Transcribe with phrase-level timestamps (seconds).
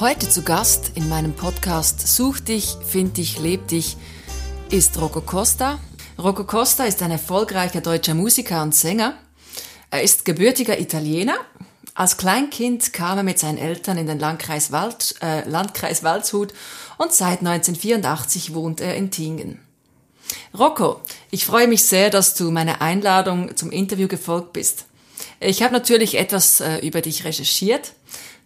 [0.00, 3.98] Heute zu Gast in meinem Podcast Such dich, find dich, leb dich
[4.70, 5.78] ist Rocco Costa.
[6.18, 9.12] Rocco Costa ist ein erfolgreicher deutscher Musiker und Sänger.
[9.90, 11.36] Er ist gebürtiger Italiener.
[11.92, 16.54] Als Kleinkind kam er mit seinen Eltern in den Landkreis, Wald, äh, Landkreis Waldshut
[16.96, 19.58] und seit 1984 wohnt er in Tingen.
[20.58, 24.86] Rocco, ich freue mich sehr, dass du meiner Einladung zum Interview gefolgt bist.
[25.40, 27.92] Ich habe natürlich etwas äh, über dich recherchiert.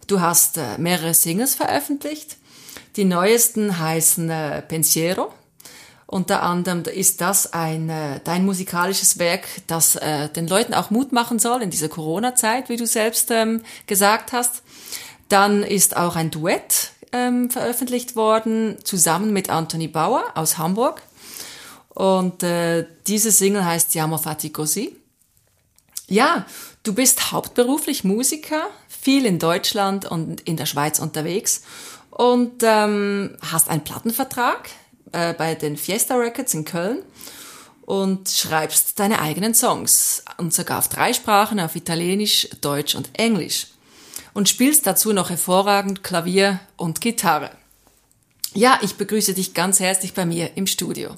[0.07, 2.37] Du hast äh, mehrere Singles veröffentlicht.
[2.95, 5.33] Die neuesten heißen äh, Pensiero.
[6.05, 9.93] Unter anderem ist das ein äh, dein musikalisches Werk, das
[10.35, 14.61] den Leuten auch Mut machen soll in dieser Corona-Zeit, wie du selbst ähm, gesagt hast.
[15.29, 21.01] Dann ist auch ein Duett ähm, veröffentlicht worden, zusammen mit Anthony Bauer aus Hamburg.
[21.89, 22.43] Und
[23.07, 24.97] diese Single heißt Siamo fatti così.
[26.07, 26.45] Ja,
[26.83, 28.67] du bist hauptberuflich Musiker,
[29.05, 31.61] viel in Deutschland und in der Schweiz unterwegs
[32.09, 34.67] und ähm, hast einen Plattenvertrag
[35.11, 37.03] äh, bei den Fiesta Records in Köln
[37.81, 43.67] und schreibst deine eigenen Songs und sogar auf drei Sprachen, auf Italienisch, Deutsch und Englisch
[44.33, 47.51] und spielst dazu noch hervorragend Klavier und Gitarre.
[48.55, 51.11] Ja, ich begrüße dich ganz herzlich bei mir im Studio.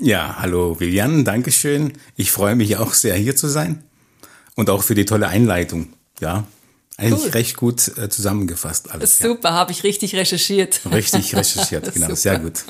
[0.00, 1.92] Ja, hallo Vivian, Dankeschön.
[2.16, 3.84] Ich freue mich auch sehr hier zu sein
[4.54, 5.92] und auch für die tolle Einleitung.
[6.20, 6.44] Ja,
[6.96, 7.30] eigentlich cool.
[7.30, 9.18] recht gut äh, zusammengefasst alles.
[9.18, 9.54] Super, ja.
[9.54, 10.80] habe ich richtig recherchiert.
[10.90, 12.64] Richtig recherchiert, genau, sehr gut.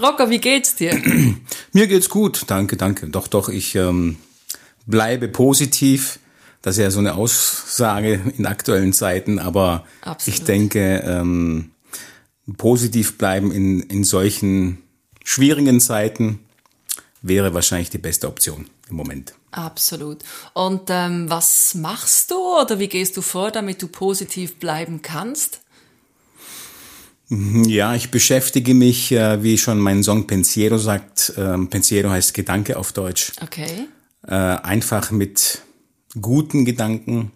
[0.00, 0.94] Rocker, wie geht's dir?
[1.72, 3.08] Mir geht's gut, danke, danke.
[3.08, 4.16] Doch, doch, ich ähm,
[4.86, 6.20] bleibe positiv.
[6.62, 10.38] Das ist ja so eine Aussage in aktuellen Zeiten, aber Absolut.
[10.38, 11.72] ich denke, ähm,
[12.56, 14.78] positiv bleiben in, in solchen
[15.24, 16.38] schwierigen Zeiten
[17.20, 19.34] wäre wahrscheinlich die beste Option im Moment.
[19.52, 20.18] Absolut.
[20.54, 25.60] Und ähm, was machst du oder wie gehst du vor, damit du positiv bleiben kannst?
[27.28, 31.34] Mhm, ja, ich beschäftige mich, äh, wie schon mein Song Pensiero sagt.
[31.36, 33.32] Ähm, Pensiero heißt Gedanke auf Deutsch.
[33.42, 33.88] Okay.
[34.26, 35.62] Äh, einfach mit
[36.20, 37.32] guten Gedanken,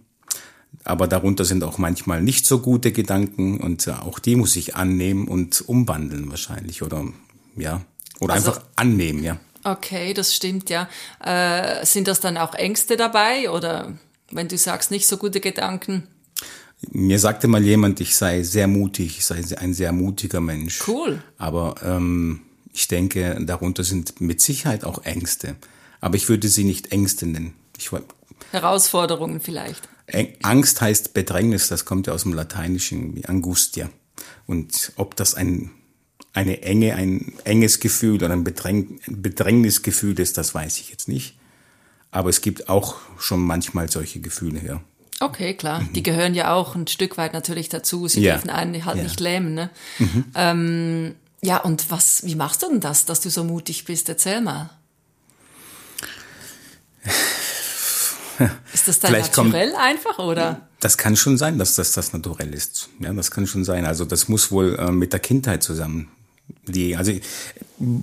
[0.84, 4.76] aber darunter sind auch manchmal nicht so gute Gedanken und äh, auch die muss ich
[4.76, 7.04] annehmen und umwandeln wahrscheinlich oder
[7.56, 7.82] ja
[8.20, 9.38] oder also, einfach annehmen, ja.
[9.66, 10.88] Okay, das stimmt, ja.
[11.18, 13.98] Äh, sind das dann auch Ängste dabei oder
[14.30, 16.06] wenn du sagst, nicht so gute Gedanken?
[16.92, 20.86] Mir sagte mal jemand, ich sei sehr mutig, ich sei ein sehr mutiger Mensch.
[20.86, 21.20] Cool.
[21.36, 25.56] Aber ähm, ich denke, darunter sind mit Sicherheit auch Ängste.
[26.00, 27.54] Aber ich würde sie nicht Ängste nennen.
[27.76, 27.90] Ich,
[28.52, 29.88] Herausforderungen vielleicht.
[30.42, 33.90] Angst heißt Bedrängnis, das kommt ja aus dem Lateinischen, Angustia.
[34.46, 35.72] Und ob das ein
[36.36, 41.38] eine Enge, ein enges Gefühl oder ein Bedräng Bedrängnisgefühl ist, das weiß ich jetzt nicht.
[42.10, 44.82] Aber es gibt auch schon manchmal solche Gefühle, ja.
[45.18, 45.80] Okay, klar.
[45.80, 45.94] Mhm.
[45.94, 48.06] Die gehören ja auch ein Stück weit natürlich dazu.
[48.06, 48.34] Sie ja.
[48.34, 49.02] dürfen einen halt ja.
[49.02, 49.54] nicht lähmen.
[49.54, 49.70] Ne?
[49.98, 50.24] Mhm.
[50.34, 54.10] Ähm, ja, und was, wie machst du denn das, dass du so mutig bist?
[54.10, 54.68] Erzähl mal.
[58.74, 60.68] Ist das dein Vielleicht Naturell kommt, einfach, oder?
[60.80, 62.90] Das kann schon sein, dass das das Naturell ist.
[63.00, 63.86] Ja, das kann schon sein.
[63.86, 66.10] Also das muss wohl äh, mit der Kindheit zusammen
[66.68, 67.12] die, also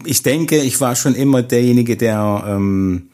[0.06, 3.09] ich denke, ich war schon immer derjenige, der ähm,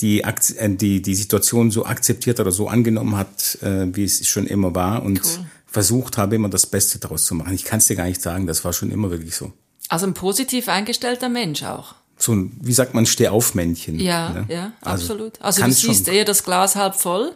[0.00, 4.46] die, äh, die, die Situation so akzeptiert oder so angenommen hat, äh, wie es schon
[4.46, 5.46] immer war und cool.
[5.66, 7.54] versucht habe, immer das Beste daraus zu machen.
[7.54, 9.52] Ich kann es dir gar nicht sagen, das war schon immer wirklich so.
[9.88, 11.94] Also ein positiv eingestellter Mensch auch.
[12.16, 13.98] So ein, wie sagt man, Stehaufmännchen.
[13.98, 14.46] Ja, ne?
[14.48, 15.40] ja, also absolut.
[15.40, 17.34] Also du siehst eher das Glas halb voll.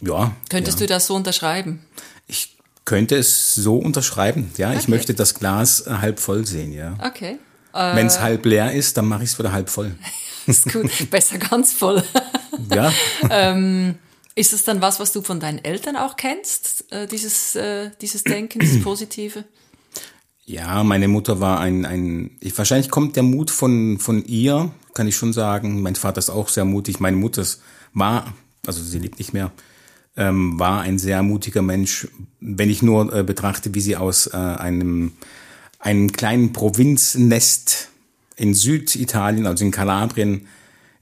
[0.00, 0.34] Ja.
[0.50, 0.86] Könntest ja.
[0.86, 1.84] du das so unterschreiben?
[2.26, 4.50] Ich könnte es so unterschreiben.
[4.56, 4.78] Ja, okay.
[4.78, 6.96] ich möchte das Glas halb voll sehen, ja.
[7.04, 7.38] Okay.
[7.72, 9.94] Äh, Wenn es halb leer ist, dann mache ich es wieder halb voll.
[10.46, 12.02] ist gut, besser ganz voll.
[12.72, 12.92] ja.
[13.30, 13.96] ähm,
[14.34, 18.24] ist es dann was, was du von deinen Eltern auch kennst, äh, dieses, äh, dieses
[18.24, 19.44] Denken, dieses Positive?
[20.44, 25.06] Ja, meine Mutter war ein, ein ich, wahrscheinlich kommt der Mut von, von ihr, kann
[25.06, 25.80] ich schon sagen.
[25.80, 27.00] Mein Vater ist auch sehr mutig.
[27.00, 27.44] Meine Mutter
[27.94, 28.34] war,
[28.66, 29.52] also sie lebt nicht mehr,
[30.16, 32.08] ähm, war ein sehr mutiger Mensch.
[32.40, 35.12] Wenn ich nur äh, betrachte, wie sie aus äh, einem,
[35.78, 37.88] einem kleinen Provinznest
[38.36, 40.46] in Süditalien, also in Kalabrien,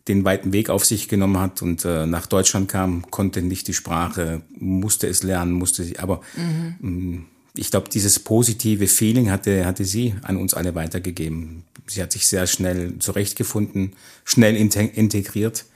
[0.09, 3.75] den weiten Weg auf sich genommen hat und äh, nach Deutschland kam, konnte nicht die
[3.75, 6.75] Sprache, musste es lernen, musste sie, aber mhm.
[6.81, 11.65] Mm, ich glaube, dieses positive Feeling hatte, hatte sie an uns alle weitergegeben.
[11.87, 13.93] Sie hat sich sehr schnell zurechtgefunden,
[14.25, 15.67] schnell integriert.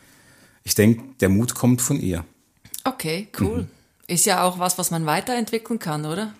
[0.65, 2.25] Ich denke, der Mut kommt von ihr.
[2.87, 3.63] Okay, cool.
[3.63, 3.69] Mhm.
[4.07, 6.33] Ist ja auch was, was man weiterentwickeln kann, oder?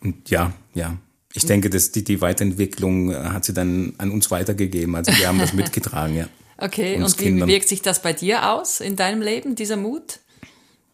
[0.00, 0.96] Und ja, ja.
[1.34, 4.94] Ich denke, dass die, die Weiterentwicklung äh, hat sie dann an uns weitergegeben.
[4.94, 6.28] Also wir haben das mitgetragen, ja.
[6.58, 7.48] Okay, und wie Kindern.
[7.48, 10.20] wirkt sich das bei dir aus in deinem Leben, dieser Mut?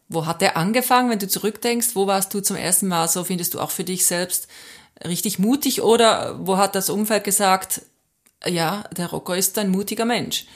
[0.08, 1.88] wo hat der angefangen, wenn du zurückdenkst?
[1.94, 4.48] Wo warst du zum ersten Mal so, findest du auch für dich selbst
[5.04, 5.82] richtig mutig?
[5.82, 7.82] Oder wo hat das Umfeld gesagt,
[8.46, 10.46] ja, der Rocco ist ein mutiger Mensch?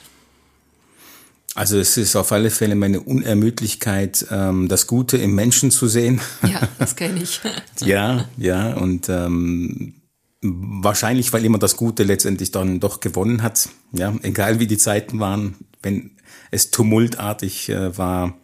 [1.55, 6.21] Also es ist auf alle Fälle meine Unermüdlichkeit, ähm, das Gute im Menschen zu sehen.
[6.43, 7.41] Ja, das kenne ich.
[7.81, 9.95] ja, ja, und ähm,
[10.41, 13.69] wahrscheinlich, weil immer das Gute letztendlich dann doch gewonnen hat.
[13.93, 16.13] Ja, egal wie die Zeiten waren, wenn
[16.51, 18.35] es tumultartig äh, war,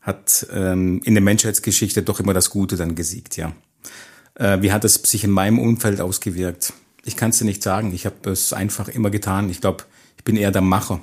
[0.00, 3.52] hat ähm, in der Menschheitsgeschichte doch immer das Gute dann gesiegt, ja.
[4.34, 6.72] Äh, wie hat es sich in meinem Umfeld ausgewirkt?
[7.04, 7.92] Ich kann es dir nicht sagen.
[7.92, 9.50] Ich habe es einfach immer getan.
[9.50, 9.84] Ich glaube,
[10.16, 11.00] ich bin eher der Macher,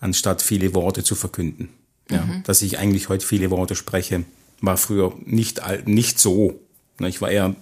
[0.00, 1.70] anstatt viele Worte zu verkünden.
[2.10, 2.42] Ja, mhm.
[2.44, 4.24] Dass ich eigentlich heute viele Worte spreche,
[4.60, 6.60] war früher nicht, nicht so.
[7.00, 7.54] Ich war eher,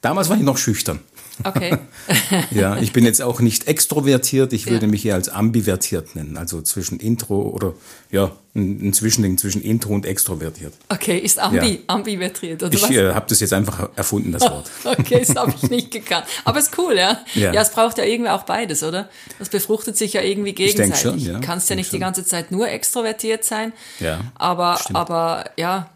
[0.00, 1.00] damals war ich noch schüchtern.
[1.44, 1.76] Okay.
[2.50, 4.90] ja, ich bin jetzt auch nicht extrovertiert, ich würde ja.
[4.90, 7.74] mich eher als ambivertiert nennen, also zwischen Intro oder
[8.10, 10.72] ja, ein, Zwischending zwischen Intro und extrovertiert.
[10.88, 11.78] Okay, ist ambi, ja.
[11.88, 12.90] ambivertiert oder ich, was?
[12.90, 14.70] Ich äh, habe das jetzt einfach erfunden, das Wort.
[14.84, 16.26] okay, das habe ich nicht gekannt.
[16.44, 17.20] Aber ist cool, ja?
[17.34, 17.52] ja?
[17.52, 19.08] Ja, es braucht ja irgendwie auch beides, oder?
[19.38, 20.94] Das befruchtet sich ja irgendwie gegenseitig.
[20.94, 21.34] Ich schon, ja.
[21.34, 21.98] Du kannst ja nicht schon.
[21.98, 23.72] die ganze Zeit nur extrovertiert sein.
[24.00, 24.20] Ja.
[24.34, 25.90] Aber, aber ja,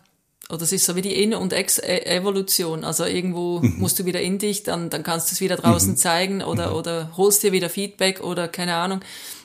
[0.51, 2.21] oder es ist so wie die In- und Ex e-.
[2.83, 3.77] Also irgendwo mhm.
[3.79, 5.97] musst du wieder in dich, dann, dann kannst du es wieder draußen mhm.
[5.97, 6.77] zeigen oder, mhm.
[6.77, 9.01] oder holst dir wieder Feedback oder keine Ahnung.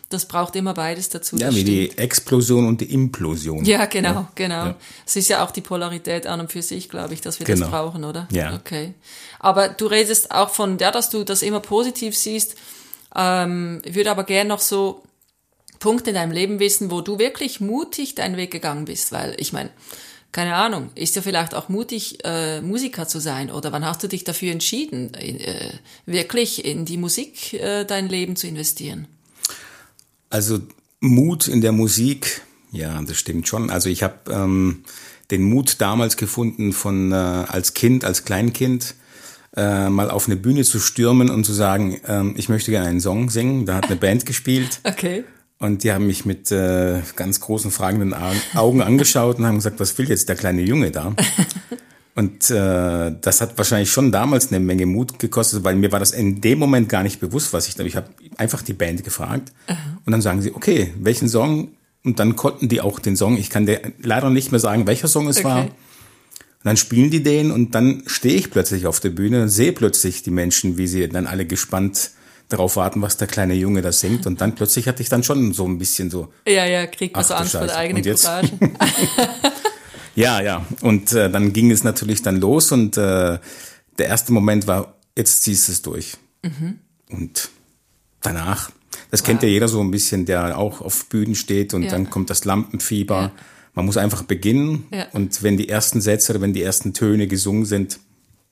[0.10, 1.36] Das braucht immer beides dazu.
[1.36, 1.68] Ja, wie stimmt.
[1.68, 3.66] die Explosion und die Implosion.
[3.66, 4.31] Ja, genau, ja.
[4.36, 4.66] genau.
[4.66, 4.75] Ja.
[5.06, 7.62] Es ist ja auch die Polarität an und für sich, glaube ich, dass wir genau.
[7.62, 8.28] das brauchen, oder?
[8.31, 8.54] Ja.
[8.54, 8.94] Okay.
[9.40, 12.56] Aber du redest auch von, ja, dass du das immer positiv siehst.
[13.16, 15.01] Ähm, ich würde aber gerne noch so
[15.80, 19.54] Punkte in deinem Leben wissen, wo du wirklich mutig deinen Weg gegangen bist, weil ich
[19.54, 19.72] meine,
[20.36, 23.50] keine Ahnung, ist ja vielleicht auch mutig, äh, Musiker zu sein?
[23.50, 25.72] Oder wann hast du dich dafür entschieden, äh,
[26.06, 29.08] wirklich in die Musik äh, dein Leben zu investieren?
[30.30, 30.60] Also
[31.00, 32.42] Mut in der Musik,
[32.74, 33.70] ja, das stimmt schon.
[33.70, 34.84] Also ich habe ähm,
[35.32, 38.96] den Mut damals gefunden, von äh, als Kind, als Kleinkind,
[39.56, 43.00] äh, mal auf eine Bühne zu stürmen und zu sagen, ähm, ich möchte gerne einen
[43.00, 43.66] Song singen.
[43.66, 44.82] Da hat eine Band gespielt.
[44.84, 45.24] Okay.
[45.57, 48.13] Und die haben mich mit äh, ganz großen fragenden
[48.56, 51.13] Augen angeschaut und haben gesagt, was will jetzt der kleine Junge da?
[52.16, 56.12] Und äh, das hat wahrscheinlich schon damals eine Menge Mut gekostet, weil mir war das
[56.12, 57.84] in dem Moment gar nicht bewusst, was ich da.
[57.84, 59.78] Ich habe einfach die Band gefragt Aha.
[60.06, 61.74] und dann sagen sie, okay, welchen Song?
[62.06, 63.36] Und dann konnten die auch den Song.
[63.36, 65.46] Ich kann dir leider nicht mehr sagen, welcher Song es okay.
[65.46, 65.62] war.
[65.66, 65.72] Und
[66.63, 70.24] dann spielen die den und dann stehe ich plötzlich auf der Bühne und sehe plötzlich
[70.24, 72.12] die Menschen, wie sie dann alle gespannt
[72.50, 74.27] darauf warten, was der kleine Junge da singt.
[74.27, 76.31] Und dann plötzlich hatte ich dann schon so ein bisschen so.
[76.47, 78.51] Ja, ja, kriegt man so Angst vor der eigenen Courage.
[80.15, 80.65] ja, ja.
[80.81, 83.39] Und äh, dann ging es natürlich dann los und äh,
[83.97, 86.18] der erste Moment war, jetzt ziehst du es durch.
[86.44, 86.80] Mhm.
[87.09, 87.50] Und
[88.21, 88.71] danach,
[89.12, 89.27] das wow.
[89.27, 91.91] kennt ja jeder so ein bisschen, der auch auf Bühnen steht und ja.
[91.91, 93.21] dann kommt das Lampenfieber.
[93.21, 93.31] Ja.
[93.74, 95.07] Man muss einfach beginnen ja.
[95.12, 98.00] und wenn die ersten Sätze oder wenn die ersten Töne gesungen sind,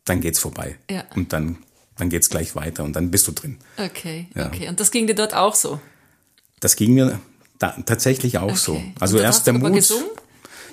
[0.06, 0.78] dann geht's vorbei.
[0.90, 1.06] Ja.
[1.16, 1.58] Und dann
[1.98, 3.58] dann geht's gleich weiter und dann bist du drin.
[3.78, 4.48] Okay, ja.
[4.48, 4.68] okay.
[4.68, 5.80] Und das ging dir dort auch so?
[6.60, 7.20] Das ging mir
[7.60, 8.56] da, tatsächlich auch okay.
[8.56, 8.84] so.
[9.00, 9.94] Also erst der du Mut.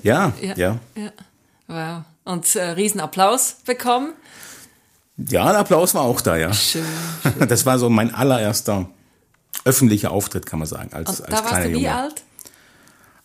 [0.03, 1.13] Ja, ja, ja, ja.
[1.67, 2.05] Wow.
[2.25, 4.13] Und äh, Riesenapplaus bekommen?
[5.17, 6.53] Ja, der Applaus war auch da, ja.
[6.53, 6.85] Schön,
[7.23, 7.49] schön.
[7.49, 8.89] Das war so mein allererster
[9.65, 11.95] öffentlicher Auftritt, kann man sagen, als, Und als da warst du wie Junge.
[11.95, 12.23] alt?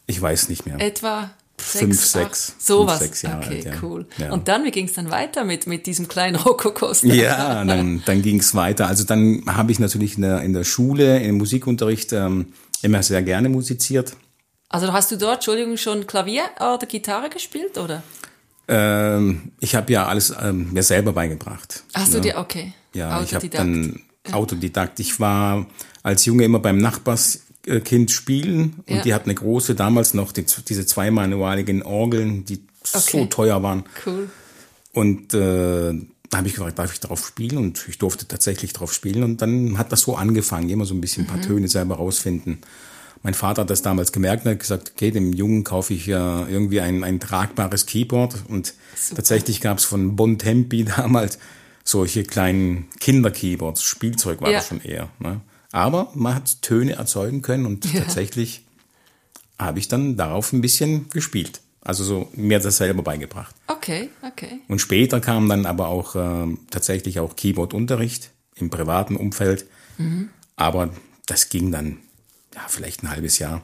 [0.06, 0.80] Ich weiß nicht mehr.
[0.80, 2.56] Etwa fünf, sechs.
[2.60, 3.00] Sowas.
[3.00, 3.74] Fünf, sechs Jahre okay, alt, ja.
[3.81, 4.06] cool.
[4.18, 4.31] Ja.
[4.31, 7.08] Und dann, wie ging es dann weiter mit, mit diesem kleinen Rokokoster?
[7.08, 8.88] Ja, dann, dann ging es weiter.
[8.88, 13.24] Also dann habe ich natürlich in der, in der Schule, im Musikunterricht ähm, immer sehr
[13.24, 14.15] gerne musiziert.
[14.70, 18.03] Also hast du dort, Entschuldigung, schon Klavier oder Gitarre gespielt, oder?
[18.68, 21.84] Ähm, ich habe ja alles ähm, mir selber beigebracht.
[21.94, 22.74] Hast du dir, okay.
[22.94, 24.01] Ja, ich habe dann
[24.32, 25.00] Autodidakt.
[25.00, 25.68] Ich war
[26.01, 27.41] als Junge immer beim Nachbars
[27.84, 29.01] Kind spielen und ja.
[29.01, 32.62] die hat eine große, damals noch die, diese zweimanualigen Orgeln, die
[32.93, 33.03] okay.
[33.12, 33.84] so teuer waren.
[34.05, 34.29] Cool.
[34.93, 35.93] Und äh,
[36.29, 37.57] da habe ich gefragt, darf ich drauf spielen?
[37.57, 39.24] Und ich durfte tatsächlich drauf spielen.
[39.24, 41.43] Und dann hat das so angefangen, immer so ein bisschen ein paar mhm.
[41.43, 42.60] Töne selber rausfinden.
[43.24, 46.48] Mein Vater hat das damals gemerkt und hat gesagt, okay, dem Jungen kaufe ich ja
[46.48, 48.36] irgendwie ein, ein tragbares Keyboard.
[48.48, 49.15] Und Super.
[49.15, 51.39] tatsächlich gab es von Bontempi damals
[51.84, 53.84] solche kleinen Kinderkeyboards.
[53.84, 54.60] Spielzeug war ja.
[54.60, 55.10] das schon eher.
[55.19, 55.41] Ne?
[55.75, 58.00] Aber man hat Töne erzeugen können und ja.
[58.00, 58.63] tatsächlich
[59.60, 61.60] habe ich dann darauf ein bisschen gespielt.
[61.82, 63.53] Also so mir das selber beigebracht.
[63.67, 64.62] Okay, okay.
[64.70, 69.65] Und später kam dann aber auch äh, tatsächlich auch Keyboard-Unterricht im privaten Umfeld.
[69.98, 70.29] Mhm.
[70.55, 70.91] Aber
[71.25, 71.98] das ging dann
[72.53, 73.62] ja vielleicht ein halbes Jahr.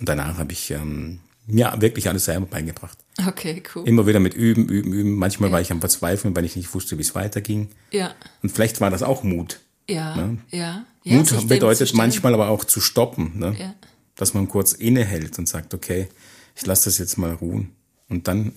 [0.00, 2.98] Und danach habe ich ähm, mir wirklich alles selber beigebracht.
[3.24, 3.86] Okay, cool.
[3.86, 5.14] Immer wieder mit Üben, Üben, Üben.
[5.14, 5.54] Manchmal ja.
[5.54, 7.68] war ich am Verzweifeln, weil ich nicht wusste, wie es weiterging.
[7.92, 8.16] Ja.
[8.42, 9.60] Und vielleicht war das auch Mut.
[9.88, 10.38] Ja, ne?
[10.50, 10.84] ja.
[11.04, 13.56] ja Mut bedeutet manchmal aber auch zu stoppen, ne?
[13.58, 13.74] ja.
[14.16, 16.08] dass man kurz innehält und sagt, okay,
[16.54, 17.72] ich lasse das jetzt mal ruhen
[18.08, 18.52] Und dann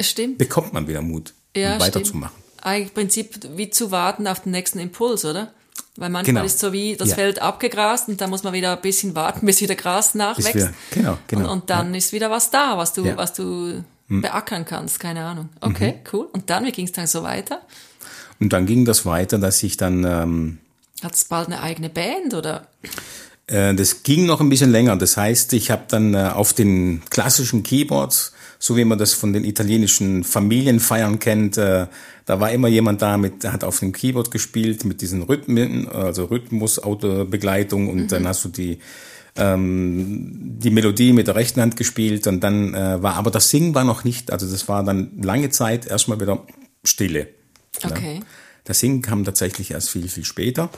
[0.00, 0.38] Stimmt.
[0.38, 2.36] bekommt man wieder Mut, Ja, um weiterzumachen.
[2.36, 2.66] Stimmt.
[2.66, 5.52] Eigentlich im Prinzip wie zu warten auf den nächsten Impuls, oder?
[5.96, 6.46] Weil manchmal Genau.
[6.46, 7.14] ist so wie das Ja.
[7.16, 10.54] Feld abgegrast und dann muss man wieder ein bisschen warten, bis wieder Gras nachwächst.
[10.54, 11.44] wieder- genau, genau.
[11.52, 13.10] Und, und dann ist wieder was da, was du, Ja.
[13.12, 13.16] Hm.
[13.18, 15.48] was du beackern kannst, keine Ahnung.
[15.60, 16.00] Okay, Mhm.
[16.12, 16.26] cool.
[16.32, 17.62] Und dann, wie ging es dann so weiter?
[18.42, 20.58] Und dann ging das weiter, dass ich dann, ähm,
[21.00, 22.66] Hat es bald eine eigene Band oder?
[23.46, 24.96] äh, das ging noch ein bisschen länger.
[24.96, 29.32] Das heißt, ich habe dann äh, auf den klassischen Keyboards, so wie man das von
[29.32, 31.86] den italienischen Familienfeiern kennt, äh,
[32.24, 35.88] da war immer jemand da, mit, der hat auf dem Keyboard gespielt mit diesen Rhythmen,
[35.88, 38.78] also Rhythmus, Autobegleitung und dann hast du die
[39.34, 43.74] ähm, die Melodie mit der rechten Hand gespielt und dann äh, war aber das Singen
[43.74, 46.44] war noch nicht, also das war dann lange Zeit erstmal wieder
[46.84, 47.28] Stille.
[47.80, 47.90] Ja.
[47.90, 48.20] Okay.
[48.64, 50.70] Das Singen kam tatsächlich erst viel, viel später.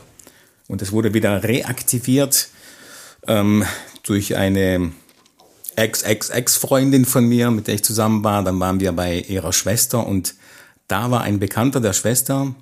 [0.69, 2.49] Und es wurde wieder reaktiviert
[3.27, 3.65] ähm,
[4.03, 4.93] durch eine
[5.77, 8.43] Ex-Ex-Ex-Freundin von mir, mit der ich zusammen war.
[8.43, 10.35] Dann waren wir bei ihrer Schwester und
[10.89, 12.55] da war ein Bekannter der Schwester,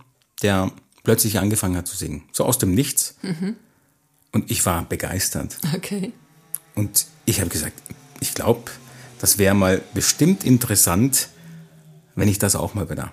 [0.42, 0.72] der
[1.04, 2.24] plötzlich angefangen hat zu singen.
[2.32, 3.16] So aus dem Nichts.
[4.32, 5.58] Und ich war begeistert.
[5.74, 6.12] Okay.
[6.74, 7.74] Und ich habe gesagt,
[8.20, 8.70] ich glaube,
[9.20, 11.28] das wäre mal bestimmt interessant,
[12.14, 13.12] wenn ich das auch mal wieder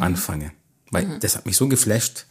[0.00, 0.52] anfange.
[0.90, 2.26] Weil das hat mich so geflasht.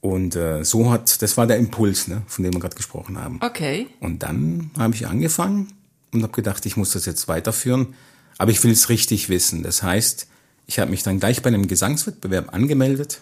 [0.00, 3.40] Und äh, so hat, das war der Impuls, ne, von dem wir gerade gesprochen haben.
[3.42, 3.88] Okay.
[4.00, 5.72] Und dann habe ich angefangen
[6.12, 7.94] und habe gedacht, ich muss das jetzt weiterführen.
[8.38, 9.62] Aber ich will es richtig wissen.
[9.62, 10.28] Das heißt,
[10.66, 13.20] ich habe mich dann gleich bei einem Gesangswettbewerb angemeldet.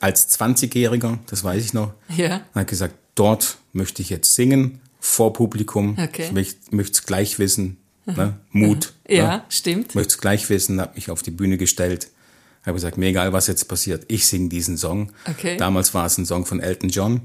[0.00, 1.94] Als 20-Jähriger, das weiß ich noch.
[2.14, 2.36] Ja.
[2.36, 5.96] Und habe gesagt, dort möchte ich jetzt singen, vor Publikum.
[5.98, 6.26] Okay.
[6.26, 7.78] Ich möchte, möchte es gleich wissen.
[8.06, 8.36] Ne?
[8.50, 8.92] Mut.
[9.08, 9.44] Ja, ne?
[9.48, 9.90] stimmt.
[9.90, 12.08] Ich möchte es gleich wissen, habe mich auf die Bühne gestellt.
[12.64, 15.12] Habe gesagt, mir egal, was jetzt passiert, ich singe diesen Song.
[15.28, 15.54] Okay.
[15.54, 15.58] Mhm.
[15.58, 17.22] Damals war es ein Song von Elton John.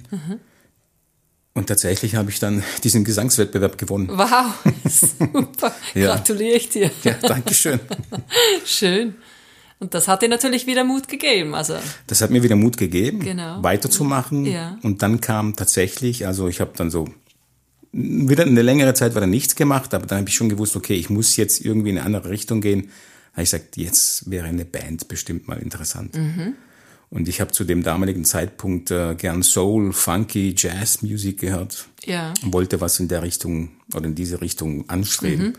[1.54, 4.10] Und tatsächlich habe ich dann diesen Gesangswettbewerb gewonnen.
[4.12, 4.54] Wow,
[4.90, 5.76] super.
[5.94, 6.16] Ja.
[6.16, 6.92] Gratuliere ich dir.
[7.04, 7.80] Ja, Dankeschön.
[8.66, 9.16] Schön.
[9.80, 11.54] Und das hat dir natürlich wieder Mut gegeben.
[11.54, 11.76] Also,
[12.08, 13.62] Das hat mir wieder Mut gegeben, Genau.
[13.62, 14.46] weiterzumachen.
[14.48, 14.80] Ja.
[14.82, 17.08] Und dann kam tatsächlich, also ich habe dann so
[17.92, 21.12] wieder eine längere Zeit weiter nichts gemacht, aber dann habe ich schon gewusst, okay, ich
[21.12, 22.90] muss jetzt irgendwie in eine andere Richtung gehen.
[23.38, 26.18] Habe ich gesagt, jetzt wäre eine Band bestimmt mal interessant.
[26.18, 26.56] Mhm.
[27.12, 32.34] Und ich habe zu dem damaligen Zeitpunkt äh, gern Soul, Funky, Jazz Musik gehört ja.
[32.44, 35.50] und wollte was in der Richtung oder in diese Richtung anstreben.
[35.50, 35.54] Mhm.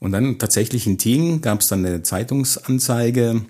[0.00, 3.42] Und dann tatsächlich in Tien gab es dann eine Zeitungsanzeige,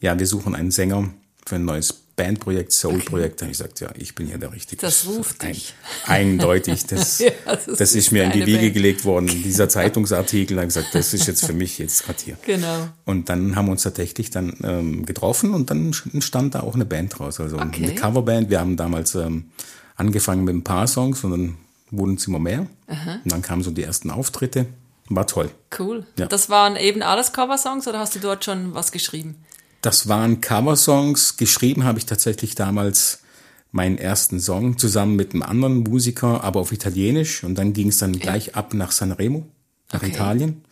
[0.00, 1.10] ja, wir suchen einen Sänger
[1.44, 3.40] für ein neues Bandprojekt, Soul-Projekt.
[3.40, 4.80] Da habe ich gesagt, ja, ich bin hier der Richtige.
[4.80, 5.74] Das ruft ein, dich.
[6.06, 6.86] Eindeutig.
[6.86, 8.74] Das, Ja, das, das ist, mir in die Wiege Band.
[8.74, 9.26] gelegt worden.
[9.26, 12.36] Dieser Zeitungsartikel, da habe gesagt, das ist jetzt für mich jetzt gerade hier.
[12.46, 12.88] Genau.
[13.04, 16.84] Und dann haben wir uns tatsächlich dann ähm, getroffen und dann entstand da auch eine
[16.84, 17.40] Band draus.
[17.40, 17.84] Also Okay.
[17.84, 18.50] eine Coverband.
[18.50, 19.50] Wir haben damals ähm,
[19.96, 21.56] angefangen mit ein paar Songs und dann
[21.90, 22.66] wurden es immer mehr.
[22.88, 24.66] Und dann kamen so die ersten Auftritte.
[25.08, 25.50] War toll.
[25.78, 26.06] Cool.
[26.18, 26.26] Ja.
[26.26, 29.36] Das waren eben alles Coversongs oder hast du dort schon was geschrieben?
[29.84, 31.36] Das waren Coversongs.
[31.36, 33.18] Geschrieben habe ich tatsächlich damals
[33.70, 37.44] meinen ersten Song zusammen mit einem anderen Musiker, aber auf Italienisch.
[37.44, 39.44] Und dann ging es dann gleich ab nach Sanremo,
[39.92, 40.12] nach Okay.
[40.12, 40.64] Italien.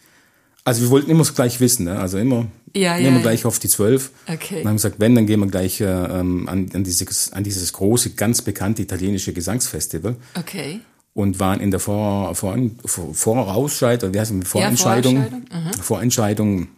[0.65, 1.99] Also wir wollten immer gleich wissen, ne?
[1.99, 4.13] also immer, Ja, immer ja, gleich auf die zwölf.
[4.27, 4.63] Okay.
[4.63, 7.71] Und haben gesagt, wenn, dann gehen wir gleich äh, ähm, an, an, dieses, an dieses
[7.75, 10.81] große, ganz bekannte italienische Gesangsfestival Okay.
[11.13, 16.69] und waren in der Vor, Vor, Vor, Vorausscheidung, wie heißt es, Vorentscheidung, Vorentscheidung, Vorentscheidung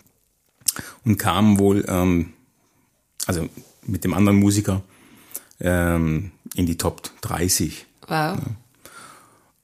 [1.05, 2.33] und kamen wohl, ähm,
[3.27, 3.49] also
[3.87, 4.83] mit dem anderen Musiker,
[5.61, 7.87] ähm, in die Top 30.
[8.09, 8.39] Wow.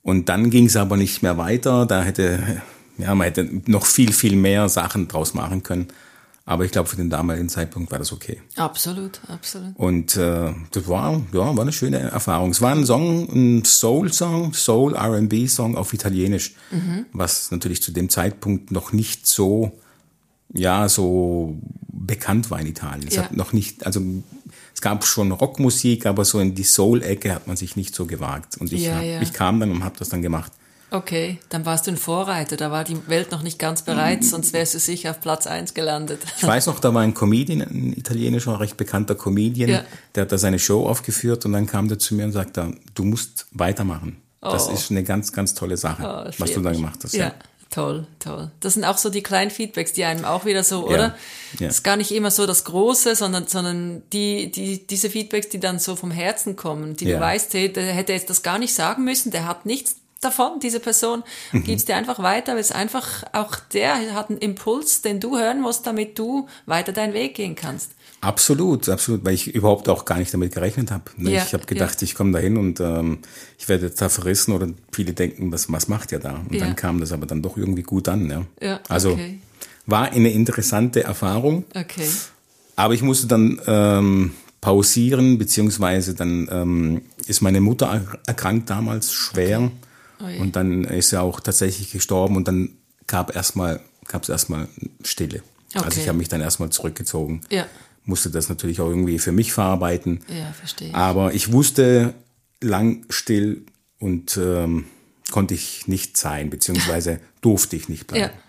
[0.03, 1.87] Und dann ging es aber nicht mehr weiter.
[1.87, 2.63] Da hätte,
[2.99, 5.89] ja, man hätte noch viel, viel mehr Sachen draus machen können.
[6.47, 8.41] Aber ich glaube, für den damaligen Zeitpunkt war das okay.
[8.57, 9.77] Absolut, absolut.
[9.77, 12.51] Und äh, das war, ja, war eine schöne Erfahrung.
[12.51, 16.55] Es war ein Song, ein Soul-Song, Soul R&B-Song auf Italienisch,
[17.13, 19.79] was natürlich zu dem Zeitpunkt noch nicht so,
[20.53, 21.57] ja, so
[21.93, 23.07] bekannt war in Italien.
[23.09, 23.25] Es Ja.
[23.25, 24.01] hat noch nicht, also
[24.75, 28.57] es gab schon Rockmusik, aber so in die Soul-Ecke hat man sich nicht so gewagt.
[28.59, 29.21] Und ich, Ja, hab, ja.
[29.23, 30.53] ich kam dann und habe das dann gemacht.
[30.93, 32.57] Okay, dann warst du ein Vorreiter.
[32.57, 35.73] Da war die Welt noch nicht ganz bereit, sonst wärst du sicher auf Platz eins
[35.73, 36.19] gelandet.
[36.37, 39.85] Ich weiß noch, da war ein Comedian, ein italienischer, recht bekannter Comedian, Ja.
[40.17, 43.05] der hat da seine Show aufgeführt und dann kam der zu mir und sagte, du
[43.05, 44.17] musst weitermachen.
[44.41, 44.73] Das Oh.
[44.73, 47.13] ist eine ganz, ganz tolle Sache, Oh, was du da gemacht hast.
[47.15, 47.35] Ja,
[47.71, 48.51] toll, toll.
[48.61, 51.07] Das sind auch so die kleinen Feedbacks, die einem auch wieder so, Ja, oder?
[51.59, 51.67] ja.
[51.69, 55.61] Das ist gar nicht immer so das Große, sondern, sondern die, die, diese Feedbacks, die
[55.61, 57.17] dann so vom Herzen kommen, die Ja.
[57.17, 60.61] du weißt, hey, der hätte jetzt das gar nicht sagen müssen, der hat nichts davon,
[60.61, 61.23] diese Person,
[61.53, 61.65] mhm.
[61.65, 65.61] gibst dir einfach weiter, weil es einfach auch der hat einen Impuls, den du hören
[65.63, 67.93] musst, damit du weiter deinen Weg gehen kannst.
[68.23, 71.05] Absolut, absolut, weil ich überhaupt auch gar nicht damit gerechnet habe.
[71.17, 71.33] Ne?
[71.33, 72.05] Ja, ich habe gedacht, ja.
[72.05, 73.19] ich komme da hin und ähm,
[73.59, 76.35] ich werde jetzt da verrissen oder viele denken, was, was macht ihr da?
[76.35, 76.61] Und ja.
[76.61, 78.29] dann kam das aber dann doch irgendwie gut an.
[78.29, 79.39] Ja, ja also okay.
[79.87, 81.65] war eine interessante Erfahrung.
[81.75, 82.09] Okay.
[82.77, 89.71] Aber ich musste dann ähm, pausieren, beziehungsweise dann ähm, ist meine Mutter erkrankt damals schwer.
[90.19, 90.39] Okay.
[90.41, 92.71] Und dann ist sie auch tatsächlich gestorben und dann
[93.07, 93.81] gab erstmal
[94.13, 94.69] es erstmal
[95.05, 95.43] Stille.
[95.75, 95.85] Okay.
[95.85, 97.41] Also ich habe mich dann erstmal zurückgezogen.
[97.51, 97.65] Ja
[98.05, 100.21] musste das natürlich auch irgendwie für mich verarbeiten.
[100.29, 100.95] Ja, verstehe.
[100.95, 102.15] Aber ich wusste
[102.61, 103.65] lang still
[103.99, 104.87] und ähm,
[105.31, 108.33] konnte ich nicht sein, beziehungsweise durfte ich nicht bleiben.
[108.35, 108.43] Ja.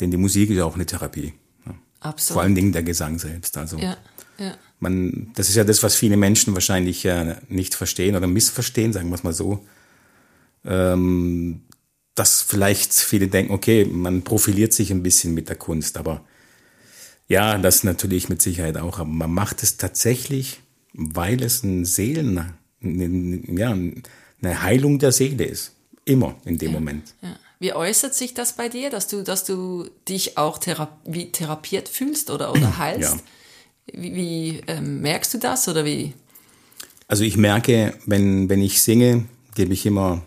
[0.00, 1.34] Denn die Musik ist ja auch eine Therapie.
[1.66, 1.74] Ja.
[2.00, 2.34] Absolut.
[2.34, 3.56] Vor allen Dingen der Gesang selbst.
[3.56, 3.96] Also ja.
[4.40, 4.56] Ja.
[4.78, 9.10] Man, das ist ja das, was viele Menschen wahrscheinlich äh, nicht verstehen oder missverstehen, sagen
[9.10, 9.66] wir es mal so.
[10.64, 11.62] Ähm,
[12.14, 16.24] dass vielleicht viele denken, okay, man profiliert sich ein bisschen mit der Kunst, aber
[17.30, 20.58] ja, das natürlich mit Sicherheit auch, aber man macht es tatsächlich,
[20.92, 25.76] weil es ein Seelen, ja, eine Heilung der Seele ist.
[26.04, 27.14] Immer in dem ja, Moment.
[27.22, 27.36] Ja.
[27.60, 31.88] Wie äußert sich das bei dir, dass du, dass du dich auch thera wie therapiert
[31.88, 33.14] fühlst oder, oder heilst?
[33.14, 34.00] Ja.
[34.00, 36.14] Wie, wie ähm, merkst du das oder wie?
[37.06, 40.22] Also ich merke, wenn, wenn ich singe, gebe ich immer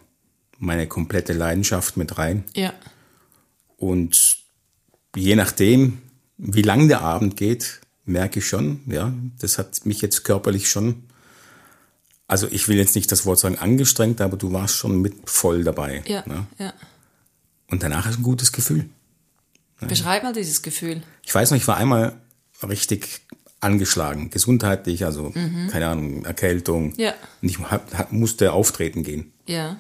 [0.58, 2.46] meine komplette Leidenschaft mit rein.
[2.56, 2.72] Ja.
[3.76, 4.38] Und
[5.16, 5.98] je nachdem,
[6.38, 11.04] wie lang der Abend geht, merke ich schon, ja, das hat mich jetzt körperlich schon,
[12.28, 15.64] also ich will jetzt nicht das Wort sagen angestrengt, aber du warst schon mit voll
[15.64, 16.04] dabei.
[16.08, 16.48] Ja, ne?
[16.58, 16.74] ja.
[17.70, 18.90] Und danach ist ein gutes Gefühl.
[19.80, 21.04] Beschreib mal dieses Gefühl.
[21.24, 22.14] Ich weiß noch, ich war einmal
[22.68, 23.22] richtig
[23.60, 25.68] angeschlagen, gesundheitlich, also mhm.
[25.70, 26.94] keine Ahnung, Erkältung.
[26.98, 27.14] Ja.
[27.42, 29.32] Und ich hab, musste auftreten gehen.
[29.48, 29.78] Ja.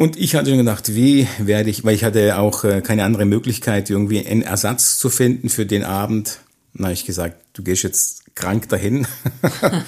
[0.00, 3.90] Und ich hatte gedacht, wie werde ich, weil ich hatte auch äh, keine andere Möglichkeit,
[3.90, 6.38] irgendwie einen Ersatz zu finden für den Abend.
[6.72, 9.06] Na, ich gesagt, du gehst jetzt krank dahin,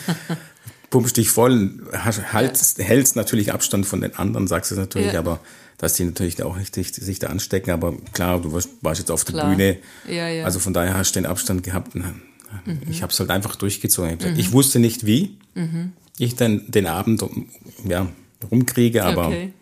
[0.90, 5.18] pumpst dich voll, hältst, hältst natürlich Abstand von den anderen, sagst es natürlich, ja.
[5.18, 5.40] aber
[5.78, 7.70] dass die natürlich auch nicht sich da anstecken.
[7.70, 9.48] Aber klar, du warst, warst jetzt auf der klar.
[9.48, 10.44] Bühne, ja, ja.
[10.44, 11.94] also von daher hast du den Abstand gehabt.
[11.94, 12.04] Und
[12.66, 12.80] mhm.
[12.90, 14.18] Ich habe es halt einfach durchgezogen.
[14.20, 14.38] Mhm.
[14.38, 15.92] Ich wusste nicht, wie mhm.
[16.18, 17.24] ich dann den Abend
[17.88, 18.08] ja,
[18.50, 19.54] rumkriege, aber okay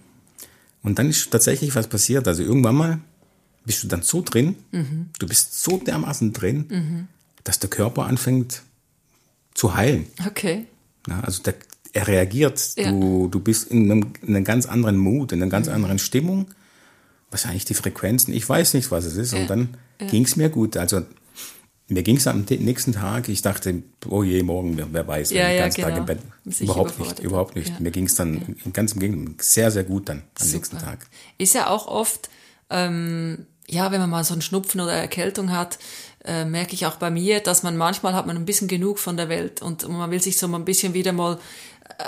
[0.82, 2.26] und dann ist tatsächlich was passiert.
[2.26, 3.00] Also irgendwann mal
[3.64, 5.10] bist du dann so drin, mhm.
[5.18, 7.08] du bist so dermaßen drin, mhm.
[7.44, 8.62] dass der Körper anfängt
[9.54, 10.06] zu heilen.
[10.26, 10.66] Okay.
[11.08, 11.54] Ja, also der,
[11.92, 12.76] er reagiert.
[12.76, 12.90] Ja.
[12.90, 15.74] Du, du bist in einem, in einem ganz anderen Mut, in einer ganz mhm.
[15.74, 16.46] anderen Stimmung.
[17.30, 19.32] Wahrscheinlich die Frequenzen, ich weiß nicht, was es ist.
[19.32, 19.40] Ja.
[19.40, 19.68] Und dann
[20.00, 20.06] ja.
[20.08, 20.76] ging es mir gut.
[20.76, 21.02] Also
[21.90, 25.68] mir ging es am nächsten Tag, ich dachte, oh je, morgen, wer, weiß, ja, ja,
[25.68, 25.88] genau.
[25.88, 26.18] Tag im Bett.
[26.60, 27.68] Überhaupt nicht, überhaupt nicht.
[27.68, 27.76] Ja.
[27.80, 28.70] Mir ging es dann ja.
[28.72, 30.56] ganz im Gegenteil sehr, sehr gut dann am Super.
[30.56, 31.06] nächsten Tag.
[31.36, 32.30] Ist ja auch oft,
[32.70, 35.78] ähm, ja, wenn man mal so einen Schnupfen oder Erkältung hat,
[36.24, 39.16] äh, merke ich auch bei mir, dass man manchmal hat man ein bisschen genug von
[39.16, 41.38] der Welt und man will sich so mal ein bisschen wieder mal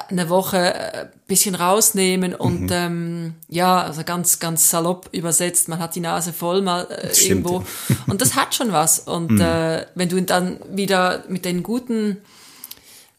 [0.08, 2.72] eine Woche ein äh, bisschen rausnehmen und mhm.
[2.72, 7.64] ähm, ja, also ganz, ganz salopp übersetzt, man hat die Nase voll mal äh, irgendwo.
[8.06, 9.00] Und das hat schon was.
[9.00, 9.40] Und mhm.
[9.40, 12.18] äh, wenn du dann wieder mit den guten,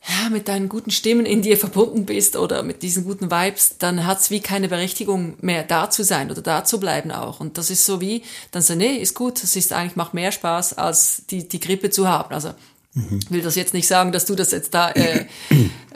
[0.08, 4.06] ja, mit deinen guten Stimmen in dir verbunden bist oder mit diesen guten Vibes, dann
[4.06, 7.40] hat's wie keine Berechtigung mehr da zu sein oder da zu bleiben auch.
[7.40, 10.32] Und das ist so wie, dann so, nee, ist gut, das ist eigentlich, macht mehr
[10.32, 12.34] Spaß, als die, die Grippe zu haben.
[12.34, 12.54] Also
[12.96, 13.22] Mhm.
[13.30, 15.26] will das jetzt nicht sagen, dass du das jetzt da äh,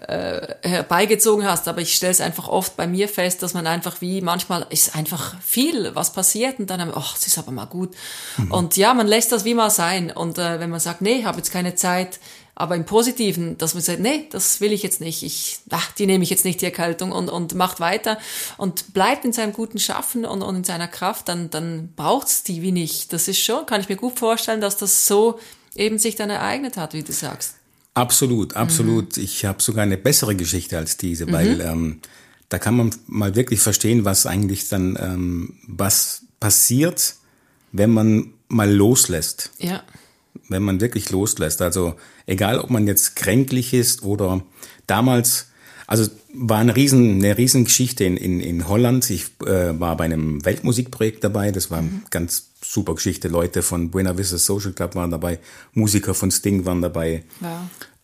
[0.08, 4.02] äh, herbeigezogen hast, aber ich stelle es einfach oft bei mir fest, dass man einfach
[4.02, 7.96] wie manchmal ist einfach viel, was passiert und dann, ach, es ist aber mal gut.
[8.38, 8.52] Mhm.
[8.52, 10.12] Und ja, man lässt das wie mal sein.
[10.12, 12.20] Und äh, wenn man sagt, nee, ich habe jetzt keine Zeit,
[12.56, 16.08] aber im Positiven, dass man sagt, nee, das will ich jetzt nicht, ich, ach, die
[16.08, 18.18] nehme ich jetzt nicht, die Erkältung und, und macht weiter
[18.58, 22.64] und bleibt in seinem guten Schaffen und, und in seiner Kraft, dann, dann braucht's die
[22.64, 23.14] wie nicht.
[23.14, 25.40] Das ist schon, kann ich mir gut vorstellen, dass das so
[25.78, 27.56] eben sich dann ereignet hat, wie du sagst.
[27.94, 29.18] Absolut, absolut.
[29.18, 29.24] Mhm.
[29.24, 31.32] Ich habe sogar eine bessere Geschichte als diese, mhm.
[31.32, 32.02] weil ähm,
[32.50, 37.16] da kann man mal wirklich verstehen, was eigentlich dann, ähm, was passiert,
[37.72, 39.52] wenn man mal loslässt.
[39.58, 39.84] Ja.
[40.48, 41.62] Wenn man wirklich loslässt.
[41.62, 44.44] Also egal, ob man jetzt kränklich ist oder
[44.86, 45.47] damals,
[45.88, 49.10] also war eine riesen, eine riesen Geschichte in, in, in Holland.
[49.10, 51.52] Ich äh, war bei einem Weltmusikprojekt dabei.
[51.52, 52.04] Das war mhm.
[52.10, 53.30] ganz super Geschichte.
[53.30, 55.40] Leute von Buena Vista Social Club waren dabei,
[55.74, 57.24] Musiker von Sting waren dabei.
[57.40, 57.52] Wow.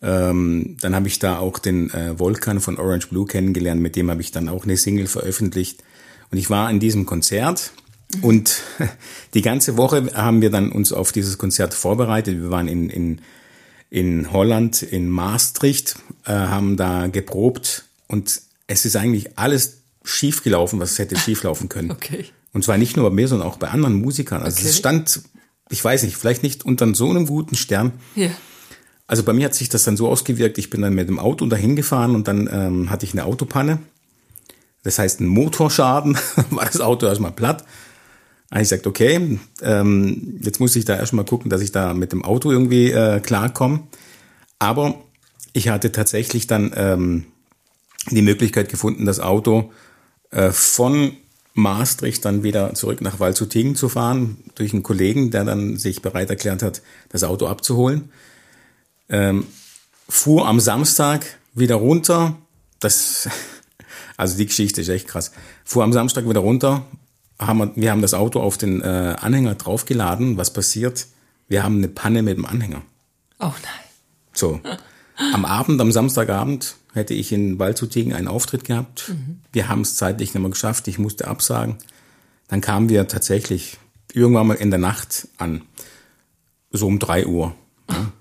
[0.00, 4.10] Ähm, dann habe ich da auch den äh, Volkan von Orange Blue kennengelernt, mit dem
[4.10, 5.82] habe ich dann auch eine Single veröffentlicht.
[6.30, 7.72] Und ich war in diesem Konzert
[8.16, 8.24] mhm.
[8.24, 8.62] und
[9.34, 12.40] die ganze Woche haben wir dann uns auf dieses Konzert vorbereitet.
[12.40, 13.20] Wir waren in, in,
[13.94, 20.80] in Holland, in Maastricht, äh, haben da geprobt und es ist eigentlich alles schief gelaufen,
[20.80, 21.90] was hätte schief laufen können.
[21.92, 22.24] Okay.
[22.52, 24.42] Und zwar nicht nur bei mir, sondern auch bei anderen Musikern.
[24.42, 24.68] Also Okay.
[24.68, 25.20] es stand,
[25.70, 27.92] ich weiß nicht, vielleicht nicht unter so einem guten Stern.
[28.16, 28.30] Ja.
[29.06, 31.46] Also bei mir hat sich das dann so ausgewirkt, ich bin dann mit dem Auto
[31.46, 33.78] dahin gefahren und dann ähm, hatte ich eine Autopanne.
[34.82, 36.18] Das heißt, ein Motorschaden,
[36.50, 37.64] war das Auto erstmal platt.
[38.54, 42.12] Und ich sagte, okay, ähm, jetzt muss ich da erstmal gucken, dass ich da mit
[42.12, 43.80] dem Auto irgendwie äh, klarkomme.
[44.60, 45.02] Aber
[45.52, 47.24] ich hatte tatsächlich dann ähm,
[48.10, 49.72] die Möglichkeit gefunden, das Auto
[50.30, 51.16] äh, von
[51.54, 56.30] Maastricht dann wieder zurück nach Waldshutingen zu fahren, durch einen Kollegen, der dann sich bereit
[56.30, 58.12] erklärt hat, das Auto abzuholen.
[59.08, 59.48] Ähm,
[60.08, 62.36] fuhr am Samstag wieder runter.
[62.78, 63.28] Das,
[64.16, 65.32] also die Geschichte ist echt krass.
[65.64, 66.86] Fuhr am Samstag wieder runter.
[67.46, 70.36] Haben wir, haben das Auto auf den äh, Anhänger draufgeladen.
[70.36, 71.06] Was passiert?
[71.48, 72.82] Wir haben eine Panne mit dem Anhänger.
[73.38, 73.84] Oh nein.
[74.32, 74.60] So.
[75.32, 79.12] Am Abend, am Samstagabend, hätte ich in Waldshutingen einen Auftritt gehabt.
[79.52, 80.88] Wir haben es zeitlich nicht mehr geschafft.
[80.88, 81.76] Ich musste absagen.
[82.48, 83.78] Dann kamen wir tatsächlich
[84.12, 85.62] irgendwann mal in der Nacht an.
[86.70, 87.54] So um drei Uhr.
[87.90, 88.12] Ja.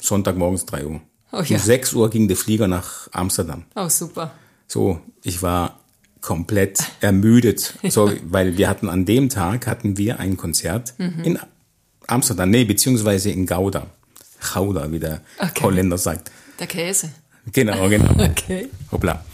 [0.00, 1.00] Sonntagmorgens drei Uhr.
[1.32, 1.56] Oh ja.
[1.56, 3.64] Um sechs Uhr ging der Flieger nach Amsterdam.
[3.74, 4.32] Oh, super.
[4.66, 5.79] So, ich war
[6.20, 7.74] komplett ermüdet.
[7.88, 11.24] So, weil wir hatten an dem Tag hatten wir ein Konzert Mhm.
[11.24, 11.38] in
[12.06, 13.86] Amsterdam, nee, beziehungsweise in Gouda.
[14.54, 15.62] Gouda, wie der Okay.
[15.62, 16.30] Holländer sagt.
[16.58, 17.10] Der Käse.
[17.52, 18.10] Genau, genau.
[18.18, 18.68] Okay.
[18.92, 19.24] Hoppla.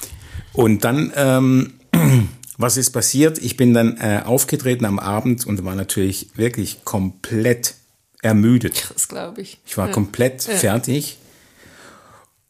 [0.53, 1.73] Und dann, ähm,
[2.59, 3.39] was ist passiert?
[3.39, 7.75] Ich bin dann äh, aufgetreten am Abend und war natürlich wirklich komplett
[8.23, 8.91] ermüdet.
[8.93, 9.59] Das glaube ich.
[9.67, 9.93] Ich war ja.
[9.93, 11.19] komplett fertig.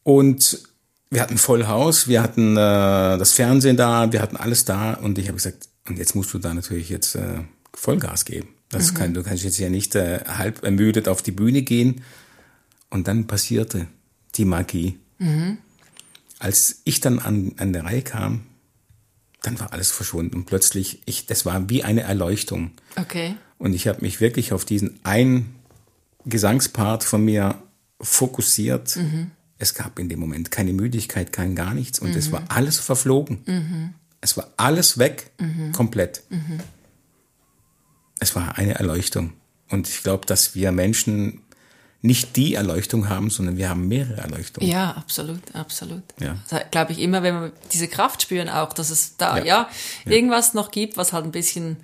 [0.02, 0.60] Und
[1.10, 5.18] wir hatten voll Haus, wir hatten äh, das Fernsehen da, wir hatten alles da und
[5.18, 7.40] ich habe gesagt, und jetzt musst du da natürlich jetzt äh,
[7.74, 8.48] Vollgas geben.
[8.68, 12.02] Das kann, du kannst jetzt ja nicht äh, halb ermüdet auf die Bühne gehen.
[12.90, 13.86] Und dann passierte
[14.34, 14.98] die Magie.
[16.38, 18.46] Als ich dann an, an der Reihe kam,
[19.42, 22.72] dann war alles verschwunden und plötzlich, ich, das war wie eine Erleuchtung.
[22.96, 23.36] Okay.
[23.58, 25.54] Und ich habe mich wirklich auf diesen einen
[26.24, 27.62] Gesangspart von mir
[28.00, 28.96] fokussiert.
[29.58, 31.98] Es gab in dem Moment keine Müdigkeit, kein gar nichts.
[31.98, 33.94] Und es war alles verflogen.
[34.20, 35.30] Es war alles weg,
[35.72, 36.22] komplett.
[38.18, 39.32] Es war eine Erleuchtung.
[39.70, 41.40] Und ich glaube, dass wir Menschen
[42.02, 44.68] nicht die Erleuchtung haben, sondern wir haben mehrere Erleuchtungen.
[44.68, 46.02] Ja, absolut, absolut.
[46.20, 46.36] Ja.
[46.70, 49.44] Glaube ich immer, wenn wir diese Kraft spüren auch, dass es da, Ja.
[49.44, 49.68] ja,
[50.04, 51.78] irgendwas noch gibt, was halt ein bisschen,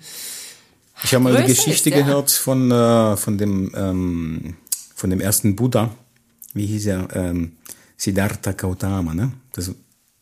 [1.03, 2.01] Ich habe mal die Geschichte ist, ja.
[2.03, 4.55] gehört von, äh, von, dem, ähm,
[4.95, 5.93] von dem ersten Buddha.
[6.53, 7.07] Wie hieß er?
[7.15, 7.57] Ähm,
[7.97, 9.31] Siddhartha Gautama, ne?
[9.53, 9.71] Das,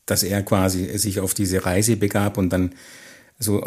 [0.06, 2.74] dass er quasi sich auf diese Reise begab und dann
[3.40, 3.66] so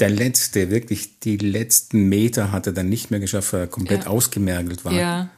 [0.00, 4.04] der letzte, wirklich die letzten Meter hat er dann nicht mehr geschafft, weil er komplett
[4.04, 4.10] Ja.
[4.10, 4.92] ausgemergelt war.
[4.92, 5.30] ja,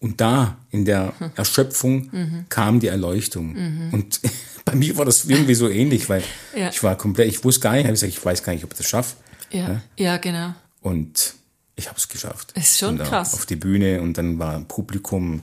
[0.00, 2.44] Und da, in der Erschöpfung, Mhm.
[2.48, 3.56] kam die Erleuchtung.
[3.92, 4.20] Und
[4.66, 6.22] bei mir war das irgendwie so ähnlich, weil
[6.56, 6.68] Ja.
[6.68, 8.78] ich war komplett, ich wusste gar nicht, ich gesagt, ich weiß gar nicht, ob ich
[8.78, 9.16] das schaffe.
[9.50, 10.54] ja, ja, genau.
[10.82, 11.34] Und
[11.76, 12.52] ich habe es geschafft.
[12.56, 13.32] Ist schon krass.
[13.34, 15.40] Auf die Bühne und dann war Publikum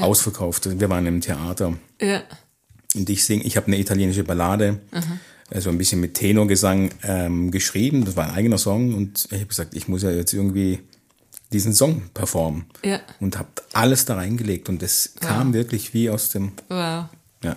[0.00, 0.78] ausverkauft.
[0.80, 2.22] Wir waren im Theater Ja,
[2.94, 4.80] und ich sing, ich habe eine italienische Ballade,
[5.50, 8.04] also ein bisschen mit Tenorgesang ähm, geschrieben.
[8.04, 10.80] Das war ein eigener Song und ich habe gesagt, ich muss ja jetzt irgendwie
[11.52, 12.66] diesen Song performen.
[12.84, 13.00] Ja.
[13.20, 17.06] Und habe alles da reingelegt und es kam wirklich wie aus dem, wow.
[17.42, 17.56] ja.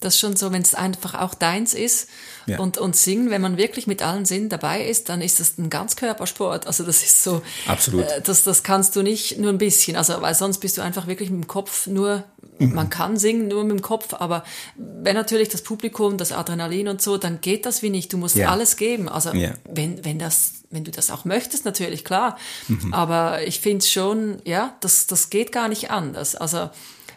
[0.00, 2.08] Das ist schon so, wenn es einfach auch deins ist
[2.46, 2.58] Ja.
[2.58, 5.70] und, und singen, wenn man wirklich mit allen Sinnen dabei ist, dann ist das ein
[5.70, 6.66] Ganzkörpersport.
[6.66, 8.04] Also das ist so, Absolut.
[8.06, 11.06] Äh, das, das kannst du nicht nur ein bisschen, also weil sonst bist du einfach
[11.06, 12.24] wirklich mit dem Kopf nur,
[12.58, 12.74] Mhm.
[12.74, 14.44] man kann singen nur mit dem Kopf, aber
[14.76, 18.12] wenn natürlich das Publikum, das Adrenalin und so, dann geht das wie nicht.
[18.12, 18.50] Du musst Ja.
[18.50, 19.08] alles geben.
[19.08, 19.52] Also Ja.
[19.64, 22.36] wenn, wenn das, wenn du das auch möchtest, natürlich, klar.
[22.68, 22.92] Mhm.
[22.92, 26.34] Aber ich finde schon, ja, das, das geht gar nicht anders.
[26.36, 26.68] Also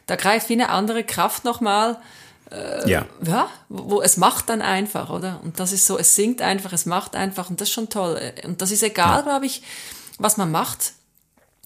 [0.06, 1.98] da greift wie eine andere Kraft nochmal
[2.86, 3.06] ja.
[3.26, 5.40] ja, wo wo es macht dann einfach, oder?
[5.44, 8.20] Und das ist so, es singt einfach, es macht einfach und das ist schon toll.
[8.44, 9.62] Und das ist egal, glaube ich,
[10.20, 10.94] was man macht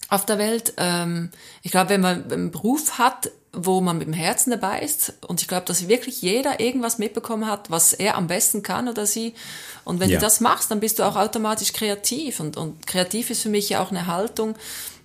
[0.09, 0.73] auf der Welt.
[0.77, 1.31] Ähm,
[1.63, 5.41] ich glaube, wenn man einen Beruf hat, wo man mit dem Herzen dabei ist und
[5.41, 9.33] ich glaube, dass wirklich jeder irgendwas mitbekommen hat, was er am besten kann oder sie.
[9.83, 10.19] Und wenn Ja.
[10.19, 12.39] du das machst, dann bist du auch automatisch kreativ.
[12.39, 14.55] Und, und kreativ ist für mich ja auch eine Haltung,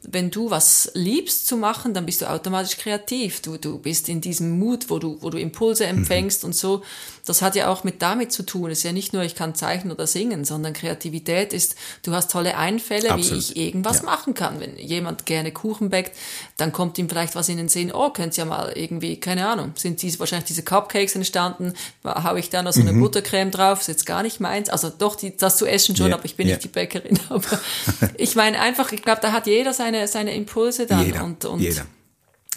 [0.05, 3.41] wenn du was liebst zu machen, dann bist du automatisch kreativ.
[3.41, 6.83] Du, du bist in diesem Mut, wo du, wo du Impulse empfängst und so.
[7.25, 8.71] Das hat ja auch mit damit zu tun.
[8.71, 12.31] Es ist ja nicht nur, ich kann zeichnen oder singen, sondern Kreativität ist, du hast
[12.33, 13.39] tolle Einfälle, wie Absolut.
[13.45, 14.05] ich irgendwas Ja.
[14.05, 14.59] machen kann.
[14.59, 16.17] Wenn jemand gerne Kuchen backt,
[16.57, 19.73] dann kommt ihm vielleicht was in den Sinn, oh, könnt's ja mal irgendwie, keine Ahnung,
[19.77, 23.87] sind diese, wahrscheinlich diese Cupcakes entstanden, hau ich da noch so eine Buttercreme drauf, ist
[23.89, 24.69] jetzt gar nicht meins.
[24.69, 26.55] Also doch, die, das zu essen schon, Ja, aber ich bin ja.
[26.57, 27.19] nicht die Bäckerin.
[27.29, 27.43] Aber
[28.17, 31.61] ich meine einfach, ich glaube, da hat jeder seine, seine Impulse dann Jeder, und, und
[31.61, 31.87] jeder.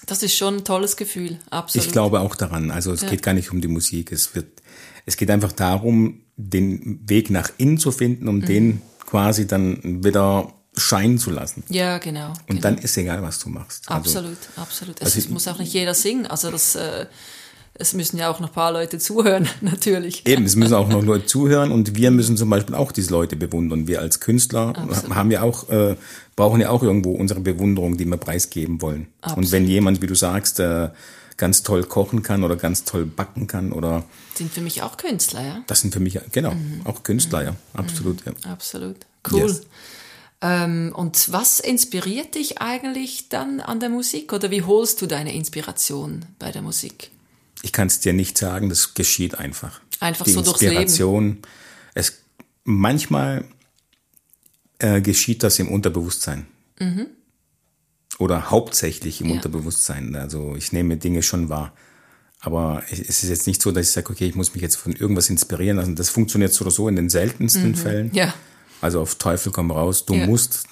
[0.05, 1.87] Das ist schon ein tolles Gefühl, absolut.
[1.87, 2.71] Ich glaube auch daran.
[2.71, 3.09] Also es ja.
[3.09, 4.11] geht gar nicht um die Musik.
[4.11, 4.61] Es wird,
[5.05, 8.45] es geht einfach darum, den Weg nach innen zu finden, um mhm.
[8.45, 11.63] den quasi dann wieder scheinen zu lassen.
[11.69, 12.29] Ja, genau.
[12.29, 12.61] Und genau.
[12.61, 13.89] dann ist egal, was du machst.
[13.89, 15.01] Also absolut, also, absolut.
[15.01, 16.27] Es also, muss auch nicht jeder singen.
[16.27, 17.05] Also das, äh,
[17.77, 20.25] es müssen ja auch noch ein paar Leute zuhören, natürlich.
[20.25, 23.35] Eben, es müssen auch noch Leute zuhören und wir müssen zum Beispiel auch diese Leute
[23.35, 23.87] bewundern.
[23.87, 25.15] Wir als Künstler absolut.
[25.15, 25.95] haben ja auch, äh,
[26.35, 29.07] brauchen ja auch irgendwo unsere Bewunderung, die wir preisgeben wollen.
[29.21, 29.45] Absolut.
[29.45, 30.89] Und wenn jemand, wie du sagst, äh,
[31.37, 34.03] ganz toll kochen kann oder ganz toll backen kann oder
[34.35, 35.63] sind für mich auch Künstler, ja.
[35.67, 36.81] Das sind für mich genau mhm.
[36.85, 37.45] auch Künstler, mhm.
[37.45, 38.33] ja, absolut, mhm.
[38.43, 38.51] ja.
[38.51, 38.95] Absolut,
[39.31, 39.41] cool.
[39.41, 39.61] Yes.
[40.41, 45.33] Ähm, und was inspiriert dich eigentlich dann an der Musik oder wie holst du deine
[45.33, 47.11] Inspiration bei der Musik?
[47.61, 49.81] Ich kann es dir nicht sagen, das geschieht einfach.
[49.99, 50.75] Einfach Die so durchs Leben.
[50.75, 51.37] Inspiration.
[51.93, 52.21] Es
[52.63, 53.45] manchmal
[54.79, 56.47] äh, geschieht das im Unterbewusstsein.
[56.79, 57.07] Mhm.
[58.19, 59.35] Oder hauptsächlich im ja.
[59.35, 60.15] Unterbewusstsein.
[60.15, 61.73] Also ich nehme Dinge schon wahr.
[62.39, 64.93] Aber es ist jetzt nicht so, dass ich sage, okay, ich muss mich jetzt von
[64.93, 65.95] irgendwas inspirieren lassen.
[65.95, 67.75] Das funktioniert so oder so in den seltensten mhm.
[67.75, 68.11] Fällen.
[68.13, 68.33] Ja.
[68.81, 70.27] Also auf Teufel komm raus, du ja.
[70.27, 70.67] musst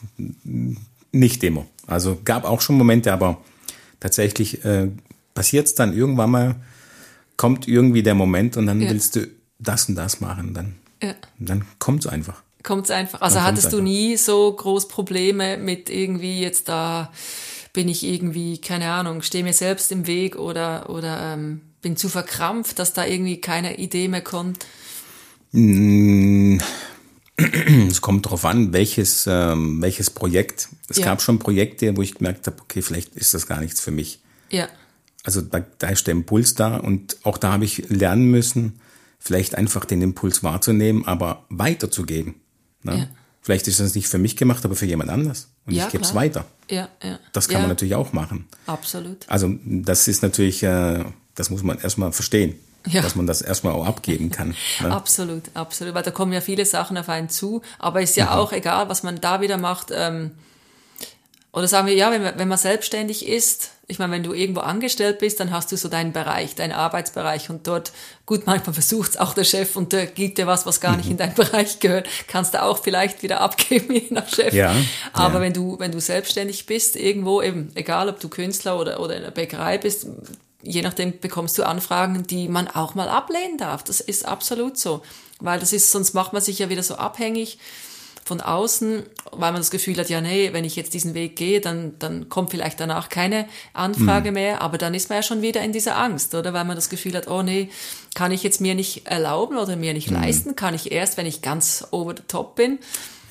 [1.11, 1.65] nicht immer.
[1.87, 3.41] Also gab auch schon Momente, aber
[3.99, 4.89] tatsächlich äh,
[5.33, 6.55] passiert es dann irgendwann mal,
[7.37, 8.89] kommt irgendwie der Moment und dann ja.
[8.89, 9.27] willst du
[9.59, 10.53] das und das machen.
[10.53, 11.15] Dann, ja.
[11.39, 12.41] dann kommt es einfach.
[12.63, 13.21] Kommt es einfach.
[13.21, 13.89] Also hattest du einfach.
[13.89, 17.11] nie so groß Probleme mit irgendwie jetzt da
[17.73, 22.07] bin ich irgendwie, keine Ahnung, stehe mir selbst im Weg oder, oder ähm, bin zu
[22.07, 24.65] verkrampft, dass da irgendwie keine Idee mehr kommt?
[25.51, 26.59] Mm,
[27.87, 30.69] es kommt darauf an, welches, ähm, welches Projekt.
[30.87, 31.05] Es ja.
[31.05, 34.19] gab schon Projekte, wo ich gemerkt habe, okay, vielleicht ist das gar nichts für mich.
[34.51, 34.69] Ja.
[35.23, 38.79] Also da, da ist der Impuls da und auch da habe ich lernen müssen,
[39.19, 42.35] vielleicht einfach den Impuls wahrzunehmen, aber weiterzugeben.
[42.83, 42.97] Ne?
[42.97, 43.07] Ja.
[43.41, 45.49] Vielleicht ist das nicht für mich gemacht, aber für jemand anders.
[45.65, 46.45] Und ja, ich gebe es weiter.
[46.69, 47.19] Ja, ja.
[47.31, 47.59] Das kann ja.
[47.61, 48.47] man natürlich auch machen.
[48.67, 49.27] Absolut.
[49.27, 51.03] Also das ist natürlich, äh,
[51.35, 52.55] das muss man erstmal verstehen.
[52.85, 53.01] Ja.
[53.01, 54.55] Dass man das erstmal auch abgeben kann.
[54.81, 54.91] Ne?
[54.91, 55.93] absolut, absolut.
[55.93, 57.61] Weil da kommen ja viele Sachen auf einen zu.
[57.79, 58.31] Aber ist ja mhm.
[58.31, 59.87] auch egal, was man da wieder macht.
[59.93, 60.31] Ähm,
[61.53, 64.61] oder sagen wir, ja, wenn man, wenn man selbstständig ist, ich meine, wenn du irgendwo
[64.61, 67.91] angestellt bist, dann hast du so deinen Bereich, deinen Arbeitsbereich und dort,
[68.25, 71.11] gut, manchmal versucht es auch der Chef und der gibt dir was, was gar nicht
[71.11, 74.51] in deinen Bereich gehört, kannst du auch vielleicht wieder abgeben, je nach Chef.
[74.51, 74.75] Ja,
[75.13, 75.41] Aber ja.
[75.41, 79.21] wenn du, wenn du selbstständig bist, irgendwo eben, egal ob du Künstler oder, oder in
[79.21, 80.07] der Bäckerei bist,
[80.63, 83.83] je nachdem bekommst du Anfragen, die man auch mal ablehnen darf.
[83.83, 85.03] Das ist absolut so.
[85.39, 87.59] Weil das ist, sonst macht man sich ja wieder so abhängig
[88.25, 91.59] von außen, weil man das Gefühl hat, ja, nee, wenn ich jetzt diesen Weg gehe,
[91.59, 94.35] dann, dann kommt vielleicht danach keine Anfrage mhm.
[94.35, 96.53] mehr, aber dann ist man ja schon wieder in dieser Angst, oder?
[96.53, 97.69] Weil man das Gefühl hat, oh nee,
[98.15, 100.17] kann ich jetzt mir nicht erlauben oder mir nicht mhm.
[100.17, 102.79] leisten, kann ich erst, wenn ich ganz over the top bin.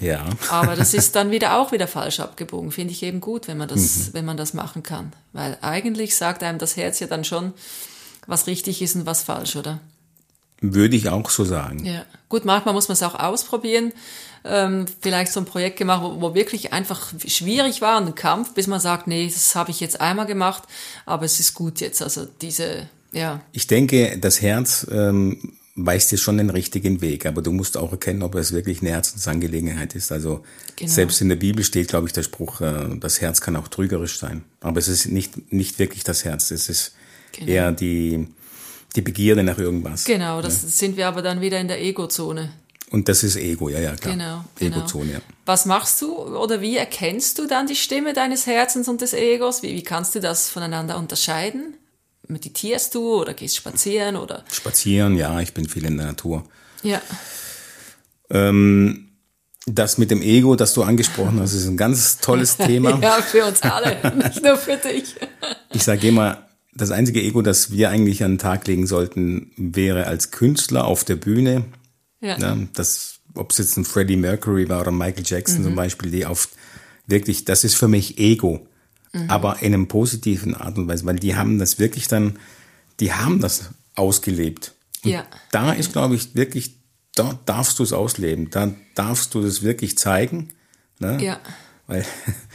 [0.01, 0.27] Ja.
[0.51, 3.69] aber das ist dann wieder auch wieder falsch abgebogen, finde ich eben gut, wenn man
[3.69, 4.15] das, mhm.
[4.15, 5.13] wenn man das machen kann.
[5.33, 7.53] Weil eigentlich sagt einem das Herz ja dann schon,
[8.27, 9.81] was richtig ist und was falsch, oder?
[10.61, 11.85] Würde ich auch so sagen.
[11.85, 12.05] Ja.
[12.29, 13.93] Gut, manchmal muss man es auch ausprobieren
[14.45, 18.67] ähm, vielleicht so ein Projekt gemacht, wo, wo wirklich einfach schwierig war, ein Kampf, bis
[18.67, 20.65] man sagt, nee, das habe ich jetzt einmal gemacht,
[21.07, 22.03] aber es ist gut jetzt.
[22.03, 23.41] Also diese, ja.
[23.53, 27.93] Ich denke, das Herz ähm, weist dir schon den richtigen Weg, aber du musst auch
[27.93, 30.13] erkennen, ob es wirklich eine Herzensangelegenheit ist.
[30.13, 30.45] Also
[30.77, 30.91] genau.
[30.91, 34.19] selbst in der Bibel steht, glaube ich, der Spruch, äh, das Herz kann auch trügerisch
[34.19, 34.45] sein.
[34.61, 36.95] Aber es ist nicht, nicht wirklich das Herz, es ist
[37.33, 37.51] genau.
[37.51, 38.27] eher die,
[38.97, 40.05] die Begierde nach irgendwas.
[40.05, 40.69] Genau, das ja.
[40.69, 42.51] sind wir aber dann wieder in der Ego-Zone.
[42.93, 44.13] Und das ist Ego, ja, ja, klar.
[44.13, 44.45] Genau.
[44.55, 44.77] genau.
[44.77, 45.19] Egozone, ja.
[45.47, 49.63] Was machst du oder wie erkennst du dann die Stimme deines Herzens und des Egos?
[49.63, 51.75] Wie, wie kannst du das voneinander unterscheiden?
[52.29, 54.45] Meditierst du oder gehst spazieren oder?
[54.53, 56.45] Spazieren, ja, ich bin viel in der Natur.
[56.83, 57.01] Ja.
[58.29, 59.09] Ähm,
[59.65, 62.99] das mit dem Ego, das du angesprochen hast, ist ein ganz tolles Thema.
[63.01, 65.17] ja, für uns alle, nicht nur für dich.
[65.73, 70.07] ich sage immer, das einzige Ego, das wir eigentlich an den Tag legen sollten, wäre
[70.07, 71.65] als Künstler auf der Bühne
[72.23, 72.39] ja.
[72.39, 72.69] Ne?
[72.73, 75.65] Das, ob es jetzt ein Freddie Mercury war oder Michael Jackson mhm.
[75.65, 76.51] zum Beispiel, die oft
[77.07, 78.67] wirklich, das ist für mich Ego.
[79.13, 79.29] Mhm.
[79.29, 82.39] Aber in einem positiven Art und Weise, weil die haben das wirklich dann,
[83.01, 84.75] die haben das ausgelebt.
[85.05, 85.27] Und ja.
[85.51, 86.77] Da ist, glaube ich, wirklich,
[87.15, 88.51] da darfst du es ausleben.
[88.51, 90.53] Da darfst du das wirklich zeigen.
[90.99, 91.23] Ne?
[91.23, 91.41] Ja.
[91.93, 92.07] Weil,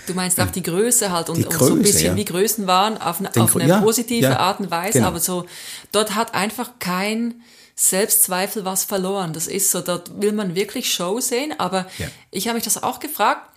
[0.07, 2.15] du meinst auch die Größe halt und, Größe, und so ein bisschen ja.
[2.15, 5.07] wie Größen waren auf, eine, auf eine ja, positive ja, Art und Weise, genau.
[5.07, 5.45] aber so,
[5.91, 7.41] dort hat einfach kein,
[7.79, 9.33] Selbstzweifel was verloren.
[9.33, 11.85] Das ist so, dort will man wirklich Show sehen, aber
[12.31, 13.51] ich habe mich das auch gefragt.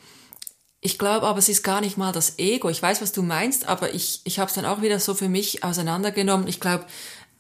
[0.83, 2.69] Ich glaube aber, es ist gar nicht mal das Ego.
[2.69, 5.31] Ich weiß, was du meinst, aber ich, ich habe es dann auch wieder so für
[5.31, 6.49] mich auseinandergenommen.
[6.49, 6.85] Ich glaube,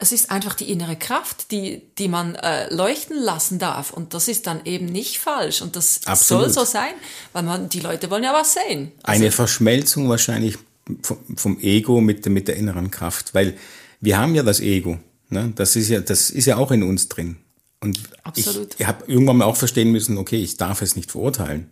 [0.00, 3.92] es ist einfach die innere Kraft, die, die man äh, leuchten lassen darf.
[3.92, 5.60] Und das ist dann eben nicht falsch.
[5.60, 6.44] Und das Absolut.
[6.44, 6.92] soll so sein,
[7.32, 8.92] weil man, die Leute wollen ja was sehen.
[9.02, 10.56] Also, Eine Verschmelzung wahrscheinlich
[11.02, 13.34] vom, vom Ego mit, mit der inneren Kraft.
[13.34, 13.56] Weil
[14.00, 14.98] wir haben ja das Ego.
[15.28, 15.52] Ne?
[15.54, 17.36] Das ist ja, das ist ja auch in uns drin.
[17.80, 18.76] Und Absolut.
[18.78, 21.70] ich habe irgendwann mal auch verstehen müssen, okay, ich darf es nicht verurteilen.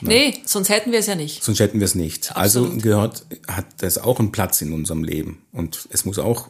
[0.00, 0.08] Ne?
[0.08, 1.42] Nee, sonst hätten wir es ja nicht.
[1.42, 2.36] Sonst hätten wir es nicht.
[2.36, 2.70] Also Absolut.
[2.70, 5.42] Also gehört, hat das auch einen Platz in unserem Leben.
[5.52, 6.48] Und es muss auch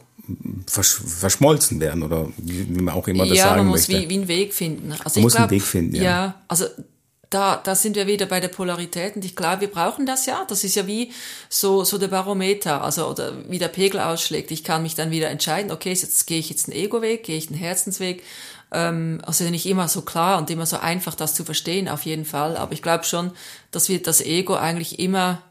[0.67, 3.91] versch verschmolzen werden oder wie, wie, man auch immer das ja, sagen möchte.
[3.93, 4.91] Ja, man muss wie, wie einen Weg finden.
[4.91, 6.03] Also man muss glaub, einen Weg finden, ja.
[6.03, 6.65] Ja, also
[7.29, 10.45] da, da sind wir wieder bei der Polarität und ich glaube, wir brauchen das ja.
[10.49, 11.11] Das ist ja wie
[11.49, 14.51] so, so der Barometer, also oder wie der Pegel ausschlägt.
[14.51, 17.47] Ich kann mich dann wieder entscheiden, okay, jetzt gehe ich jetzt einen Ego-Weg, gehe ich
[17.47, 18.23] einen Herzensweg.
[18.71, 22.25] Ähm, also nicht immer so klar und immer so einfach, das zu verstehen, auf jeden
[22.25, 22.57] Fall.
[22.57, 23.31] Aber ich glaube schon,
[23.71, 25.41] dass wir das Ego eigentlich immer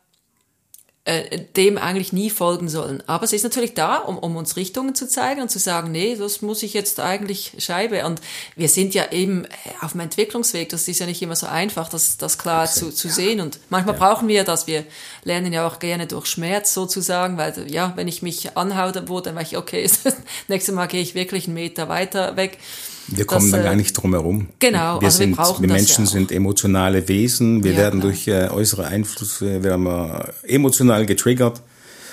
[1.07, 3.03] äh, dem eigentlich nie folgen sollen.
[3.07, 6.15] Aber es ist natürlich da, um, um uns Richtungen zu zeigen und zu sagen, nee,
[6.15, 8.05] das muss ich jetzt eigentlich Scheibe.
[8.05, 8.21] Und
[8.55, 9.47] wir sind ja eben
[9.81, 10.69] auf dem Entwicklungsweg.
[10.69, 13.15] Das ist ja nicht immer so einfach, das, das klar zu, zu ja.
[13.15, 13.41] sehen.
[13.41, 13.99] Und manchmal ja.
[13.99, 14.67] brauchen wir das.
[14.67, 14.85] Wir
[15.25, 19.53] lernen ja auch gerne durch Schmerz sozusagen, weil ja, wenn ich mich anhaue, dann weiß
[19.53, 19.91] ich, okay,
[20.49, 22.59] nächstes Mal gehe ich wirklich einen Meter weiter weg.
[23.11, 24.49] Wir kommen das, da gar nicht drum herum.
[24.59, 27.65] Genau, wir, also sind, wir, wir Menschen ja sind emotionale Wesen.
[27.65, 31.63] Wir ja, werden durch äh, äußere Einflüsse werden wir emotional getriggert.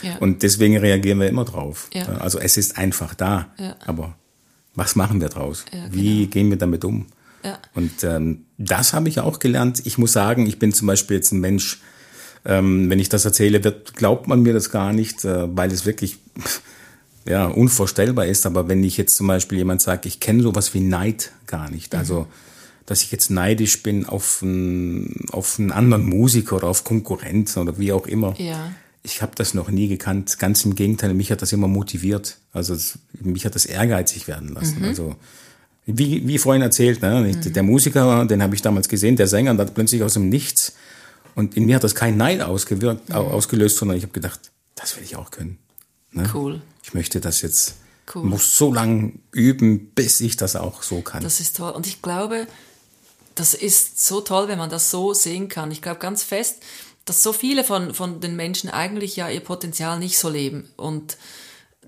[0.01, 0.17] Ja.
[0.17, 1.89] Und deswegen reagieren wir immer drauf.
[2.19, 3.47] Also es ist einfach da.
[3.85, 4.15] Aber
[4.75, 5.65] was machen wir draus?
[5.73, 6.29] Ja, Wie genau.
[6.31, 7.07] gehen wir damit um?
[7.73, 9.81] Und ähm, das habe ich auch gelernt.
[9.85, 11.79] Ich muss sagen, ich bin zum Beispiel jetzt ein Mensch,
[12.45, 15.85] ähm, wenn ich das erzähle, wird, glaubt man mir das gar nicht, äh, weil es
[15.85, 16.17] wirklich
[17.27, 18.45] ja, unvorstellbar ist.
[18.45, 21.95] Aber wenn ich jetzt zum Beispiel jemand sagt, ich kenne sowas wie Neid gar nicht,
[21.95, 22.25] also mhm.
[22.85, 27.77] dass ich jetzt neidisch bin auf einen, auf einen anderen Musiker oder auf Konkurrenz oder
[27.77, 28.35] wie auch immer.
[28.39, 28.71] Ja.
[29.03, 30.37] Ich habe das noch nie gekannt.
[30.39, 32.37] Ganz im Gegenteil, mich hat das immer motiviert.
[32.51, 34.79] Also es, mich hat das ehrgeizig werden lassen.
[34.79, 34.85] Mhm.
[34.85, 35.15] Also
[35.85, 37.33] wie, wie vorhin erzählt, ne?
[37.33, 37.53] Mhm.
[37.53, 40.73] der Musiker, den habe ich damals gesehen, der Sänger, und hat plötzlich aus dem Nichts.
[41.33, 43.15] Und in mir hat das kein Neid ausgewirkt, mhm.
[43.15, 45.57] ausgelöst, sondern ich habe gedacht, das will ich auch können.
[46.11, 46.29] Ne?
[46.33, 46.61] Cool.
[46.83, 47.75] Ich möchte das jetzt,
[48.15, 48.23] cool.
[48.23, 51.23] muss so lange üben, bis ich das auch so kann.
[51.23, 51.71] Das ist toll.
[51.71, 52.47] Und ich glaube,
[53.35, 55.71] das ist so toll, wenn man das so sehen kann.
[55.71, 56.63] Ich glaube ganz fest,
[57.05, 60.69] dass so viele von, von den Menschen eigentlich ja ihr Potenzial nicht so leben.
[60.75, 61.17] Und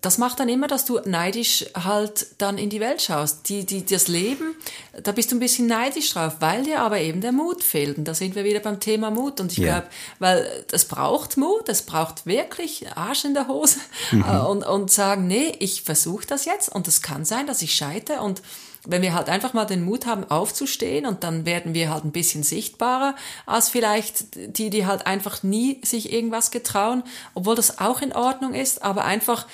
[0.01, 3.49] das macht dann immer, dass du neidisch halt dann in die Welt schaust.
[3.49, 4.55] Die, die, das Leben,
[5.03, 7.97] da bist du ein bisschen neidisch drauf, weil dir aber eben der Mut fehlt.
[7.97, 9.39] Und da sind wir wieder beim Thema Mut.
[9.41, 9.79] Und ich yeah.
[9.79, 9.87] glaube,
[10.19, 13.79] weil es braucht Mut, es braucht wirklich Arsch in der Hose
[14.11, 14.23] mhm.
[14.23, 17.75] Äh, und, und sagen, nee, ich versuche das jetzt und es kann sein, dass ich
[17.75, 18.41] scheite und
[18.85, 22.11] wenn wir halt einfach mal den Mut haben, aufzustehen und dann werden wir halt ein
[22.11, 28.01] bisschen sichtbarer als vielleicht die, die halt einfach nie sich irgendwas getrauen, obwohl das auch
[28.01, 29.47] in Ordnung ist, aber einfach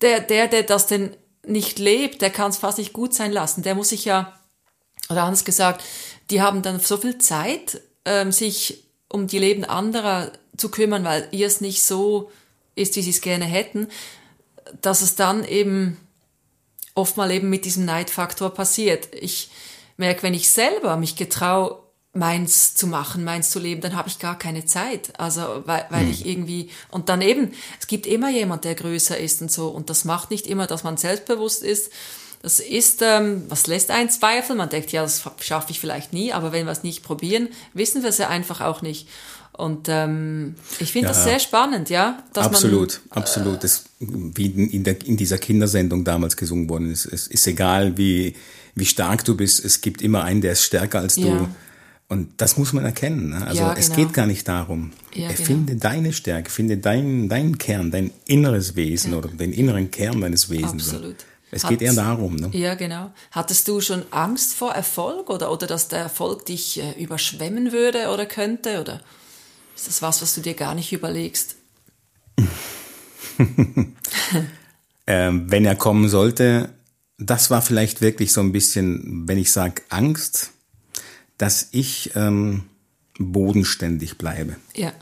[0.00, 3.62] der, der, der das denn nicht lebt, der kann es fast nicht gut sein lassen.
[3.62, 4.38] Der muss sich ja,
[5.08, 5.82] oder anders gesagt,
[6.30, 11.26] die haben dann so viel Zeit, ähm, sich um die Leben anderer zu kümmern, weil
[11.30, 12.30] ihr es nicht so
[12.74, 13.88] ist, wie sie es gerne hätten,
[14.82, 15.96] dass es dann eben
[16.94, 19.08] oft mal eben mit diesem Neidfaktor passiert.
[19.14, 19.50] Ich
[19.96, 21.82] merke, wenn ich selber mich getraue,
[22.18, 25.18] meins zu machen, meins zu leben, dann habe ich gar keine Zeit.
[25.18, 26.10] Also weil, weil hm.
[26.10, 29.88] ich irgendwie und dann eben, es gibt immer jemand, der größer ist und so und
[29.88, 31.90] das macht nicht immer, dass man selbstbewusst ist.
[32.42, 34.58] Das ist, ähm, was lässt einen zweifeln?
[34.58, 38.02] Man denkt, ja, das schaffe ich vielleicht nie, aber wenn wir es nicht probieren, wissen
[38.02, 39.08] wir es ja einfach auch nicht.
[39.52, 42.22] Und ähm, ich finde ja, das sehr spannend, ja.
[42.34, 43.64] absolut, man, absolut.
[43.64, 47.06] Das, wie in, der, in dieser Kindersendung damals gesungen worden ist.
[47.06, 48.36] Es ist egal, wie,
[48.76, 51.26] wie stark du bist, es gibt immer einen, der ist stärker als du.
[51.26, 51.48] Ja
[52.08, 53.30] und das muss man erkennen.
[53.30, 53.46] Ne?
[53.46, 53.78] Also ja, genau.
[53.78, 54.92] es geht gar nicht darum.
[55.14, 55.44] Ja, genau.
[55.44, 59.18] Finde deine Stärke, finde deinen, deinen Kern, dein inneres Wesen ja.
[59.18, 60.88] oder den inneren Kern deines Wesens.
[60.88, 61.16] Absolut.
[61.50, 62.36] Es Hat, geht eher darum.
[62.36, 62.50] Ne?
[62.52, 63.10] Ja, genau.
[63.30, 68.08] Hattest du schon Angst vor Erfolg oder, oder dass der Erfolg dich äh, überschwemmen würde
[68.08, 68.80] oder könnte?
[68.80, 69.00] Oder
[69.76, 71.56] ist das was, was du dir gar nicht überlegst?
[75.06, 76.70] ähm, wenn er kommen sollte,
[77.18, 80.52] das war vielleicht wirklich so ein bisschen, wenn ich sage Angst,
[81.38, 82.64] dass ich ähm,
[83.18, 84.56] bodenständig bleibe.
[84.74, 84.92] Ja.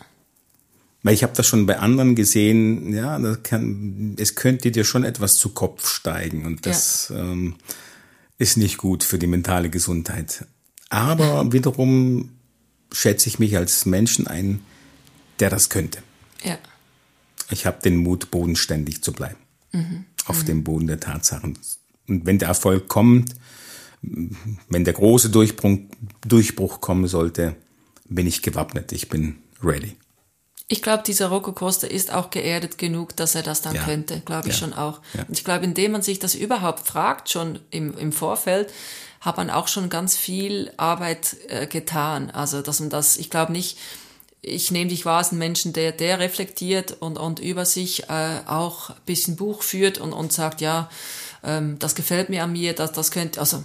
[1.03, 5.05] Weil ich habe das schon bei anderen gesehen, ja, das kann, es könnte dir schon
[5.05, 7.21] etwas zu Kopf steigen und das ja.
[7.21, 7.57] ähm,
[8.39, 10.47] ist nicht gut für die mentale Gesundheit.
[10.89, 12.31] Aber wiederum
[12.93, 14.61] schätze ich mich als Menschen ein,
[15.41, 16.03] der das könnte.
[16.43, 16.59] Ja.
[17.51, 19.39] Ich habe den Mut, bodenständig zu bleiben.
[19.73, 20.05] Mhm.
[20.27, 20.47] Auf mhm.
[20.47, 21.59] dem Boden der Tatsachen.
[22.09, 23.35] Und wenn der Erfolg kommt,
[24.69, 25.79] wenn der große Durchbruch,
[26.27, 27.57] Durchbruch kommen sollte,
[28.09, 28.93] bin ich gewappnet.
[28.93, 29.97] Ich bin ready.
[30.69, 33.85] Ich glaube, dieser Rocco Costa ist auch geerdet genug, dass er das dann ja.
[33.85, 34.61] könnte, glaube ich ja.
[34.61, 35.01] schon auch.
[35.15, 35.23] Ja.
[35.29, 38.73] Und ich glaube, indem man sich das überhaupt fragt, schon im, im Vorfeld,
[39.21, 42.31] hat man auch schon ganz viel Arbeit äh, getan.
[42.31, 43.79] Also, dass man das, ich glaube nicht,
[44.43, 48.41] ich nehme dich wahr als ein Menschen, der, der reflektiert und, und über sich äh,
[48.47, 50.89] auch ein bisschen Buch führt und, und sagt, ja,
[51.45, 53.65] ähm, das gefällt mir an mir, das, das könnte, also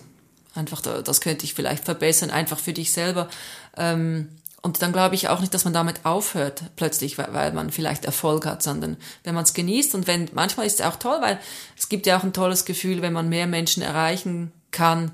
[0.56, 3.30] einfach, das könnte ich vielleicht verbessern, einfach für dich selber.
[3.78, 4.30] Ähm,
[4.62, 8.06] und dann glaube ich auch nicht, dass man damit aufhört plötzlich, weil, weil man vielleicht
[8.06, 11.40] Erfolg hat, sondern wenn man es genießt und wenn, manchmal ist es auch toll, weil
[11.78, 15.12] es gibt ja auch ein tolles Gefühl, wenn man mehr Menschen erreichen kann,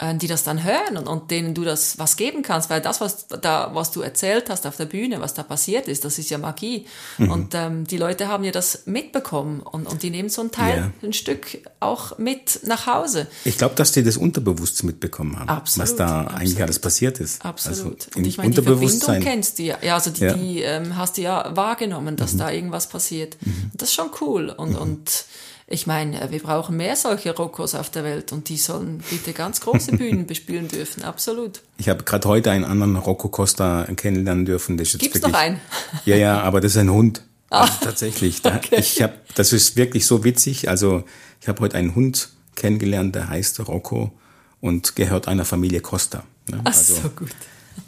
[0.00, 3.28] die das dann hören und, und denen du das was geben kannst, weil das, was
[3.28, 6.38] da, was du erzählt hast auf der Bühne, was da passiert ist, das ist ja
[6.38, 6.86] Magie.
[7.18, 7.30] Mhm.
[7.30, 10.92] Und ähm, die Leute haben ja das mitbekommen und, und die nehmen so ein Teil,
[11.00, 11.08] ja.
[11.08, 13.28] ein Stück auch mit nach Hause.
[13.44, 16.40] Ich glaube, dass die das unterbewusst mitbekommen haben, absolut, was da absolut.
[16.40, 17.44] eigentlich alles passiert ist.
[17.44, 17.78] Absolut.
[17.78, 19.78] Also und ich meine, die Verbindung kennst du ja.
[19.80, 20.32] ja also die, ja.
[20.32, 22.38] die ähm, hast du ja wahrgenommen, dass mhm.
[22.38, 23.36] da irgendwas passiert.
[23.42, 23.70] Mhm.
[23.74, 24.76] Das ist schon cool und, mhm.
[24.78, 25.24] und
[25.66, 29.60] ich meine, wir brauchen mehr solche Rockos auf der Welt und die sollen bitte ganz
[29.62, 31.62] große Bühnen bespielen dürfen, absolut.
[31.78, 34.76] Ich habe gerade heute einen anderen Rocco Costa kennenlernen dürfen.
[34.76, 35.60] Das ist Gibt's wirklich, noch einen?
[36.04, 37.22] Ja, ja, aber das ist ein Hund.
[37.48, 38.42] Ah, also tatsächlich.
[38.42, 38.76] Da, okay.
[38.78, 40.68] Ich habe, das ist wirklich so witzig.
[40.68, 41.04] Also
[41.40, 44.12] ich habe heute einen Hund kennengelernt, der heißt Rocco
[44.60, 46.24] und gehört einer Familie Costa.
[46.50, 46.60] Ne?
[46.64, 47.30] Ach also, so gut.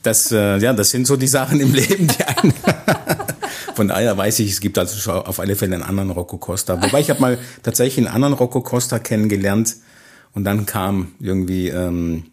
[0.03, 2.55] Das, äh, ja, das sind so die Sachen im Leben, die einen
[3.75, 6.83] Von daher weiß ich, es gibt also auf alle Fälle einen anderen Rocco Costa.
[6.83, 9.77] Wobei ich habe mal tatsächlich einen anderen Rocco Costa kennengelernt
[10.33, 12.25] und dann kam irgendwie ähm,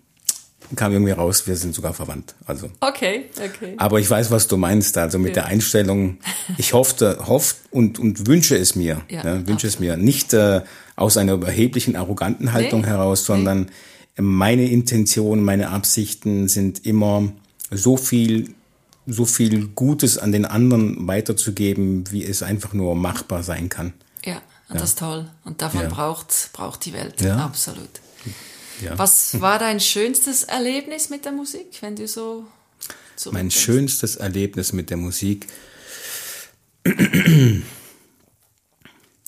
[0.75, 2.35] kam irgendwie raus, wir sind sogar verwandt.
[2.45, 2.69] Also.
[2.79, 3.73] Okay, okay.
[3.77, 4.97] Aber ich weiß, was du meinst.
[4.97, 5.43] Also mit ja.
[5.43, 6.17] der Einstellung,
[6.57, 9.01] ich hoffte, hofft und, und wünsche es mir.
[9.09, 9.97] Ja, ne, wünsche es mir.
[9.97, 10.61] Nicht äh,
[10.95, 13.63] aus einer überheblichen, arroganten Haltung nee, heraus, sondern
[14.17, 14.21] nee.
[14.21, 17.31] meine Intention, meine Absichten sind immer
[17.71, 18.53] so viel
[19.05, 23.93] so viel Gutes an den anderen weiterzugeben, wie es einfach nur machbar sein kann.
[24.23, 24.41] Ja, ja.
[24.69, 25.29] das ist toll.
[25.43, 25.89] Und davon ja.
[25.89, 27.21] braucht, braucht die Welt.
[27.21, 27.37] Ja.
[27.37, 27.89] Absolut.
[28.95, 32.45] Was war dein schönstes Erlebnis mit der Musik, wenn du so
[33.31, 35.47] Mein schönstes Erlebnis mit der Musik.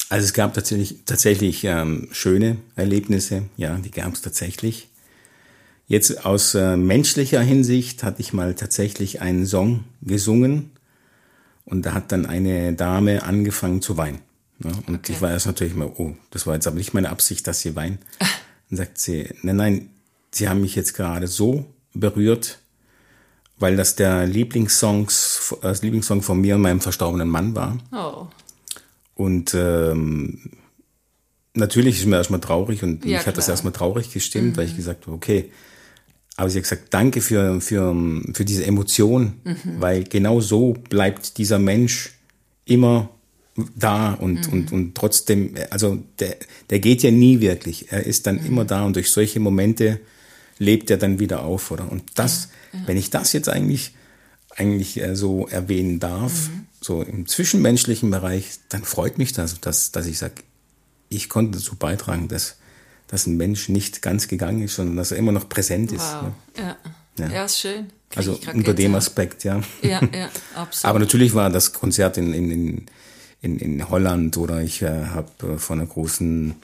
[0.10, 4.90] Also es gab tatsächlich, tatsächlich ähm, schöne Erlebnisse, ja, die gab es tatsächlich.
[5.88, 10.72] Jetzt aus äh, menschlicher Hinsicht hatte ich mal tatsächlich einen Song gesungen
[11.64, 14.20] und da hat dann eine Dame angefangen zu weinen.
[14.60, 14.72] Ne?
[14.88, 15.14] Und okay.
[15.14, 17.76] ich war erst natürlich mal, oh, das war jetzt aber nicht meine Absicht, dass sie
[17.76, 18.00] weint.
[18.70, 19.90] Dann sagt sie, nein, nein,
[20.32, 22.60] sie haben mich jetzt gerade so berührt,
[23.60, 27.78] weil das der Lieblingssongs, das Lieblingssong von mir und meinem verstorbenen Mann war.
[27.92, 28.28] Oh.
[29.14, 30.52] Und ähm,
[31.54, 34.58] natürlich ist mir erstmal traurig und ja, mich hat das erstmal traurig gestimmt, mhm.
[34.58, 34.78] weil ich mhm.
[34.78, 35.52] gesagt habe, okay,
[36.38, 37.96] aber sie hat gesagt, danke für, für,
[38.34, 39.58] für diese Emotion, mhm.
[39.80, 42.12] weil genau so bleibt dieser Mensch
[42.66, 43.10] immer
[43.76, 44.54] da und, mhm.
[44.54, 46.36] und, und trotzdem, also der,
[46.70, 47.92] der geht ja nie wirklich.
[47.92, 48.46] Er ist dann mhm.
[48.48, 50.02] immer da und durch solche Momente
[50.58, 51.90] lebt er dann wieder auf, oder?
[51.90, 52.88] Und das, ja, ja.
[52.88, 53.94] wenn ich das jetzt eigentlich,
[54.56, 56.66] eigentlich äh, so erwähnen darf, mhm.
[56.82, 60.36] so im zwischenmenschlichen Bereich, dann freut mich das, dass, dass ich sage,
[61.08, 62.58] ich konnte dazu beitragen, dass,
[63.08, 66.02] dass ein Mensch nicht ganz gegangen ist, sondern dass er immer noch präsent ist.
[66.02, 66.24] Wow.
[66.24, 66.34] Ne?
[66.58, 66.78] Ja.
[67.18, 67.30] Ja.
[67.30, 67.88] ja, ist schön.
[68.10, 69.62] Krieg also unter dem Aspekt, ja.
[69.82, 70.90] Ja, ja, absolut.
[70.90, 72.86] Aber natürlich war das Konzert in, in,
[73.42, 76.56] in, in Holland oder ich äh, habe äh, von einer großen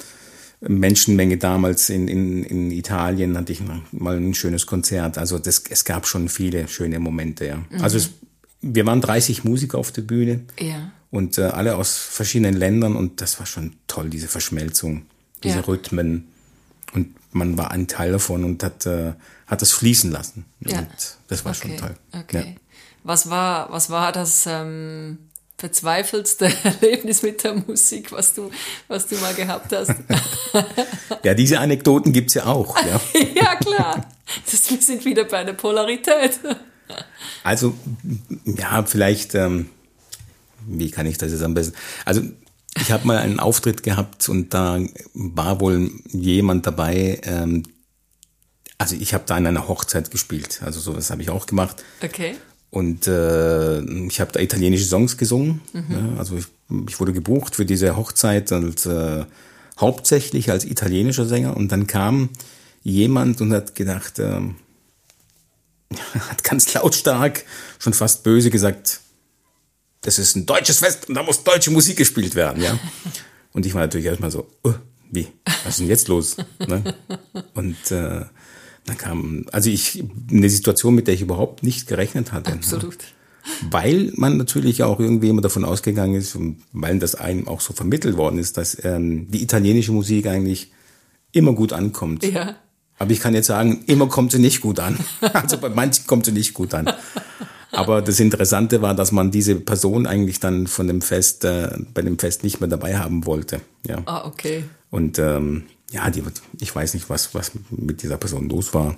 [0.62, 3.62] Menschenmenge damals in, in, in Italien hatte ich
[3.92, 5.18] mal ein schönes Konzert.
[5.18, 7.58] Also das, es gab schon viele schöne Momente, ja.
[7.58, 7.82] Mhm.
[7.82, 8.12] Also es,
[8.62, 10.42] wir waren 30 Musiker auf der Bühne.
[10.60, 10.92] Ja.
[11.10, 15.04] Und äh, alle aus verschiedenen Ländern und das war schon toll, diese Verschmelzung,
[15.44, 15.62] diese ja.
[15.62, 16.31] Rhythmen.
[16.94, 19.14] Und man war ein Teil davon und hat, äh,
[19.48, 20.46] hat das fließen lassen.
[20.60, 20.80] Ja.
[20.80, 20.90] Und
[21.28, 21.62] das war okay.
[21.62, 21.96] schon toll.
[22.12, 22.56] Okay.
[22.56, 22.62] Ja.
[23.04, 25.18] Was war, was war das ähm,
[25.58, 28.52] verzweifelste Erlebnis mit der Musik, was du,
[28.88, 29.94] was du mal gehabt hast?
[31.24, 32.76] ja, diese Anekdoten gibt's ja auch.
[32.78, 33.02] Ja,
[33.36, 34.06] ja klar.
[34.50, 36.40] Das, wir sind wieder bei der Polarität.
[37.44, 37.76] also,
[38.46, 39.70] ja, vielleicht, ähm,
[40.68, 41.76] wie kann ich das jetzt am besten?
[42.06, 42.22] Also,
[42.80, 44.80] ich habe mal einen Auftritt gehabt und da
[45.14, 47.20] war wohl jemand dabei.
[47.24, 47.64] Ähm,
[48.78, 50.62] also ich habe da in einer Hochzeit gespielt.
[50.64, 51.84] Also sowas habe ich auch gemacht.
[52.02, 52.36] Okay.
[52.70, 55.62] Und äh, ich habe da italienische Songs gesungen.
[55.74, 55.86] Mhm.
[55.90, 56.46] Ja, also ich,
[56.88, 59.26] ich, wurde gebucht für diese Hochzeit und äh,
[59.80, 61.58] hauptsächlich als italienischer Sänger.
[61.58, 62.30] Und dann kam
[62.82, 64.40] jemand und hat gedacht, äh,
[66.30, 67.44] hat ganz lautstark,
[67.78, 69.02] schon fast böse gesagt,
[70.02, 72.78] das ist ein deutsches Fest und da muss deutsche Musik gespielt werden, ja.
[73.54, 74.74] Und ich war natürlich erstmal so, oh,
[75.12, 75.28] wie,
[75.66, 76.38] was ist denn jetzt los?
[76.68, 76.96] Ne?
[77.54, 78.22] Und äh,
[78.86, 82.52] dann kam, also ich, eine Situation, mit der ich überhaupt nicht gerechnet hatte.
[82.52, 82.56] Ne?
[82.56, 82.98] Absolut.
[82.98, 83.72] Ne?
[83.72, 86.38] Weil man natürlich auch irgendwie immer davon ausgegangen ist,
[86.72, 90.72] weil das einem auch so vermittelt worden ist, dass ähm, die italienische Musik eigentlich
[91.32, 92.24] immer gut ankommt.
[92.24, 92.56] Ja.
[92.98, 94.98] Aber ich kann jetzt sagen, immer kommt sie nicht gut an.
[95.34, 96.90] Also bei manchen kommt sie nicht gut an.
[97.72, 102.02] Aber das Interessante war, dass man diese Person eigentlich dann von dem Fest, äh, bei
[102.02, 103.62] dem Fest nicht mehr dabei haben wollte.
[103.88, 104.02] Ja.
[104.06, 104.66] Ah, okay.
[104.90, 106.22] Und ähm, ja, die,
[106.60, 108.98] ich weiß nicht, was, was mit dieser Person los war.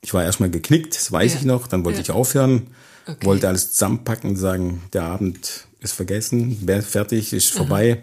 [0.00, 1.38] Ich war erstmal geknickt, das weiß Ja.
[1.40, 1.66] ich noch.
[1.66, 2.02] Dann wollte Ja.
[2.02, 2.68] ich aufhören,
[3.06, 3.26] Okay.
[3.26, 8.02] wollte alles zusammenpacken und sagen, der Abend ist vergessen, wer- fertig, ist vorbei.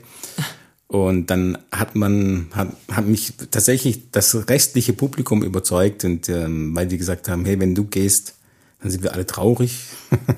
[0.88, 6.88] Und dann hat man, hat, hat mich tatsächlich das restliche Publikum überzeugt und ähm, weil
[6.88, 8.34] die gesagt haben, hey, wenn du gehst,
[8.82, 9.80] dann sind wir alle traurig.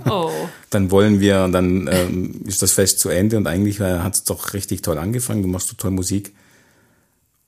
[0.05, 0.31] Oh.
[0.69, 4.53] dann wollen wir, dann ähm, ist das Fest zu Ende und eigentlich hat es doch
[4.53, 6.33] richtig toll angefangen, du machst so toll Musik.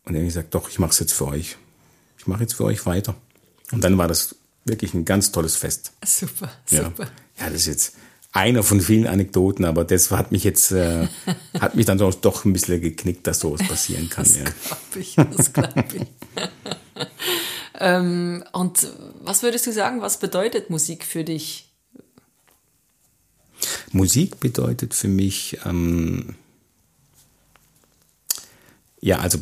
[0.05, 1.57] Und dann hab ich gesagt, doch, ich mache es jetzt für euch.
[2.17, 3.15] Ich mache jetzt für euch weiter.
[3.71, 4.35] Und dann war das
[4.65, 5.93] wirklich ein ganz tolles Fest.
[6.05, 7.07] Super, Ja, super.
[7.39, 7.95] ja das ist jetzt
[8.31, 11.07] einer von vielen Anekdoten, aber das hat mich jetzt, äh,
[11.59, 14.25] hat mich dann doch, doch ein bisschen geknickt, dass sowas passieren kann.
[14.25, 14.43] Das Ja.
[14.43, 16.05] glaube ich, das glaube ich.
[17.83, 18.87] Ähm, und
[19.21, 21.69] was würdest du sagen, was bedeutet Musik für dich?
[23.91, 26.35] Musik bedeutet für mich, ähm,
[29.01, 29.37] ja, also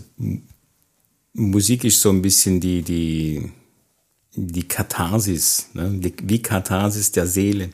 [1.33, 3.51] Musik ist so ein bisschen die, die,
[4.33, 5.99] die Katharsis, ne?
[6.01, 7.69] wie Katharsis der Seele,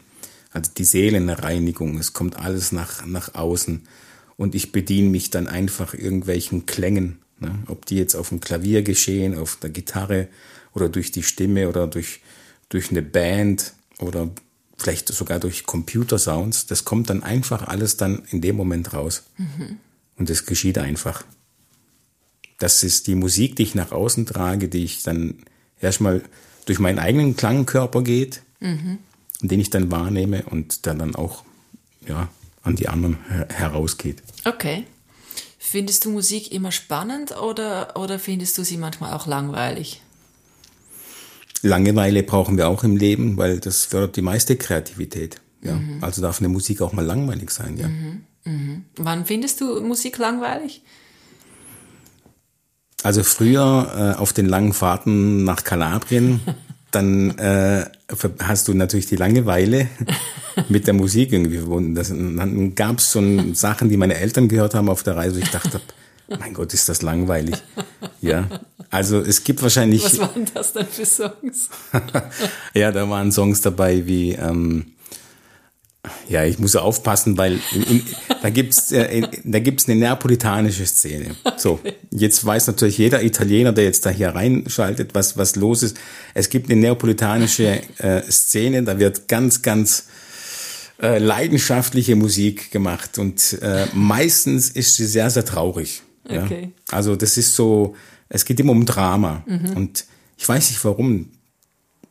[0.51, 1.97] also die Seelenreinigung.
[1.97, 3.87] Es kommt alles nach, nach außen
[4.35, 7.57] und ich bediene mich dann einfach irgendwelchen Klängen, ne?
[7.67, 10.27] ob die jetzt auf dem Klavier geschehen, auf der Gitarre
[10.77, 12.21] oder durch die Stimme oder durch,
[12.69, 14.29] durch eine Band oder
[14.77, 16.67] vielleicht sogar durch Computersounds.
[16.67, 19.23] Das kommt dann einfach alles dann in dem Moment raus.
[20.17, 21.23] Und das geschieht einfach.
[22.59, 25.39] Das ist die Musik, die ich nach außen trage, die ich dann
[25.81, 26.21] erstmal
[26.65, 28.43] durch meinen eigenen Klangkörper geht,
[29.41, 31.43] und den ich dann wahrnehme und der dann auch
[32.07, 32.29] ja,
[32.63, 34.21] an die anderen her herausgeht.
[34.45, 34.85] Okay.
[35.59, 40.01] Findest du Musik immer spannend oder, oder findest du sie manchmal auch langweilig?
[41.61, 45.41] Langeweile brauchen wir auch im Leben, weil das fördert die meiste Kreativität.
[45.63, 45.79] Ja.
[46.01, 47.89] Also darf eine Musik auch mal langweilig sein, ja.
[48.95, 50.81] Wann findest du Musik langweilig?
[53.03, 56.39] Also früher äh, auf den langen Fahrten nach Kalabrien,
[56.91, 57.85] dann äh,
[58.39, 59.87] hast du natürlich die Langeweile
[60.69, 61.95] mit der Musik irgendwie verbunden.
[61.95, 65.39] Das, dann gab es so ein- Sachen, die meine Eltern gehört haben auf der Reise.
[65.39, 65.81] Ich dachte,
[66.27, 67.55] mein Gott, ist das langweilig.
[68.21, 68.47] Ja,
[68.89, 71.69] also es gibt wahrscheinlich, Was waren das denn für Songs?
[72.73, 74.93] ja, da waren Songs dabei wie, ähm,
[76.29, 78.03] ja, ich muss aufpassen, weil in, in,
[78.41, 81.35] da gibt's äh, da gibt's eine neapolitanische Szene.
[81.57, 81.79] So,
[82.11, 85.97] jetzt weiß natürlich jeder Italiener, der jetzt da hier reinschaltet, was was los ist.
[86.33, 90.07] Es gibt eine neapolitanische äh, Szene, da wird ganz ganz
[91.01, 96.03] äh, leidenschaftliche Musik gemacht und äh, meistens ist sie sehr sehr traurig.
[96.29, 96.43] Ja?
[96.43, 96.71] Okay.
[96.91, 97.95] Also das ist so,
[98.29, 99.43] es geht immer um Drama
[99.75, 100.05] und
[100.37, 101.29] ich weiß nicht warum.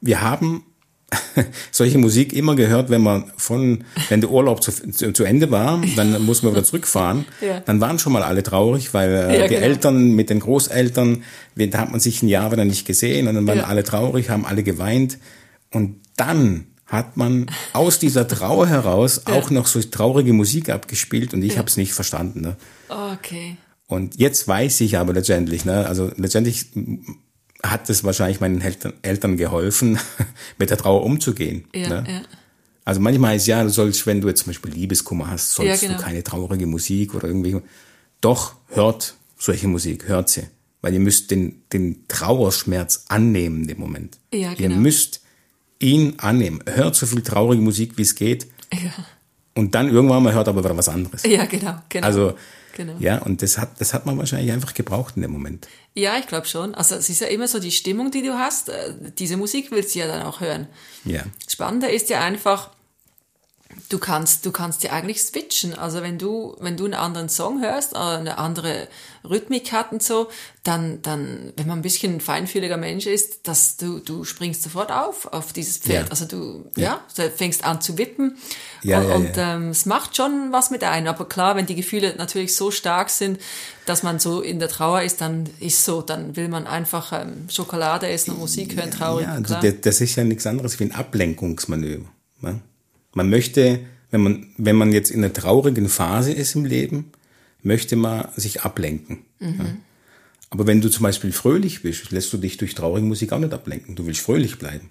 [0.00, 0.62] Wir haben
[1.70, 5.80] solche Musik immer gehört, wenn man von, wenn der Urlaub zu, zu, zu Ende war,
[5.94, 7.24] dann muss man wieder zurückfahren.
[7.40, 7.60] Ja.
[7.60, 9.66] Dann waren schon mal alle traurig, weil äh, Ja, die genau.
[9.66, 11.22] Eltern mit den Großeltern,
[11.54, 13.64] da hat man sich ein Jahr wieder nicht gesehen und dann waren Ja.
[13.66, 15.18] alle traurig, haben alle geweint
[15.72, 21.42] und dann hat man aus dieser Trauer heraus auch noch so traurige Musik abgespielt und
[21.42, 22.40] ich habe es nicht verstanden.
[22.42, 22.56] Ne?
[22.88, 23.56] Okay.
[23.86, 26.66] Und jetzt weiß ich aber letztendlich, ne, also letztendlich
[27.62, 29.98] hat es wahrscheinlich meinen Eltern, Eltern geholfen,
[30.58, 31.66] mit der Trauer umzugehen.
[31.74, 32.04] Ja, ne?
[32.08, 32.22] ja.
[32.84, 35.88] Also manchmal ist ja, du sollst, wenn du jetzt zum Beispiel Liebeskummer hast, sollst Ja,
[35.88, 35.98] genau.
[36.00, 37.56] du keine traurige Musik oder irgendwie.
[38.20, 40.44] Doch, hört solche Musik, hört sie.
[40.82, 44.18] Weil ihr müsst den, den Trauerschmerz annehmen im Moment.
[44.32, 44.76] Ja, Ihr genau.
[44.76, 45.20] müsst
[45.80, 46.60] ihn annehmen.
[46.66, 48.46] Hört so viel traurige Musik, wie es geht.
[48.72, 48.92] Ja,
[49.54, 51.24] Und dann irgendwann mal hört aber wieder was anderes.
[51.24, 52.06] ja genau, genau.
[52.06, 52.34] Also,
[52.76, 52.94] genau.
[53.00, 55.66] ja, und das hat, das hat man wahrscheinlich einfach gebraucht in dem Moment.
[55.94, 56.74] Ja, ich glaube schon.
[56.74, 58.68] Also es ist ja immer so die Stimmung, die du hast.
[58.68, 60.68] äh, Diese Musik willst du ja dann auch hören.
[61.04, 61.22] Ja.
[61.48, 62.70] Spannender ist ja einfach,
[63.88, 65.74] du kannst, du kannst ja eigentlich switchen.
[65.74, 68.88] Also wenn du, wenn du einen anderen Song hörst, äh, eine andere
[69.28, 70.28] Rhythmik hat und so,
[70.62, 74.90] dann, dann, wenn man ein bisschen ein feinfühliger Mensch ist, dass du, du springst sofort
[74.90, 76.06] auf, auf dieses Pferd.
[76.06, 76.10] Ja.
[76.10, 78.36] Also du, ja, du fängst an zu wippen.
[78.82, 79.54] Ja, und ja, und ja.
[79.54, 81.08] Ähm, es macht schon was mit einem.
[81.08, 83.40] Aber klar, wenn die Gefühle natürlich so stark sind,
[83.84, 87.48] dass man so in der Trauer ist, dann ist so, dann will man einfach ähm,
[87.48, 89.26] Schokolade essen und Musik hören, traurig.
[89.26, 92.06] Ja, also das ist ja nichts anderes wie ein Ablenkungsmanöver.
[92.40, 92.60] Ne?
[93.16, 97.12] Man möchte, wenn man, wenn man jetzt in einer traurigen Phase ist im Leben,
[97.62, 99.24] möchte man sich ablenken.
[99.38, 99.58] Mhm.
[99.58, 99.64] Ja?
[100.50, 103.54] Aber wenn du zum Beispiel fröhlich bist, lässt du dich durch traurige Musik auch nicht
[103.54, 103.96] ablenken.
[103.96, 104.90] Du willst fröhlich bleiben.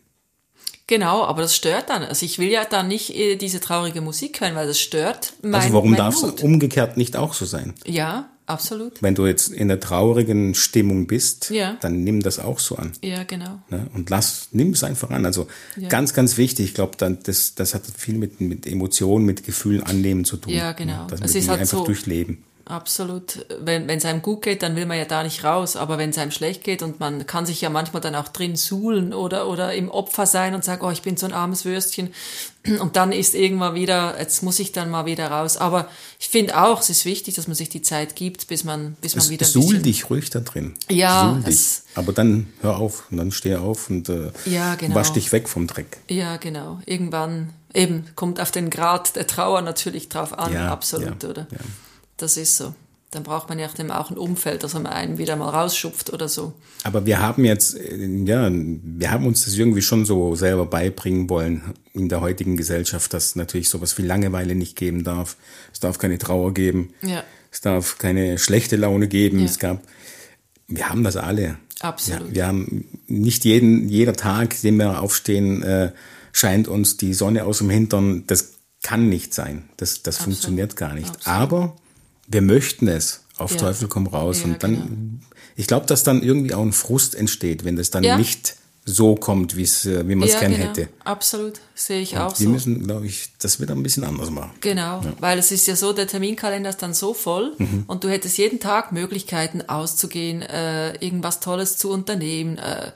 [0.88, 2.02] Genau, aber das stört dann.
[2.02, 5.62] Also ich will ja dann nicht äh, diese traurige Musik hören, weil das stört mein,
[5.62, 7.76] Also warum darf es umgekehrt nicht auch so sein?
[7.86, 9.02] Ja, absolut.
[9.02, 11.78] Wenn du jetzt in einer traurigen Stimmung bist, Ja.
[11.82, 12.92] dann nimm das auch so an.
[13.04, 13.60] Ja, genau.
[13.70, 13.88] Ne?
[13.94, 15.26] Und lass, nimm es einfach an.
[15.26, 15.88] Also Ja.
[15.90, 16.66] ganz, ganz wichtig.
[16.68, 20.54] Ich glaube, dann das, das hat viel mit, mit Emotionen, mit Gefühlen annehmen zu tun.
[20.54, 21.04] Ja, genau.
[21.04, 21.08] Ne?
[21.10, 22.44] Dass Es wir ist halt einfach so- durchleben.
[22.66, 23.46] Absolut.
[23.60, 25.76] Wenn es einem gut geht, dann will man ja da nicht raus.
[25.76, 28.56] Aber wenn es einem schlecht geht und man kann sich ja manchmal dann auch drin
[28.56, 32.12] suhlen oder, oder im Opfer sein und sagen, oh, ich bin so ein armes Würstchen.
[32.80, 35.58] Und dann ist irgendwann wieder, jetzt muss ich dann mal wieder raus.
[35.58, 35.88] Aber
[36.20, 39.16] ich finde auch, es ist wichtig, dass man sich die Zeit gibt, bis man, bis
[39.16, 40.74] man Es, wieder suhl dich ruhig da drin.
[40.90, 41.40] Ja,
[41.94, 44.96] Aber dann hör auf und dann steh auf und äh, Ja, genau.
[44.96, 45.98] wasch dich weg vom Dreck.
[46.10, 46.80] Ja, genau.
[46.88, 50.52] Irgendwann, eben, kommt auf den Grad der Trauer natürlich drauf an.
[50.52, 51.48] Ja, Absolut, ja, oder?
[51.52, 51.60] ja.
[52.18, 52.74] Das ist so.
[53.12, 56.54] Dann braucht man ja auch ein Umfeld, dass man einen wieder mal rausschupft oder so.
[56.84, 61.30] Aber wir haben jetzt, äh, ja, wir haben uns das irgendwie schon so selber beibringen
[61.30, 65.38] wollen in der heutigen Gesellschaft, dass natürlich sowas wie Langeweile nicht geben darf.
[65.72, 66.94] Es darf keine Trauer geben.
[67.02, 67.24] Ja.
[67.52, 69.40] Es darf keine schlechte Laune geben.
[69.40, 69.46] Ja.
[69.46, 69.82] Es gab,
[70.68, 71.58] wir haben das alle.
[71.80, 72.30] Absolut.
[72.30, 75.94] Ja, wir haben nicht jeden, jeder Tag, den wir aufstehen, äh,
[76.34, 78.26] scheint uns die Sonne aus dem Hintern.
[78.28, 79.70] Das kann nicht sein.
[79.78, 81.08] Das, das funktioniert gar nicht.
[81.08, 81.28] Absolut.
[81.28, 81.76] Aber
[82.28, 83.22] wir möchten es.
[83.38, 83.58] Auf Ja.
[83.58, 84.40] Teufel komm raus.
[84.40, 85.26] Ja, und dann, genau.
[85.58, 88.18] ich glaube, dass dann irgendwie auch ein Frust entsteht, wenn das dann Ja.
[88.18, 88.56] nicht
[88.88, 90.64] so kommt, wie es, äh, wie man es ja, gern genau.
[90.66, 90.90] hätte.
[91.04, 91.60] Absolut.
[91.74, 92.52] Sehe ich auch Wir so.
[92.54, 94.52] müssen, glaube ich, das wieder ein bisschen anders machen.
[94.62, 97.84] Genau, weil es ist ja so, der Terminkalender ist dann so voll Mhm.
[97.88, 102.58] und du hättest jeden Tag Möglichkeiten auszugehen, äh, irgendwas Tolles zu unternehmen.
[102.60, 102.92] Äh,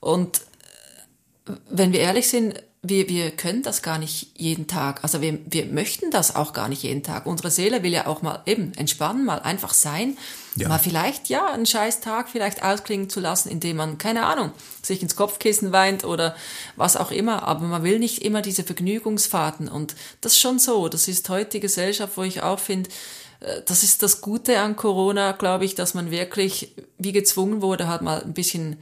[0.00, 0.38] und
[1.46, 5.02] äh, wenn wir ehrlich sind, wir, wir können das gar nicht jeden Tag.
[5.02, 7.26] Also wir, wir möchten das auch gar nicht jeden Tag.
[7.26, 10.16] Unsere Seele will ja auch mal eben entspannen, mal einfach sein.
[10.56, 10.68] Ja.
[10.68, 14.50] Mal vielleicht, ja, einen scheiß Tag vielleicht ausklingen zu lassen, indem man, keine Ahnung,
[14.82, 16.34] sich ins Kopfkissen weint oder
[16.76, 17.44] was auch immer.
[17.44, 19.68] Aber man will nicht immer diese Vergnügungsfahrten.
[19.68, 20.88] Und das ist schon so.
[20.88, 22.90] Das ist heute die Gesellschaft, wo ich auch finde,
[23.40, 27.86] äh, das ist das Gute an Corona, glaube ich, dass man wirklich wie gezwungen wurde,
[27.86, 28.76] halt mal ein bisschen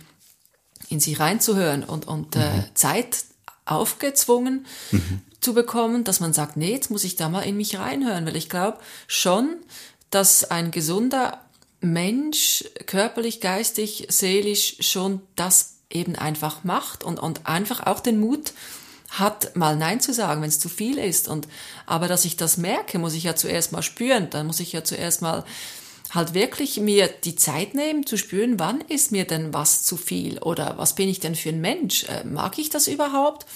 [0.89, 3.25] in sich reinzuhören und, und äh, Zeit
[3.67, 4.67] aufgezwungen
[5.41, 8.37] zu bekommen, dass man sagt, nee, jetzt muss ich da mal in mich reinhören, weil
[8.37, 9.57] ich glaube schon,
[10.11, 11.41] dass ein gesunder
[11.81, 18.53] Mensch körperlich, geistig, seelisch schon das eben einfach macht und, und einfach auch den Mut
[19.11, 21.29] hat, mal Nein zu sagen, wenn es zu viel ist.
[21.29, 21.47] Und
[21.87, 24.31] aber dass ich das merke, muss ich ja zuerst mal spüren.
[24.31, 25.45] Dann muss ich ja zuerst mal
[26.17, 30.39] halt wirklich mir die Zeit nehmen zu spüren, wann ist mir denn was zu viel
[30.39, 32.05] oder was bin ich denn für ein Mensch?
[32.05, 33.47] Äh, mag ich das überhaupt?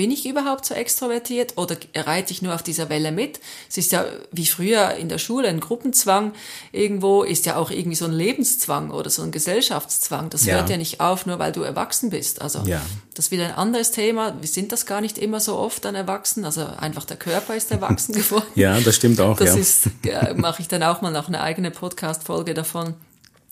[0.00, 3.38] Bin ich überhaupt so extrovertiert oder reite ich nur auf dieser Welle mit?
[3.68, 6.32] Es ist ja wie früher in der Schule ein Gruppenzwang.
[6.72, 10.30] Irgendwo ist ja auch irgendwie so ein Lebenszwang oder so ein Gesellschaftszwang.
[10.30, 10.54] Das Ja.
[10.54, 12.40] hört ja nicht auf, nur weil du erwachsen bist.
[12.40, 12.80] Also Ja.
[13.12, 14.34] das ist wieder ein anderes Thema.
[14.40, 16.46] Wir sind das gar nicht immer so oft dann erwachsen.
[16.46, 18.46] Also einfach der Körper ist erwachsen geworden.
[18.54, 19.56] Ja, das stimmt auch, Das ja.
[19.56, 19.90] ist,
[20.38, 22.94] mache ich dann auch mal noch eine eigene Podcast-Folge davon.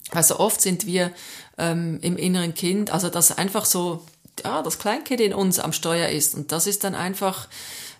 [0.09, 1.11] Also oft sind wir
[1.59, 4.03] ähm, im inneren Kind, also dass einfach so,
[4.43, 7.47] ja, das Kleinkind in uns am Steuer ist und das ist dann einfach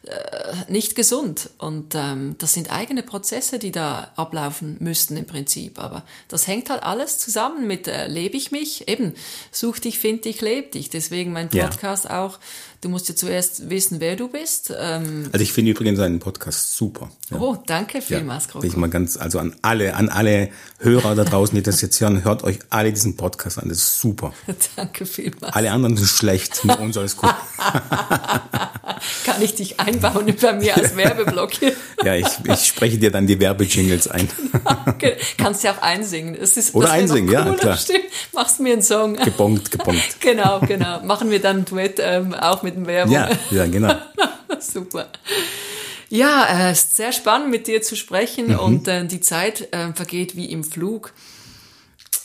[0.04, 1.50] äh, nicht gesund.
[1.58, 5.78] Und ähm, das sind eigene Prozesse, die da ablaufen müssten im Prinzip.
[5.78, 9.14] Aber das hängt halt alles zusammen mit äh, lebe ich mich, eben
[9.52, 10.90] such dich, find dich, leb dich.
[10.90, 11.68] Deswegen mein Ja.
[11.68, 12.40] Podcast auch.
[12.82, 14.74] Du musst ja zuerst wissen, wer du bist.
[14.80, 17.10] Ähm, Also ich finde übrigens seinen Podcast super.
[17.30, 17.38] Ja.
[17.38, 18.66] Oh, danke Ja, vielmals, Kroko.
[18.66, 20.50] ich mal ganz, also an alle, an alle
[20.80, 23.68] Hörer da draußen, die das jetzt hören, hört euch alle diesen Podcast an.
[23.68, 24.34] Das ist super.
[24.78, 25.54] Danke vielmals.
[25.54, 27.34] Alle anderen sind schlecht, nur uns alles gut.
[29.26, 31.52] Kann ich dich einbauen bei mir als Werbeblock?
[32.04, 34.30] Ja, ich, ich spreche dir dann die Werbejingles ein.
[35.38, 36.36] Kannst ja auch einsingen.
[36.36, 37.78] Es ist, Oder das einsingen, ja, klar.
[37.78, 38.06] Stimmt.
[38.34, 39.16] Machst mir einen Song.
[39.16, 40.20] Gebongt, gebongt.
[40.22, 41.02] Genau, genau.
[41.04, 43.14] Machen wir dann ein Duett ähm, auch mit dem Werbung.
[43.14, 43.96] Ja, ja, genau.
[44.60, 45.08] Super.
[46.10, 48.60] Ja, äh, es ist sehr spannend mit dir zu sprechen Mhm.
[48.60, 51.14] und äh, die Zeit äh, vergeht wie im Flug.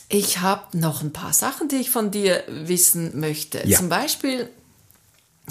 [0.09, 3.63] Ich habe noch ein paar Sachen, die ich von dir wissen möchte.
[3.67, 3.79] Ja.
[3.79, 4.49] Zum Beispiel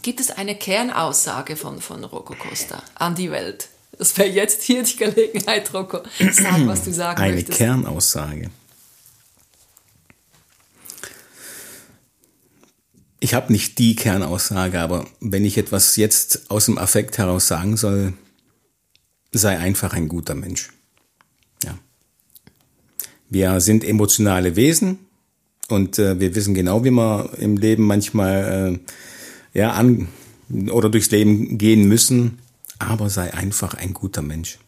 [0.02, 3.68] gibt es eine Kernaussage von, von Rocco Costa an die Welt.
[3.98, 6.00] Das wäre jetzt hier die Gelegenheit, Rocco.
[6.32, 7.58] Sag, was du sagen Eine möchtest.
[7.60, 8.50] Kernaussage.
[13.24, 17.78] Ich habe nicht die Kernaussage, aber wenn ich etwas jetzt aus dem Affekt heraus sagen
[17.78, 18.12] soll,
[19.32, 20.74] sei einfach ein guter Mensch.
[21.64, 21.80] Ja.
[23.30, 25.00] Wir sind emotionale Wesen
[25.70, 28.82] und äh, wir wissen genau, wie wir im Leben manchmal
[29.54, 30.10] äh, ja an
[30.70, 32.40] oder durchs Leben gehen müssen,
[32.78, 34.60] aber sei einfach ein guter Mensch.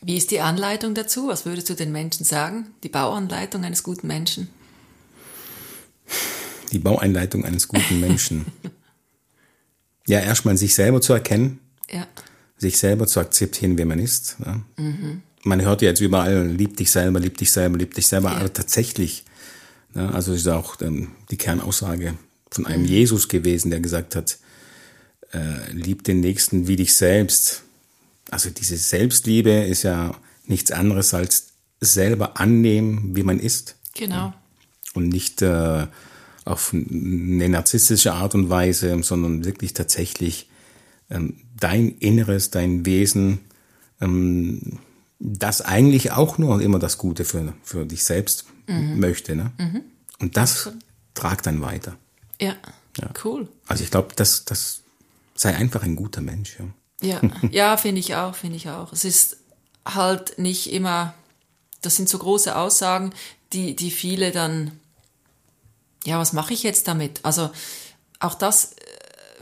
[0.00, 1.28] Wie ist die Anleitung dazu?
[1.28, 2.68] Was würdest du den Menschen sagen?
[2.84, 4.48] Die Bauanleitung eines guten Menschen?
[6.72, 8.46] Die Baueinleitung eines guten Menschen.
[10.06, 11.60] ja, erstmal sich selber zu erkennen,
[11.90, 12.06] Ja.
[12.56, 14.36] sich selber zu akzeptieren, wer man ist.
[14.44, 14.60] Ja.
[15.44, 18.36] man hört ja jetzt überall, lieb dich selber, lieb dich selber, lieb dich selber, ja.
[18.36, 19.24] aber tatsächlich,
[19.94, 22.14] ne, also ist auch ähm, die Kernaussage
[22.50, 22.88] von einem mhm.
[22.88, 24.38] Jesus gewesen, der gesagt hat,
[25.32, 27.62] äh, lieb den Nächsten wie dich selbst.
[28.30, 30.14] Also diese Selbstliebe ist ja
[30.46, 31.48] nichts anderes als
[31.80, 33.76] selber annehmen, wie man ist.
[33.94, 34.32] Genau.
[34.94, 35.86] Und nicht äh,
[36.44, 40.48] auf eine narzisstische Art und Weise, sondern wirklich tatsächlich
[41.10, 43.40] ähm, dein Inneres, dein Wesen,
[44.00, 44.78] ähm,
[45.18, 48.98] das eigentlich auch nur immer das Gute für, für dich selbst mhm.
[48.98, 49.36] möchte.
[49.36, 49.52] Ne?
[49.58, 49.82] Mhm.
[50.18, 50.74] Und das cool.
[51.14, 51.96] tragt dann weiter.
[52.40, 52.56] Ja,
[52.98, 53.10] ja.
[53.24, 53.48] cool.
[53.68, 54.82] Also ich glaube, das, das
[55.34, 56.56] sei einfach ein guter Mensch.
[57.00, 58.92] Ja, ja, ja finde ich auch, finde ich auch.
[58.92, 59.36] Es ist
[59.86, 61.14] halt nicht immer,
[61.82, 63.12] das sind so große Aussagen,
[63.52, 64.72] die, die viele dann,
[66.04, 67.20] ja, was mache ich jetzt damit?
[67.24, 67.50] Also
[68.20, 68.74] auch das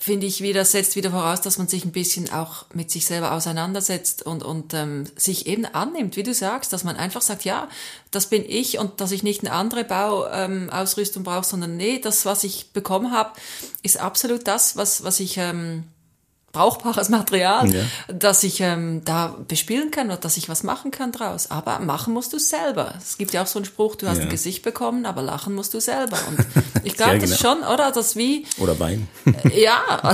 [0.00, 3.32] finde ich wieder, setzt wieder voraus, dass man sich ein bisschen auch mit sich selber
[3.32, 7.68] auseinandersetzt und, und ähm, sich eben annimmt, wie du sagst, dass man einfach sagt, ja,
[8.11, 12.24] das bin ich und dass ich nicht eine andere Bauausrüstung ähm, brauche, sondern nee, das,
[12.24, 13.32] was ich bekommen habe,
[13.82, 15.84] ist absolut das, was, was ich ähm,
[16.53, 17.82] brauchbares Material, ja.
[18.09, 21.51] dass ich ähm, da bespielen kann oder dass ich was machen kann draus.
[21.51, 22.94] Aber machen musst du selber.
[22.98, 24.24] Es gibt ja auch so einen Spruch, du hast ja.
[24.24, 26.18] ein Gesicht bekommen, aber lachen musst du selber.
[26.28, 26.44] Und
[26.84, 27.30] ich glaube genau.
[27.30, 27.92] das schon, oder?
[27.92, 28.46] Das wie.
[28.59, 29.09] Oder Bein.
[29.26, 29.80] Äh, ja,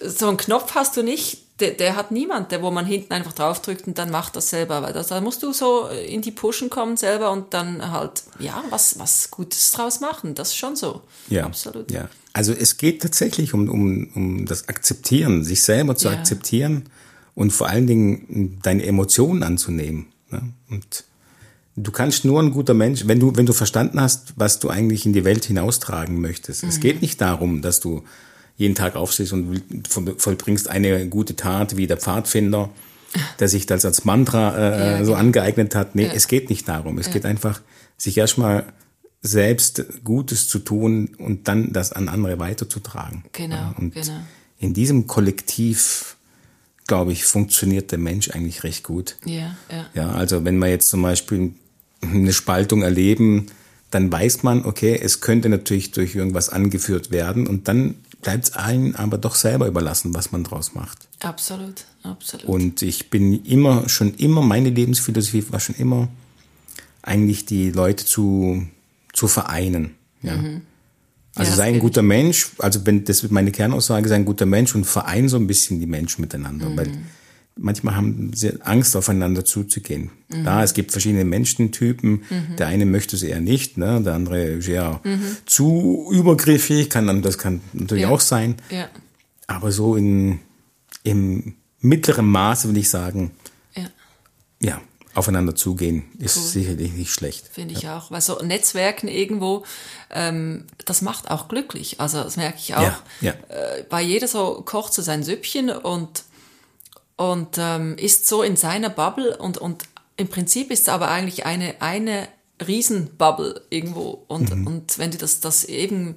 [0.00, 3.32] so einen Knopf hast du nicht, der, der hat niemand, der wo man hinten einfach
[3.32, 4.82] draufdrückt und dann macht das selber.
[4.82, 8.64] Weil das, da musst du so in die Pushen kommen selber und dann halt, ja,
[8.70, 10.34] was, was Gutes draus machen.
[10.34, 11.02] Das ist schon so.
[11.28, 11.44] Ja.
[11.44, 11.90] Absolut.
[11.90, 12.08] Ja.
[12.32, 16.14] Also es geht tatsächlich um, um, um das Akzeptieren, sich selber zu ja.
[16.14, 16.88] akzeptieren
[17.36, 20.06] und vor allen Dingen deine Emotionen anzunehmen.
[20.30, 20.52] Ne?
[20.70, 21.04] Und
[21.76, 25.06] du kannst nur ein guter Mensch, wenn du, wenn du verstanden hast, was du eigentlich
[25.06, 26.64] in die Welt hinaustragen möchtest.
[26.64, 26.68] Mhm.
[26.68, 28.02] Es geht nicht darum, dass du
[28.56, 29.62] jeden Tag aufstehst und
[30.18, 32.70] vollbringst eine gute Tat wie der Pfadfinder,
[33.38, 35.18] der sich das als Mantra äh, ja, so genau.
[35.18, 35.94] angeeignet hat.
[35.94, 36.12] Nee, ja.
[36.12, 36.98] es geht nicht darum.
[36.98, 37.60] Es geht einfach,
[37.96, 38.64] sich erstmal
[39.22, 43.24] selbst Gutes zu tun und dann das an andere weiterzutragen.
[43.32, 44.20] Genau, und genau.
[44.58, 46.16] In diesem Kollektiv,
[46.86, 49.16] glaube ich, funktioniert der Mensch eigentlich recht gut.
[49.24, 49.86] Ja, ja.
[49.94, 51.54] Ja, also wenn wir jetzt zum Beispiel
[52.02, 53.46] eine Spaltung erleben,
[53.90, 57.94] dann weiß man, okay, es könnte natürlich durch irgendwas angeführt werden und dann
[58.24, 61.06] bleibt es einem aber doch selber überlassen, was man draus macht.
[61.20, 62.46] Absolut, absolut.
[62.46, 66.08] Und ich bin immer, schon immer, meine Lebensphilosophie war schon immer,
[67.02, 68.66] eigentlich die Leute zu
[69.14, 69.94] zu vereinen.
[70.22, 70.36] Ja.
[70.36, 70.62] Mhm.
[71.36, 74.46] Also ja, sei ein guter Mensch, also wenn das wird meine Kernaussage, sei ein guter
[74.46, 76.76] Mensch und verein so ein bisschen die Menschen miteinander, mhm.
[76.76, 76.92] weil
[77.56, 80.10] manchmal haben sie Angst, aufeinander zuzugehen.
[80.28, 80.44] Mhm.
[80.44, 82.24] Da, es gibt verschiedene Menschentypen.
[82.28, 82.56] Mhm.
[82.58, 84.00] Der eine möchte es eher nicht, ne?
[84.02, 85.36] der andere ist eher mhm.
[85.46, 88.10] zu übergriffig, kann dann, das kann natürlich ja.
[88.10, 88.56] auch sein.
[88.70, 88.88] Ja.
[89.46, 90.40] Aber so in,
[91.02, 93.32] im mittleren Maße würde ich sagen,
[93.76, 93.84] ja.
[94.60, 94.80] ja,
[95.14, 96.42] aufeinander zugehen, ist cool.
[96.42, 97.48] sicherlich nicht schlecht.
[97.52, 97.98] Finde ich ja.
[97.98, 98.10] auch.
[98.10, 99.64] Weil so Netzwerken irgendwo,
[100.10, 102.00] ähm, das macht auch glücklich.
[102.00, 102.82] Also das merke ich auch.
[102.82, 103.32] Ja, ja.
[103.48, 106.24] Äh, weil jeder so kocht so sein Süppchen und,
[107.16, 109.84] und ähm, ist so in seiner Bubble und, und
[110.16, 112.28] im Prinzip ist es aber eigentlich eine, eine
[112.66, 114.24] Riesenbubble irgendwo.
[114.28, 114.66] Und, mhm.
[114.66, 116.16] und wenn du das, das eben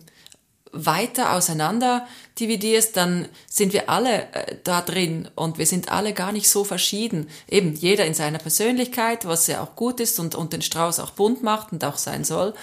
[0.72, 2.08] weiter auseinander
[2.40, 6.64] dividierst, dann sind wir alle äh, da drin und wir sind alle gar nicht so
[6.64, 7.30] verschieden.
[7.48, 11.12] Eben jeder in seiner Persönlichkeit, was ja auch gut ist und, und den Strauß auch
[11.12, 12.54] bunt macht und auch sein soll.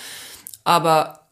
[0.62, 1.24] Aber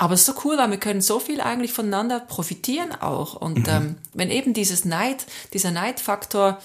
[0.00, 3.34] aber es ist so cool, weil wir können so viel eigentlich voneinander profitieren auch.
[3.34, 3.68] Und mhm.
[3.68, 6.58] ähm, wenn eben dieses Neid, dieser Neidfaktor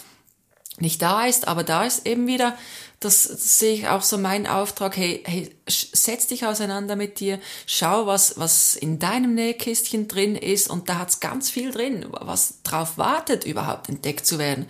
[0.78, 2.58] nicht da ist, aber da ist eben wieder,
[3.02, 7.42] das, das sehe ich auch so mein Auftrag, hey, hey, setz dich auseinander mit dir,
[7.66, 12.62] schau, was, was in deinem Nähkistchen drin ist und da hat's ganz viel drin, was
[12.64, 14.66] drauf wartet, überhaupt entdeckt zu werden.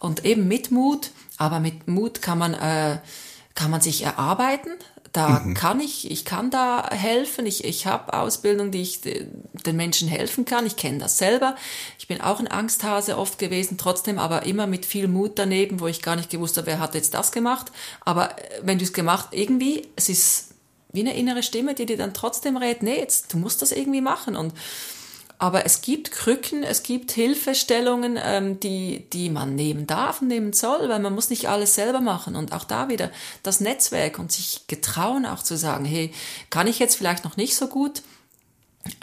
[0.00, 2.98] Und eben mit Mut, aber mit Mut kann man, äh,
[3.54, 4.70] kann man sich erarbeiten,
[5.16, 5.54] da mhm.
[5.54, 7.46] kann ich, ich kann da helfen.
[7.46, 10.66] Ich, ich habe Ausbildung, die ich den Menschen helfen kann.
[10.66, 11.56] Ich kenne das selber.
[11.98, 15.86] Ich bin auch ein Angsthase oft gewesen, trotzdem aber immer mit viel Mut daneben, wo
[15.86, 17.72] ich gar nicht gewusst habe, wer hat jetzt das gemacht.
[18.04, 20.50] Aber äh, wenn du es gemacht, irgendwie, es ist
[20.92, 24.02] wie eine innere Stimme, die dir dann trotzdem rät, nee, jetzt, du musst das irgendwie
[24.02, 24.36] machen.
[24.36, 24.52] Und
[25.38, 30.52] aber es gibt Krücken, es gibt Hilfestellungen, ähm, die, die man nehmen darf und nehmen
[30.52, 32.36] soll, weil man muss nicht alles selber machen.
[32.36, 33.10] Und auch da wieder
[33.42, 36.12] das Netzwerk und sich getrauen auch zu sagen, hey,
[36.48, 38.02] kann ich jetzt vielleicht noch nicht so gut?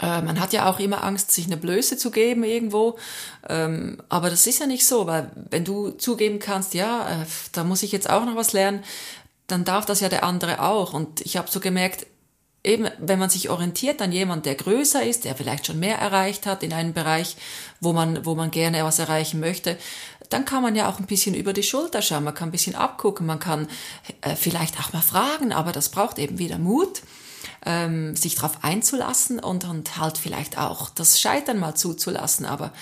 [0.02, 2.98] Äh, man hat ja auch immer Angst, sich eine Blöße zu geben irgendwo.
[3.48, 7.64] Ähm, aber das ist ja nicht so, weil wenn du zugeben kannst, ja, äh, da
[7.64, 8.84] muss ich jetzt auch noch was lernen,
[9.48, 10.94] dann darf das ja der andere auch.
[10.94, 12.08] Und ich habe so gemerkt,
[12.64, 16.46] eben, wenn man sich orientiert an jemand, der größer ist, der vielleicht schon mehr erreicht
[16.46, 17.36] hat in einem Bereich,
[17.80, 19.78] wo man, wo man gerne was erreichen möchte,
[20.30, 22.76] dann kann man ja auch ein bisschen über die Schulter schauen, man kann ein bisschen
[22.76, 23.68] abgucken, man kann
[24.22, 27.02] äh, vielleicht auch mal fragen, aber das braucht eben wieder Mut,
[27.66, 32.46] ähm, sich darauf einzulassen und, und halt vielleicht auch das Scheitern mal zuzulassen.
[32.46, 32.74] Aber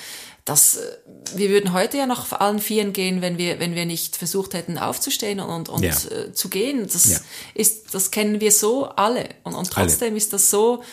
[0.45, 0.97] das, äh,
[1.35, 4.77] wir würden heute ja noch allen Vieren gehen, wenn wir, wenn wir nicht versucht hätten
[4.77, 5.95] aufzustehen und, und ja.
[6.11, 6.83] äh, zu gehen.
[6.83, 7.19] Das ja.
[7.53, 9.29] ist, das kennen wir so alle.
[9.43, 10.17] Und, und trotzdem alle.
[10.17, 10.83] ist das so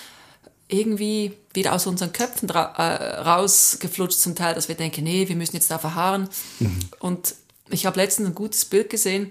[0.69, 5.57] irgendwie wieder aus unseren Köpfen äh, rausgeflutscht zum Teil, dass wir denken, nee, wir müssen
[5.57, 6.29] jetzt da verharren.
[6.59, 6.79] Mhm.
[6.99, 7.35] Und
[7.71, 9.31] ich habe letztens ein gutes Bild gesehen.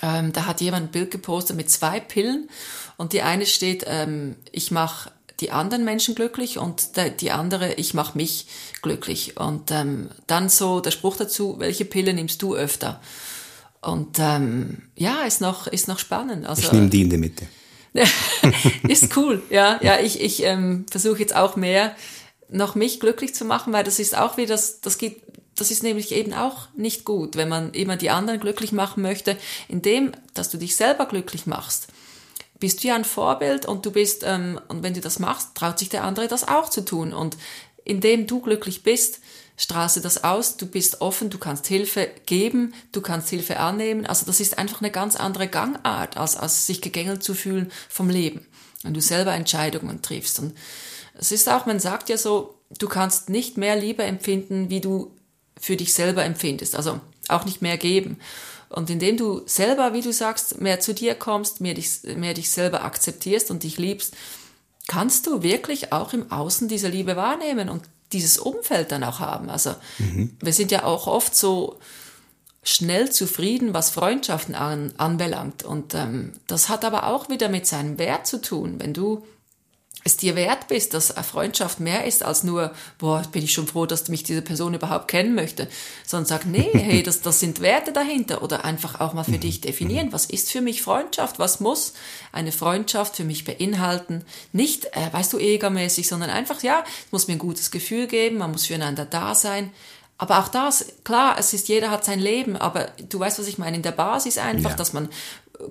[0.00, 2.48] Ähm, da hat jemand ein Bild gepostet mit zwei Pillen
[2.96, 5.10] und die eine steht, ähm, ich mache
[5.42, 6.90] die anderen Menschen glücklich und
[7.20, 8.46] die andere, ich mache mich
[8.80, 9.36] glücklich.
[9.36, 13.00] Und ähm, dann so der Spruch dazu, welche Pille nimmst du öfter?
[13.80, 16.46] Und ähm, ja, ist noch, ist noch spannend.
[16.46, 17.46] Also, ich nehme die in der Mitte.
[18.88, 19.78] ist cool, ja.
[19.82, 21.94] Ja, ich, ich ähm, versuche jetzt auch mehr
[22.48, 25.22] noch mich glücklich zu machen, weil das ist auch wie das, das geht,
[25.56, 29.36] das ist nämlich eben auch nicht gut, wenn man immer die anderen glücklich machen möchte,
[29.68, 31.88] indem, dass du dich selber glücklich machst.
[32.62, 35.80] Bist du ja ein Vorbild und du bist, ähm, und wenn du das machst, traut
[35.80, 37.12] sich der andere das auch zu tun.
[37.12, 37.36] Und
[37.84, 39.18] indem du glücklich bist,
[39.68, 44.06] du das aus, du bist offen, du kannst Hilfe geben, du kannst Hilfe annehmen.
[44.06, 48.08] Also das ist einfach eine ganz andere Gangart, als, als sich gegängelt zu fühlen vom
[48.08, 48.46] Leben,
[48.84, 50.38] wenn du selber Entscheidungen triffst.
[50.38, 50.54] Und
[51.18, 55.10] es ist auch, man sagt ja so, du kannst nicht mehr Liebe empfinden, wie du
[55.60, 56.76] für dich selber empfindest.
[56.76, 58.20] Also auch nicht mehr geben.
[58.72, 62.50] Und indem du selber, wie du sagst, mehr zu dir kommst, mehr dich, mehr dich
[62.50, 64.14] selber akzeptierst und dich liebst,
[64.88, 69.48] kannst du wirklich auch im Außen diese Liebe wahrnehmen und dieses Umfeld dann auch haben.
[69.48, 70.36] Also mhm.
[70.40, 71.78] wir sind ja auch oft so
[72.62, 75.64] schnell zufrieden, was Freundschaften an, anbelangt.
[75.64, 78.76] Und ähm, das hat aber auch wieder mit seinem Wert zu tun.
[78.78, 79.24] Wenn du
[80.04, 83.66] es dir wert bist, dass eine Freundschaft mehr ist als nur, boah, bin ich schon
[83.66, 85.68] froh, dass mich diese Person überhaupt kennen möchte,
[86.06, 88.42] sondern sag, nee, hey, das, das sind Werte dahinter.
[88.42, 91.92] Oder einfach auch mal für dich definieren, was ist für mich Freundschaft, was muss
[92.32, 97.28] eine Freundschaft für mich beinhalten, nicht, äh, weißt du, egermäßig, sondern einfach, ja, es muss
[97.28, 99.70] mir ein gutes Gefühl geben, man muss füreinander da sein,
[100.22, 103.58] aber auch das, klar, es ist, jeder hat sein Leben, aber du weißt, was ich
[103.58, 104.76] meine, in der Basis einfach, ja.
[104.76, 105.08] dass man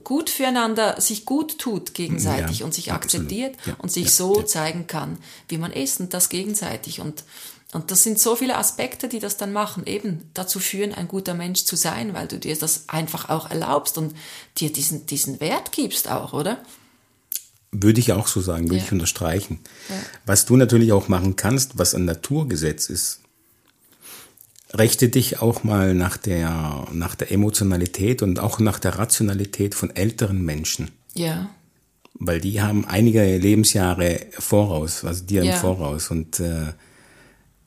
[0.04, 4.88] gut füreinander sich gut tut gegenseitig ja, und sich akzeptiert ja, und sich so zeigen
[4.88, 6.99] kann, wie man ist und das gegenseitig.
[6.99, 7.24] Und
[7.72, 11.34] und das sind so viele Aspekte, die das dann machen, eben dazu führen, ein guter
[11.34, 14.14] Mensch zu sein, weil du dir das einfach auch erlaubst und
[14.58, 16.62] dir diesen, diesen Wert gibst auch, oder?
[17.72, 19.62] Würde ich auch so sagen, würde ich unterstreichen.
[20.26, 23.20] Was du natürlich auch machen kannst, was ein Naturgesetz ist,
[24.74, 29.93] Rechte dich auch mal nach der, nach der Emotionalität und auch nach der Rationalität von
[29.95, 30.91] älteren Menschen.
[31.13, 31.49] Ja.
[32.13, 35.53] Weil die haben einige Lebensjahre voraus, also dir ja.
[35.53, 36.09] im Voraus.
[36.09, 36.74] Und äh,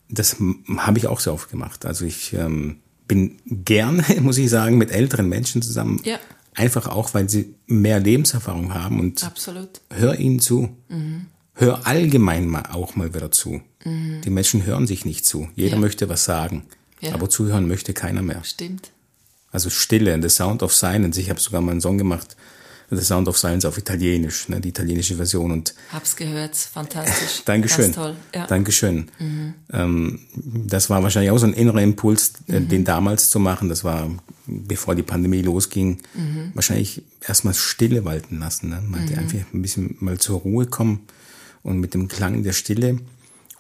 [0.09, 0.36] das
[0.78, 1.84] habe ich auch sehr oft gemacht.
[1.84, 6.00] Also ich ähm, bin gerne, muss ich sagen, mit älteren Menschen zusammen.
[6.05, 6.18] Ja.
[6.55, 9.80] Einfach auch, weil sie mehr Lebenserfahrung haben und Absolut.
[9.90, 10.76] hör ihnen zu.
[10.88, 11.26] Mhm.
[11.55, 13.61] Hör allgemein mal auch mal wieder zu.
[13.84, 14.20] Mhm.
[14.24, 15.48] Die Menschen hören sich nicht zu.
[15.55, 15.80] Jeder ja.
[15.80, 16.64] möchte was sagen.
[17.05, 17.14] Ja.
[17.14, 18.42] Aber zuhören möchte keiner mehr.
[18.44, 18.90] Stimmt.
[19.52, 21.20] Also Stille, The Sound of Silence.
[21.20, 22.36] Ich habe sogar mal einen Song gemacht,
[22.90, 25.52] The Sound of Silence auf Italienisch, ne, die italienische Version.
[25.52, 27.42] Und Hab's gehört, fantastisch.
[27.44, 27.84] Dankeschön.
[27.84, 28.16] Ganz toll.
[28.34, 28.46] Ja.
[28.46, 29.11] Dankeschön.
[29.18, 29.55] Mhm.
[29.72, 32.68] Ähm, das war wahrscheinlich auch so ein innerer Impuls, äh, mhm.
[32.68, 33.68] den damals zu machen.
[33.68, 34.11] Das war,
[34.46, 36.50] bevor die Pandemie losging, mhm.
[36.55, 38.70] wahrscheinlich erstmal Stille walten lassen.
[38.70, 38.82] Ne?
[38.86, 39.18] Man mhm.
[39.18, 41.07] einfach ein bisschen mal zur Ruhe kommen
[41.62, 42.98] und mit dem Klang der Stille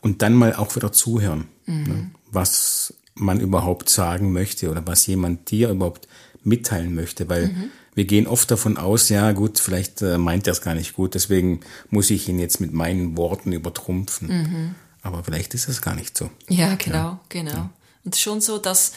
[0.00, 1.46] und dann mal auch wieder zuhören.
[1.66, 1.82] Mhm.
[1.84, 2.10] Ne?
[2.30, 6.08] Was man überhaupt sagen möchte oder was jemand dir überhaupt
[6.42, 7.70] mitteilen möchte, weil mhm.
[7.94, 11.14] wir gehen oft davon aus, ja gut, vielleicht äh, meint er es gar nicht gut,
[11.14, 11.60] deswegen
[11.90, 14.28] muss ich ihn jetzt mit meinen Worten übertrumpfen.
[14.28, 14.74] Mhm.
[15.02, 16.30] Aber vielleicht ist es gar nicht so.
[16.48, 17.20] Ja, genau, ja.
[17.28, 17.52] genau.
[17.52, 17.70] Ja.
[18.04, 18.92] Und schon so, dass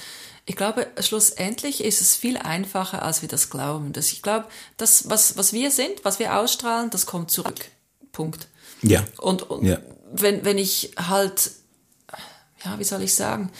[0.45, 3.91] ich glaube, schlussendlich ist es viel einfacher, als wir das glauben.
[3.91, 4.45] Dass ich glaube,
[4.77, 7.69] das, was, was wir sind, was wir ausstrahlen, das kommt zurück.
[8.13, 8.47] Punkt.
[8.81, 9.03] Ja.
[9.17, 9.79] Und, und ja.
[10.13, 11.51] Wenn, wenn ich halt,
[12.63, 13.51] ja, wie soll ich sagen,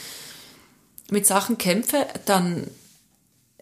[1.10, 2.66] mit Sachen kämpfe, dann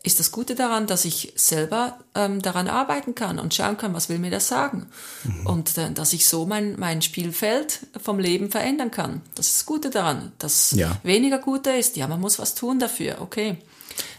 [0.06, 4.08] ist das Gute daran, dass ich selber ähm, daran arbeiten kann und schauen kann, was
[4.08, 4.86] will mir das sagen.
[5.24, 5.46] Mhm.
[5.46, 9.22] Und äh, dass ich so mein, mein Spielfeld vom Leben verändern kann.
[9.34, 10.30] Das ist das Gute daran.
[10.38, 10.96] Das ja.
[11.02, 13.56] weniger Gute ist, ja, man muss was tun dafür, okay.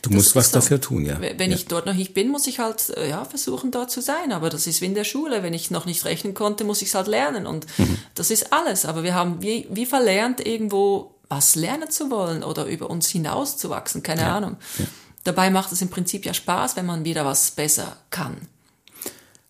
[0.02, 0.56] Du das musst was so.
[0.56, 1.22] dafür tun, ja.
[1.22, 1.56] Wenn ja.
[1.56, 4.32] ich dort noch nicht bin, muss ich halt äh, ja, versuchen, dort zu sein.
[4.32, 5.44] Aber das ist wie in der Schule.
[5.44, 7.46] Wenn ich noch nicht rechnen konnte, muss ich es halt lernen.
[7.46, 7.98] Und mhm.
[8.16, 8.86] das ist alles.
[8.86, 14.04] Aber wir haben wie, wie verlernt, irgendwo was lernen zu wollen oder über uns hinauszuwachsen,
[14.04, 14.58] keine ja, Ahnung.
[14.78, 14.86] Ja.
[15.24, 18.38] Dabei macht es im Prinzip ja Spaß, wenn man wieder was besser kann.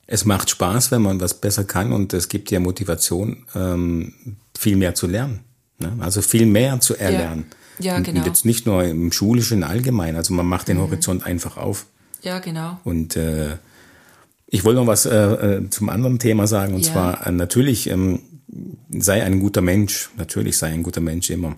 [0.08, 4.14] es macht Spaß, wenn man was besser kann und es gibt ja Motivation, ähm,
[4.58, 5.42] viel mehr zu lernen.
[5.80, 5.96] Ne?
[6.00, 7.46] Also viel mehr zu erlernen.
[7.80, 8.22] Ja, ja genau.
[8.22, 10.16] Und jetzt nicht nur im Schulischen allgemein.
[10.16, 11.86] Also man macht den Horizont einfach auf.
[12.24, 12.80] Ja, genau.
[12.84, 13.58] Und äh,
[14.48, 16.74] ich wollte noch was äh, äh, zum anderen Thema sagen.
[16.74, 16.94] Und Ja.
[16.94, 18.22] zwar äh, natürlich ähm,
[18.90, 20.10] sei ein guter Mensch.
[20.18, 21.56] Natürlich sei ein guter Mensch immer.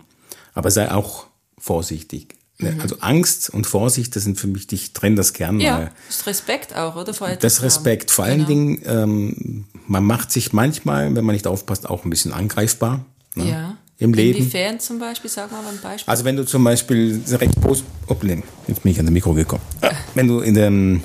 [0.53, 1.27] Aber sei auch
[1.57, 2.35] vorsichtig.
[2.57, 2.75] Ne?
[2.81, 5.55] Also Angst und Vorsicht, das sind für mich, ich trenne das gern.
[5.55, 5.61] Mhm.
[5.61, 7.13] Ja, ist Respekt auch, oder?
[7.13, 7.61] Vor Das.
[7.61, 8.11] Respekt.
[8.11, 8.47] Vor allen Genau.
[8.47, 13.05] Dingen, ähm, man macht sich manchmal, wenn man nicht aufpasst, auch ein bisschen angreifbar.
[13.35, 13.49] Ne?
[13.49, 13.77] Ja.
[13.97, 14.39] Im Leben.
[14.39, 15.29] Inwiefern zum Beispiel?
[15.29, 16.09] Sag mal ein Beispiel.
[16.09, 17.83] Also wenn du zum Beispiel recht post...
[18.07, 19.61] Oplen, jetzt bin ich an das Mikro gekommen.
[19.81, 21.03] Ah, Wenn du in dem...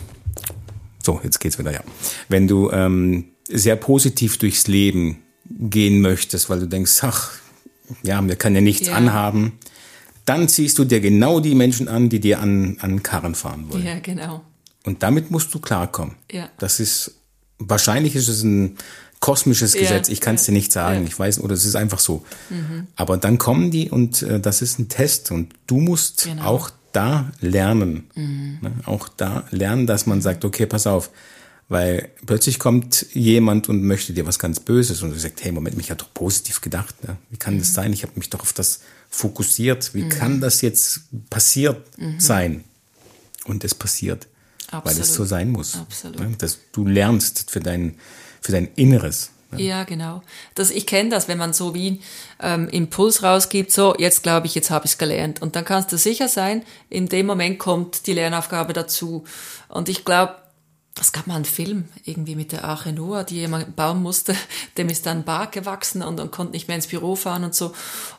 [1.02, 1.80] So, jetzt geht's wieder, ja.
[2.28, 7.32] Wenn du ähm, sehr positiv durchs Leben gehen möchtest, weil du denkst, ach,
[8.02, 8.94] ja, mir kann ja nichts Ja.
[8.94, 9.52] anhaben,
[10.24, 13.84] dann ziehst du dir genau die Menschen an, die dir an, an Karren fahren wollen.
[13.84, 14.42] ja, genau.
[14.84, 16.14] Und damit musst du klarkommen.
[16.30, 16.48] Ja.
[16.58, 17.14] Das ist,
[17.58, 18.76] wahrscheinlich ist es ein
[19.20, 20.08] kosmisches Ja, Gesetz.
[20.10, 21.00] Ich kann es ja, dir nicht sagen.
[21.00, 21.06] Mhm.
[21.06, 22.24] Ich weiß, oder es ist einfach so.
[22.96, 26.42] Aber dann kommen die und äh, das ist ein Test und du musst Genau.
[26.42, 26.48] Mhm.
[26.48, 28.04] auch da lernen.
[28.14, 28.72] Ne?
[28.84, 31.10] Auch da lernen, dass man sagt, okay, pass auf.
[31.68, 35.76] Weil plötzlich kommt jemand und möchte dir was ganz Böses und du sagst, hey, Moment,
[35.76, 36.94] mich hat doch positiv gedacht.
[37.06, 37.16] Ne?
[37.30, 37.60] Wie kann Mhm.
[37.60, 37.92] das sein?
[37.92, 39.94] Ich habe mich doch auf das fokussiert.
[39.94, 41.00] Wie kann das jetzt
[41.30, 41.86] passiert
[42.18, 42.64] sein?
[43.46, 44.26] Und es passiert.
[44.70, 45.00] Weil es Mhm.
[45.00, 45.06] Absolut.
[45.06, 45.74] so sein muss.
[45.76, 46.18] Absolut.
[46.20, 46.34] Ne?
[46.38, 47.94] Dass du lernst für dein,
[48.40, 49.30] für dein Inneres.
[49.52, 49.62] Ne?
[49.62, 50.22] Ja, genau.
[50.54, 52.00] Das, ich kenne das, wenn man so wie
[52.40, 55.40] ähm, Impuls rausgibt, so, jetzt glaube ich, jetzt habe ich es gelernt.
[55.40, 59.24] Und dann kannst du sicher sein, in dem Moment kommt die Lernaufgabe dazu.
[59.68, 60.34] Und ich glaube,
[61.00, 64.36] es gab mal einen Film, irgendwie mit der Arche Noah, die jemand bauen musste,
[64.76, 67.54] dem ist dann ein Bart gewachsen und, und konnte nicht mehr ins Büro fahren und
[67.54, 67.72] so.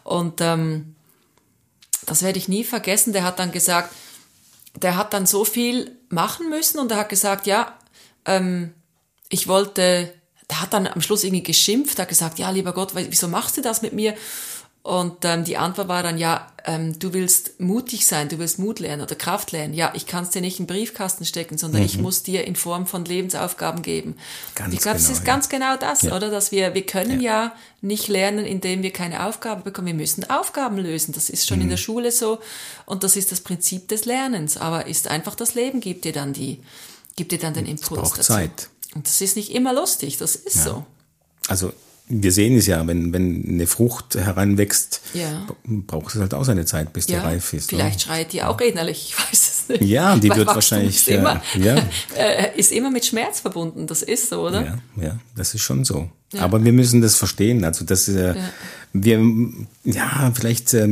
[0.03, 0.95] Und ähm,
[2.05, 3.13] das werde ich nie vergessen.
[3.13, 3.93] Der hat dann gesagt,
[4.75, 7.77] der hat dann so viel machen müssen und er hat gesagt, ja,
[8.25, 8.73] ähm,
[9.29, 10.13] ich wollte,
[10.49, 13.61] der hat dann am Schluss irgendwie geschimpft, hat gesagt, ja, lieber Gott, wieso machst du
[13.61, 14.15] das mit mir?
[14.85, 18.79] Und ähm, die Antwort war dann, ja, ähm, du willst mutig sein, du willst Mut
[18.79, 19.73] lernen oder Kraft lernen.
[19.73, 22.55] Ja, ich kann es dir nicht in den Briefkasten stecken, sondern ich muss dir in
[22.55, 24.11] Form von Lebensaufgaben geben.
[24.11, 24.15] Mhm.
[24.53, 25.33] Ganz ich glaube, es genau, ist ja.
[25.33, 26.15] ganz genau das, Ja.
[26.15, 26.29] oder?
[26.29, 27.53] Dass wir, wir können ja.
[27.81, 29.87] nicht lernen, indem wir keine Aufgabe bekommen.
[29.87, 31.15] Wir müssen Aufgaben lösen.
[31.15, 31.71] Das ist schon in Mhm.
[31.71, 32.37] der Schule so.
[32.85, 34.55] Und das ist das Prinzip des Lernens.
[34.55, 36.61] Aber ist einfach das Leben gibt dir dann die,
[37.15, 38.33] gibt dir dann den Impuls braucht dazu.
[38.33, 38.69] Zeit.
[38.93, 40.17] Und das ist nicht immer lustig.
[40.17, 40.85] Das ist so.
[41.47, 41.73] Also
[42.07, 45.47] wir sehen es ja, wenn, wenn eine Frucht heranwächst, Ja.
[45.63, 47.69] braucht es halt auch seine Zeit, bis die Ja, reif ist.
[47.69, 48.05] vielleicht ne?
[48.05, 49.89] schreit die auch innerlich, ich weiß es nicht.
[49.89, 51.75] Ja, die Weil wird Wachstum wahrscheinlich, Ist immer, ja.
[52.17, 54.63] äh, ist immer mit Schmerz verbunden, das ist so, oder?
[54.97, 56.09] Ja, ja, das ist schon so.
[56.37, 57.63] Aber wir müssen das verstehen.
[57.63, 58.35] Also das, äh,
[58.93, 59.19] wir,
[59.85, 60.85] ja, vielleicht, äh,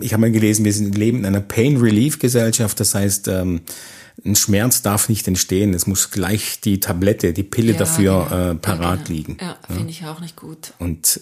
[0.00, 2.78] ich habe mal gelesen, wir sind, leben in einer Pain Relief Gesellschaft.
[2.78, 3.60] Das heißt, ähm,
[4.24, 5.74] ein Schmerz darf nicht entstehen.
[5.74, 8.50] Es muss gleich die Tablette, die Pille Ja, dafür genau.
[8.50, 9.08] äh, parat ja, genau.
[9.08, 9.38] liegen.
[9.40, 10.72] Ja, finde ich auch nicht gut.
[10.78, 11.20] Und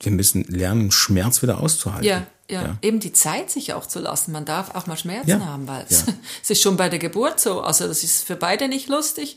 [0.00, 2.04] wir müssen lernen, Schmerz wieder auszuhalten.
[2.04, 4.32] Ja, ja, eben die Zeit sich auch zu lassen.
[4.32, 5.98] Man darf auch mal Schmerzen Ja, haben, weil ja.
[6.42, 7.60] es ist schon bei der Geburt so.
[7.62, 9.36] Also das ist für beide nicht lustig.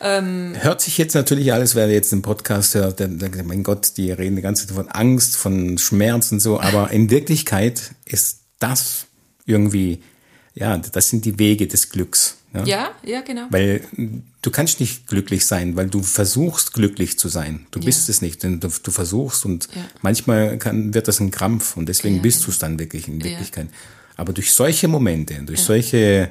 [0.00, 4.10] Hört sich jetzt natürlich alles, wer jetzt den Podcast hört, der, der, mein Gott, die
[4.10, 9.06] reden die ganze Zeit von Angst, von Schmerz und so, aber in Wirklichkeit ist das
[9.46, 10.02] irgendwie,
[10.54, 12.38] ja, das sind die Wege des Glücks.
[12.54, 12.64] Ja?
[12.66, 13.46] Ja, ja, genau.
[13.50, 13.82] Weil
[14.42, 17.66] du kannst nicht glücklich sein, weil du versuchst glücklich zu sein.
[17.70, 19.82] Du bist es nicht, denn du, du versuchst und Ja.
[20.02, 23.22] manchmal kann, wird das ein Krampf und deswegen Ja, bist du es dann wirklich in
[23.24, 23.68] Wirklichkeit.
[24.16, 26.30] Aber durch solche Momente, durch solche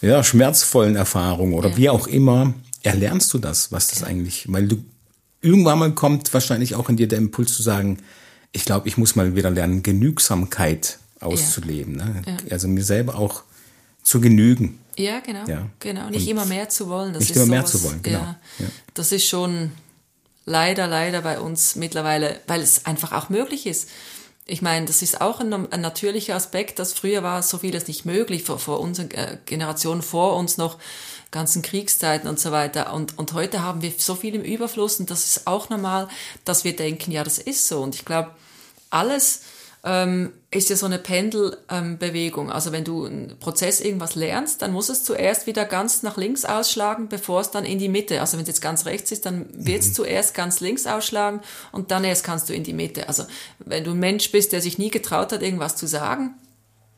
[0.00, 1.76] ja, schmerzvollen Erfahrungen oder Ja.
[1.76, 4.84] wie auch immer, erlernst du das, was das eigentlich, weil du
[5.40, 7.98] irgendwann mal kommt wahrscheinlich auch in dir der Impuls zu sagen,
[8.52, 11.96] ich glaube, ich muss mal wieder lernen, Genügsamkeit auszuleben.
[11.96, 12.22] Ne?
[12.26, 12.36] Ja.
[12.50, 13.42] Also mir selber auch
[14.08, 14.78] zu genügen.
[14.96, 15.46] Ja, genau.
[15.46, 15.68] Ja.
[15.78, 16.08] Genau.
[16.08, 17.12] Nicht Und immer mehr zu wollen.
[17.12, 18.18] Das nicht immer mehr sowas, zu wollen, genau.
[18.18, 18.66] Ja, Ja.
[18.94, 19.70] Das ist schon
[20.46, 23.88] leider, leider bei uns mittlerweile, weil es einfach auch möglich ist.
[24.46, 28.06] Ich meine, das ist auch ein, ein natürlicher Aspekt, dass früher war so vieles nicht
[28.06, 30.78] möglich, vor, vor unseren äh, Generationen vor uns noch,
[31.30, 32.94] ganzen Kriegszeiten und so weiter.
[32.94, 36.08] Und, und heute haben wir so viel im Überfluss und das ist auch normal,
[36.46, 37.82] dass wir denken, ja, das ist so.
[37.82, 38.30] Und ich glaube,
[38.88, 39.42] alles
[39.84, 42.50] ähm, ist ja so eine Pendelbewegung.
[42.50, 46.44] also wenn du einen Prozess irgendwas lernst, dann muss es zuerst wieder ganz nach links
[46.44, 48.20] ausschlagen, bevor es dann in die Mitte.
[48.20, 51.90] Also wenn es jetzt ganz rechts ist, dann wird es zuerst ganz links ausschlagen und
[51.90, 53.08] dann erst kannst du in die Mitte.
[53.08, 53.24] Also
[53.58, 56.34] wenn du ein Mensch bist, der sich nie getraut hat, irgendwas zu sagen,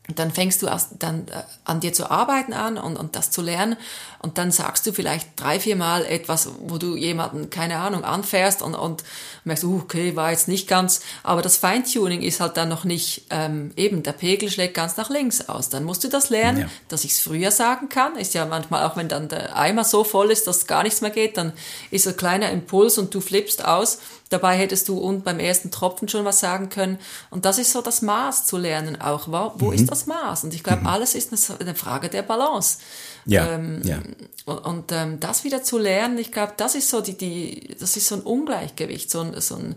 [0.07, 3.41] dann fängst du erst dann äh, an dir zu arbeiten an und, und das zu
[3.41, 3.77] lernen
[4.19, 8.61] und dann sagst du vielleicht drei, vier Mal etwas, wo du jemanden, keine Ahnung, anfährst
[8.61, 9.03] und, und
[9.43, 13.25] merkst, uh, okay, war jetzt nicht ganz, aber das Feintuning ist halt dann noch nicht,
[13.29, 15.69] ähm, eben, der Pegel schlägt ganz nach links aus.
[15.69, 16.69] Dann musst du das lernen, ja.
[16.87, 18.15] dass ich es früher sagen kann.
[18.15, 21.11] Ist ja manchmal auch, wenn dann der Eimer so voll ist, dass gar nichts mehr
[21.11, 21.53] geht, dann
[21.89, 23.99] ist ein kleiner Impuls und du flippst aus
[24.31, 26.97] Dabei hättest du und beim ersten Tropfen schon was sagen können.
[27.31, 29.27] Und das ist so das Maß zu lernen auch.
[29.27, 29.73] Wo, wo mhm.
[29.73, 30.45] ist das Maß?
[30.45, 30.87] Und ich glaube, mhm.
[30.87, 32.77] alles ist eine, Frage der Balance.
[33.25, 33.99] Ja, ähm, ja.
[34.45, 37.97] Und, und ähm, das wieder zu lernen, ich glaube, das ist so die, die, das
[37.97, 39.75] ist so ein Ungleichgewicht, so ein, so ein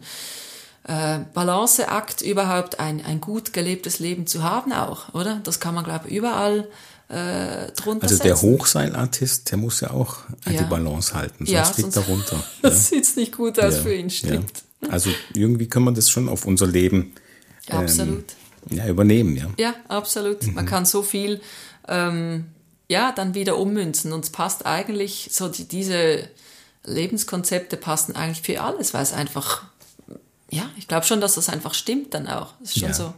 [0.87, 5.41] äh, Balanceakt überhaupt ein, ein gut gelebtes Leben zu haben auch, oder?
[5.43, 6.69] Das kann man, glaube ich, überall
[7.09, 8.27] äh, drunter Also setzen.
[8.27, 10.63] der Hochseilartist, der muss ja auch ja.
[10.63, 12.45] die Balance halten, sonst ja, fliegt er runter.
[12.63, 13.03] das ja.
[13.03, 14.63] sieht nicht gut aus ja, für ihn, stimmt.
[14.89, 17.15] Also irgendwie können wir das schon auf unser Leben
[17.69, 18.25] ähm, absolut.
[18.71, 19.51] Ja, übernehmen, ja.
[19.59, 20.47] Ja, absolut.
[20.47, 20.55] Mhm.
[20.55, 21.41] Man kann so viel
[21.89, 22.47] ähm,
[22.89, 26.29] ja, dann wieder ummünzen und es passt eigentlich so die, diese
[26.85, 29.65] Lebenskonzepte passen eigentlich für alles, weil es einfach
[30.51, 32.55] ja, ich glaube schon, dass das einfach stimmt dann auch.
[32.61, 33.15] Das ist schon so.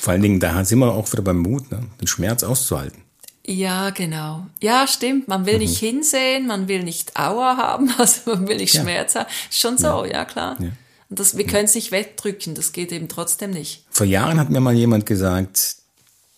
[0.00, 1.80] Vor allen Dingen, da sind wir auch wieder beim Mut, ne?
[2.00, 3.02] den Schmerz auszuhalten.
[3.46, 4.46] Ja, genau.
[4.60, 5.26] Ja, stimmt.
[5.26, 5.60] Man will mhm.
[5.60, 8.82] nicht hinsehen, man will nicht Aua haben, also man will nicht ja.
[8.82, 9.28] Schmerz haben.
[9.50, 10.56] Schon so, ja, ja klar.
[10.60, 10.68] Ja.
[11.10, 13.84] Und das, wir können es nicht wegdrücken, das geht eben trotzdem nicht.
[13.90, 15.76] Vor Jahren hat mir mal jemand gesagt,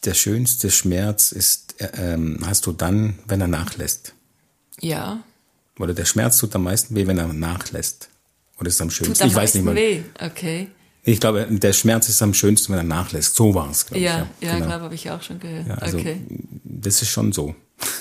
[0.05, 4.15] der schönste Schmerz ist, äh, ähm, hast du dann, wenn er nachlässt.
[4.81, 5.23] Ja.
[5.79, 8.09] Oder der Schmerz tut am meisten weh, wenn er nachlässt.
[8.59, 9.15] Oder ist am schönsten?
[9.15, 9.75] Tut am ich weiß nicht mal.
[9.75, 10.69] weh, okay.
[11.03, 13.35] Ich glaube, der Schmerz ist am schönsten, wenn er nachlässt.
[13.35, 14.47] So war es, glaube ja, ich.
[14.47, 14.67] Ja, ja genau.
[14.69, 15.67] glaube, habe ich auch schon gehört.
[15.67, 16.21] Ja, also okay.
[16.65, 17.55] Das ist schon so.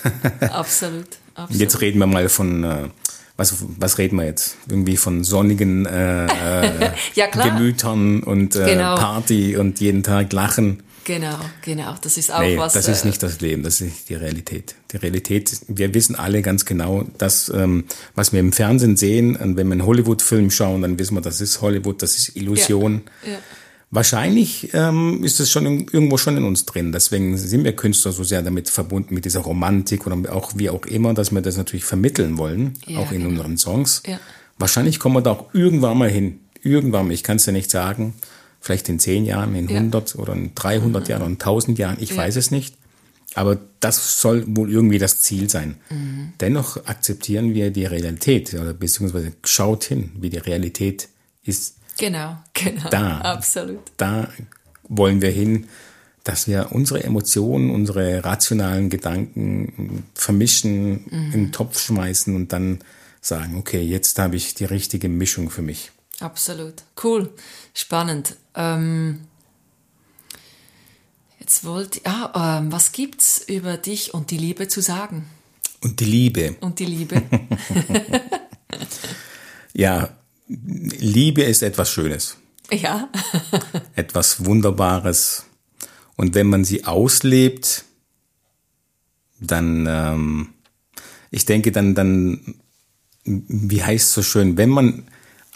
[0.51, 1.61] absolut, absolut.
[1.61, 2.89] Jetzt reden wir mal von, äh,
[3.37, 4.57] was, was reden wir jetzt?
[4.67, 6.27] Irgendwie von sonnigen äh,
[7.15, 8.95] ja, Gemütern und äh, genau.
[8.95, 10.83] Party und jeden Tag lachen.
[11.09, 11.95] Genau, genau.
[12.03, 12.73] Das ist auch nee, was.
[12.73, 14.75] Das ist äh, nicht das Leben, das ist die Realität.
[14.91, 19.57] Die Realität, wir wissen alle ganz genau, dass, ähm, was wir im Fernsehen sehen, und
[19.57, 23.01] wenn wir einen Hollywood-Film schauen, dann wissen wir, das ist Hollywood, das ist Illusion.
[23.25, 23.37] Ja, ja.
[23.89, 26.91] Wahrscheinlich ähm, ist es schon irgendwo schon in uns drin.
[26.91, 30.85] Deswegen sind wir Künstler so sehr damit verbunden, mit dieser Romantik oder auch wie auch
[30.85, 33.29] immer, dass wir das natürlich vermitteln wollen, ja, auch in genau.
[33.31, 34.03] unseren Songs.
[34.05, 34.19] Ja.
[34.59, 36.41] Wahrscheinlich kommen wir da auch irgendwann mal hin.
[36.61, 38.13] Irgendwann, ich kann es ja nicht sagen
[38.59, 40.19] vielleicht in zehn Jahren, in 100 ja.
[40.19, 41.09] oder in 300 mhm.
[41.09, 42.17] Jahren oder in 1000 Jahren, ich ja.
[42.17, 42.75] weiß es nicht.
[43.35, 45.75] Aber das soll wohl irgendwie das Ziel sein.
[45.89, 46.33] Mhm.
[46.39, 51.09] Dennoch akzeptieren wir die Realität oder beziehungsweise schaut hin, wie die Realität
[51.43, 51.75] ist.
[51.97, 52.89] Genau, genau.
[52.89, 53.79] Da, absolut.
[53.97, 54.29] Da
[54.87, 55.67] wollen wir hin,
[56.23, 61.25] dass wir unsere Emotionen, unsere rationalen Gedanken vermischen, mhm.
[61.25, 62.79] in den Topf schmeißen und dann
[63.21, 65.91] sagen, okay, jetzt habe ich die richtige Mischung für mich.
[66.19, 66.83] Absolut.
[67.01, 67.33] Cool.
[67.73, 68.35] Spannend.
[68.55, 69.21] Ähm,
[71.39, 75.29] jetzt wollte ah, ähm, was gibt's über dich und die Liebe zu sagen?
[75.81, 76.55] Und die Liebe.
[76.59, 77.21] Und die Liebe.
[79.73, 80.09] ja,
[80.47, 82.37] Liebe ist etwas Schönes.
[82.71, 83.09] Ja.
[83.95, 85.45] etwas Wunderbares.
[86.17, 87.85] Und wenn man sie auslebt,
[89.39, 90.49] dann, ähm,
[91.31, 92.55] ich denke, dann, dann,
[93.23, 95.07] wie heißt es so schön, wenn man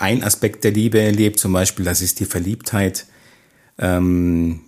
[0.04, 3.06] ein Aspekt der Liebe erlebt, zum Beispiel, das ist die Verliebtheit.
[3.80, 4.60] Ähm,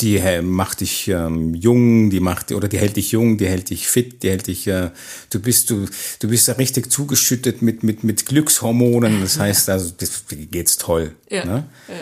[0.00, 3.86] die macht dich ähm, jung, die macht oder die hält dich jung, die hält dich
[3.86, 4.66] fit, die hält dich.
[4.66, 4.90] Äh,
[5.28, 5.86] du bist du
[6.18, 9.20] du bist da richtig zugeschüttet mit mit mit Glückshormonen.
[9.20, 11.14] Das heißt, also das geht's toll.
[11.28, 11.44] Ja.
[11.44, 11.64] Ne?
[11.88, 11.94] ja.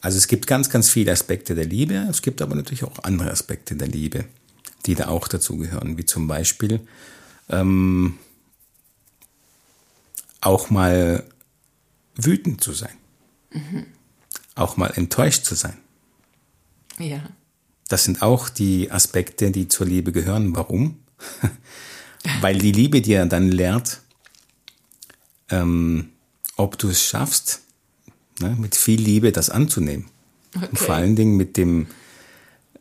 [0.00, 2.06] Also es gibt ganz ganz viele Aspekte der Liebe.
[2.08, 4.24] Es gibt aber natürlich auch andere Aspekte der Liebe,
[4.86, 6.80] die da auch dazugehören, wie zum Beispiel
[7.50, 8.14] ähm,
[10.40, 11.24] auch mal
[12.14, 12.96] wütend zu sein.
[13.52, 13.86] Mhm.
[14.54, 15.76] Auch mal enttäuscht zu sein.
[16.98, 17.28] Ja.
[17.88, 20.56] Das sind auch die Aspekte, die zur Liebe gehören.
[20.56, 20.98] Warum?
[22.40, 24.00] Weil die Liebe dir dann lehrt,
[25.50, 26.10] ähm,
[26.56, 27.60] ob du es schaffst,
[28.40, 30.06] ne, mit viel Liebe das anzunehmen.
[30.54, 30.68] Okay.
[30.70, 31.86] Und vor allen Dingen mit dem,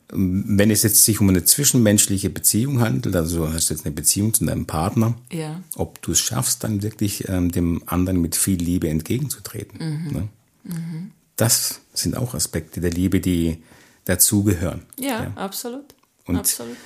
[0.10, 4.34] wenn es jetzt sich um eine zwischenmenschliche Beziehung handelt, also hast du jetzt eine Beziehung
[4.34, 5.62] zu deinem Partner, ja.
[5.76, 9.80] ob du es schaffst, dann wirklich ähm, dem anderen mit viel Liebe entgegenzutreten.
[9.80, 10.12] Mhm.
[10.12, 10.28] Ne?
[10.64, 11.12] Mhm.
[11.36, 13.58] Das sind auch Aspekte der Liebe, die
[14.06, 14.84] dazugehören.
[15.00, 15.96] Ja, ja, absolut.
[16.26, 16.78] Und absolut.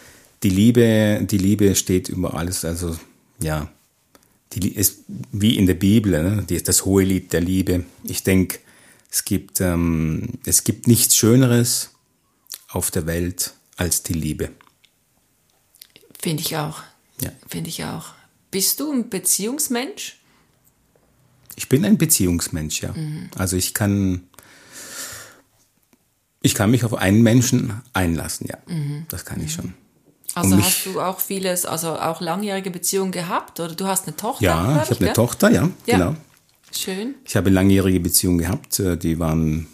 [0.43, 2.97] die Liebe, die Liebe steht über alles, also
[3.41, 3.69] ja,
[4.53, 4.99] die ist
[5.31, 6.43] wie in der Bibel, ne?
[6.49, 7.84] die ist das hohe Lied der Liebe.
[8.03, 8.60] Ich denke,
[9.11, 11.91] es gibt ähm, es gibt nichts Schöneres
[12.69, 14.51] auf der Welt als die Liebe.
[16.21, 16.81] Finde ich auch.
[17.21, 17.31] Ja.
[17.47, 18.07] Finde ich auch.
[18.51, 20.17] Bist du ein Beziehungsmensch?
[21.55, 22.93] Ich bin ein Beziehungsmensch, ja.
[22.93, 23.29] Mhm.
[23.35, 24.23] Also ich kann,
[26.41, 28.57] Ich kann mich auf einen Menschen einlassen, ja.
[29.09, 29.73] Das kann ich schon.
[30.35, 34.15] Also Und hast du auch vieles, also auch langjährige Beziehungen gehabt oder du hast eine
[34.15, 34.43] Tochter?
[34.45, 35.13] Ja, ich habe eine?
[35.13, 35.97] Tochter, ja, Ja.
[35.97, 36.15] genau.
[36.71, 37.15] Schön.
[37.25, 39.67] Ich habe langjährige Beziehungen gehabt, äh, die waren,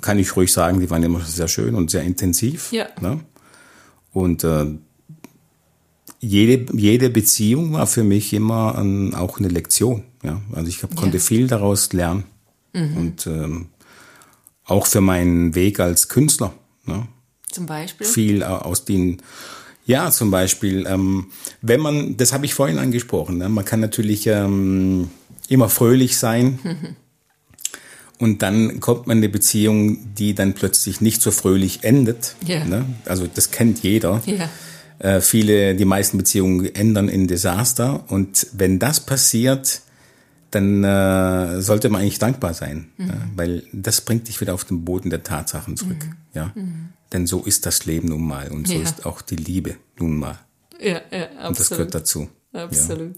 [0.00, 2.72] kann ich ruhig sagen, die waren immer sehr schön und sehr intensiv.
[2.72, 2.86] Ja.
[3.00, 3.20] Ne?
[4.12, 4.66] Und äh,
[6.20, 10.04] jede, jede Beziehung war für mich immer ähm, auch eine Lektion.
[10.22, 10.40] Ja?
[10.52, 11.22] Also ich hab, konnte Ja.
[11.22, 12.24] viel daraus lernen.
[12.72, 13.66] Und ähm,
[14.64, 16.52] auch für meinen Weg als Künstler.
[16.86, 17.08] Ne?
[17.50, 18.06] Zum Beispiel.
[18.06, 19.20] viel äh, aus den,
[19.86, 21.26] ja, zum Beispiel, ähm,
[21.62, 25.10] wenn man, das habe ich vorhin angesprochen, ne, man kann natürlich ähm,
[25.48, 26.60] immer fröhlich sein
[28.20, 32.36] und dann kommt man in eine Beziehung, die dann plötzlich nicht so fröhlich endet.
[32.46, 32.64] Ja.
[32.64, 32.84] Ne?
[33.06, 34.22] Also das kennt jeder.
[34.26, 34.48] Ja.
[34.98, 39.80] Äh, viele, die meisten Beziehungen ändern in Desaster und wenn das passiert,
[40.50, 43.06] dann äh, sollte man eigentlich dankbar sein, ja,
[43.36, 46.04] weil das bringt dich wieder auf den Boden der Tatsachen zurück.
[46.34, 46.52] Ja,
[47.12, 48.82] denn so ist das Leben nun mal und so Ja.
[48.82, 50.38] ist auch die Liebe nun mal
[50.80, 51.48] Ja, ja, absolut.
[51.48, 52.28] und das gehört dazu.
[52.52, 53.14] Absolut.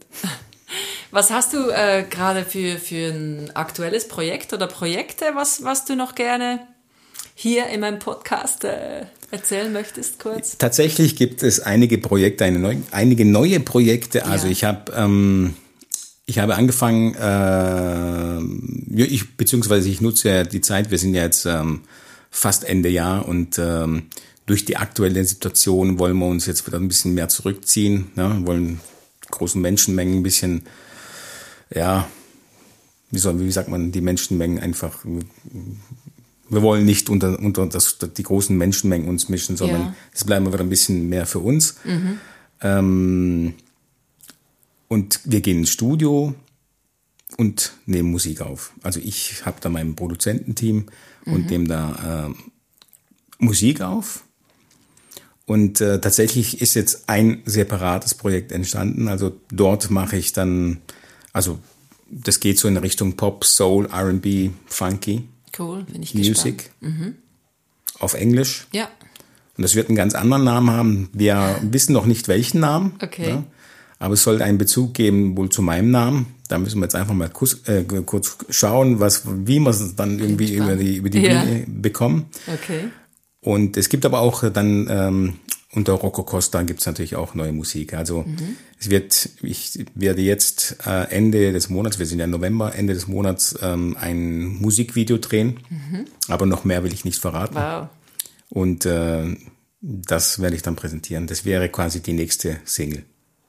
[1.14, 5.94] Was hast du äh, gerade für, für ein aktuelles Projekt oder Projekte, was, was du
[5.94, 6.66] noch gerne
[7.34, 10.56] hier in meinem Podcast äh, erzählen möchtest, kurz?
[10.56, 14.24] Tatsächlich gibt es einige Projekte, neu, einige neue Projekte.
[14.24, 14.52] Also Ja.
[14.52, 15.55] ich habe ähm,
[16.24, 17.18] ich habe angefangen, äh,
[18.98, 20.90] ja, ich beziehungsweise ich nutze ja die Zeit.
[20.90, 21.82] Wir sind ja jetzt ähm,
[22.30, 24.05] fast Ende Jahr und ähm,
[24.47, 28.12] durch die aktuelle Situation wollen wir uns jetzt wieder ein bisschen mehr zurückziehen.
[28.14, 28.40] Ne?
[28.44, 28.80] Wollen
[29.30, 30.62] großen Menschenmengen ein bisschen,
[31.74, 32.09] ja,
[33.11, 35.05] wie soll, wie sagt man, die Menschenmengen einfach
[36.49, 39.94] wir wollen nicht unter, unter das, die großen Menschenmengen uns mischen, sondern Ja.
[40.12, 41.77] es bleiben wir wieder ein bisschen mehr für uns.
[42.61, 43.55] Ähm,
[44.89, 46.35] und wir gehen ins Studio
[47.39, 48.73] und nehmen Musik auf.
[48.82, 50.86] Also ich habe da mein Produzententeam
[51.24, 52.35] und nehme da äh,
[53.39, 54.24] Musik auf.
[55.47, 59.09] Und äh, tatsächlich ist jetzt ein separates Projekt entstanden.
[59.09, 60.82] Also dort mache ich dann,
[61.33, 61.59] also
[62.11, 65.25] das geht so in Richtung Pop, Soul, R&B, Funky.
[65.59, 67.17] Cool, bin ich Music gespannt.
[67.99, 68.67] auf Englisch.
[68.73, 68.89] Ja,
[69.57, 71.09] Und das wird einen ganz anderen Namen haben.
[71.13, 72.95] Wir wissen noch nicht welchen Namen.
[73.03, 73.39] Okay.
[73.99, 76.27] Aber es soll einen Bezug geben wohl zu meinem Namen.
[76.49, 80.19] Da müssen wir jetzt einfach mal kurz, äh, kurz schauen, was, wie wir es dann
[80.19, 81.45] irgendwie über die, über die Ja.
[81.45, 82.27] Bühne bekommen.
[82.53, 82.89] okay.
[83.41, 85.35] Und es gibt aber auch dann ähm,
[85.74, 87.94] unter Rocco Costa gibt es natürlich auch neue Musik.
[87.94, 88.57] Also Mhm.
[88.78, 93.07] es wird, ich werde jetzt äh, Ende des Monats, wir sind ja November, Ende des
[93.09, 95.61] Monats ähm, ein Musikvideo drehen.
[96.28, 97.55] Aber noch mehr will ich nicht verraten.
[97.55, 97.59] Mhm.
[97.61, 97.89] Wow.
[98.51, 99.36] Und äh,
[99.81, 101.27] das werde ich dann präsentieren.
[101.27, 103.05] Das wäre quasi die nächste Single.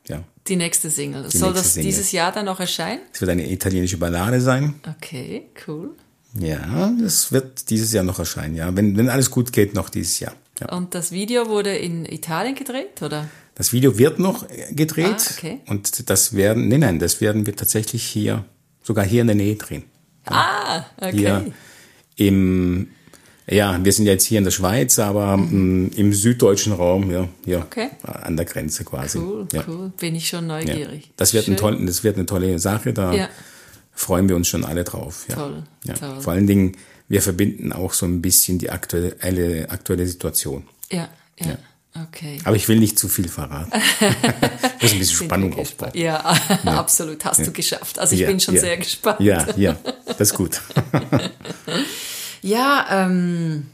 [0.08, 0.24] Ja.
[0.48, 1.30] Die nächste Single.
[1.30, 1.90] Soll nächste das Single.
[1.92, 3.02] dieses Jahr dann noch erscheinen?
[3.14, 4.76] Es wird eine italienische Ballade sein.
[4.98, 5.92] Okay, cool.
[6.40, 8.56] Ja, das wird dieses Jahr noch erscheinen.
[8.56, 10.34] Ja, wenn, wenn alles gut geht, noch dieses Jahr.
[10.60, 10.70] Ja.
[10.76, 13.28] Und das Video wurde in Italien gedreht, oder?
[13.56, 15.16] Das Video wird noch gedreht.
[15.30, 15.60] Ah, okay.
[15.68, 18.46] Und das werden, nein, nein, das werden wir tatsächlich hier,
[18.82, 19.84] sogar hier in der Nähe drehen.
[20.26, 21.18] Ah, okay.
[21.18, 21.46] Hier
[22.16, 22.88] im,
[23.48, 27.28] ja, wir sind ja jetzt hier in der Schweiz, aber mm, im süddeutschen Raum, ja,
[27.46, 27.62] Mhm.
[27.64, 27.90] Okay.
[28.04, 29.18] an der Grenze quasi.
[29.20, 29.64] Cool, ja.
[29.68, 29.92] cool.
[30.00, 30.58] Bin ich schon Ja.
[30.60, 31.12] neugierig.
[31.18, 33.30] Das wird, ein toll, das wird eine tolle Sache, da Ja.
[33.92, 35.26] freuen wir uns schon alle drauf.
[35.30, 35.36] Ja.
[35.36, 35.94] Toll, ja.
[35.96, 36.22] toll.
[36.22, 36.78] Vor allen Dingen,
[37.14, 40.68] wir verbinden auch so ein bisschen die aktuelle, aktuelle Situation.
[40.92, 41.10] Ja,
[41.40, 41.58] ja,
[42.08, 42.40] okay.
[42.44, 43.72] Aber ich will nicht zu viel verraten.
[44.02, 45.92] das ist ein bisschen Spannung aufbauen.
[45.92, 45.96] gespannt.
[45.96, 46.20] Ja,
[46.66, 48.00] absolut, hast du geschafft.
[48.00, 48.62] Also ich Ja, bin schon ja.
[48.62, 49.20] sehr gespannt.
[49.20, 49.76] Ja, ja,
[50.06, 50.60] das ist gut.
[52.42, 53.68] Ja, ähm,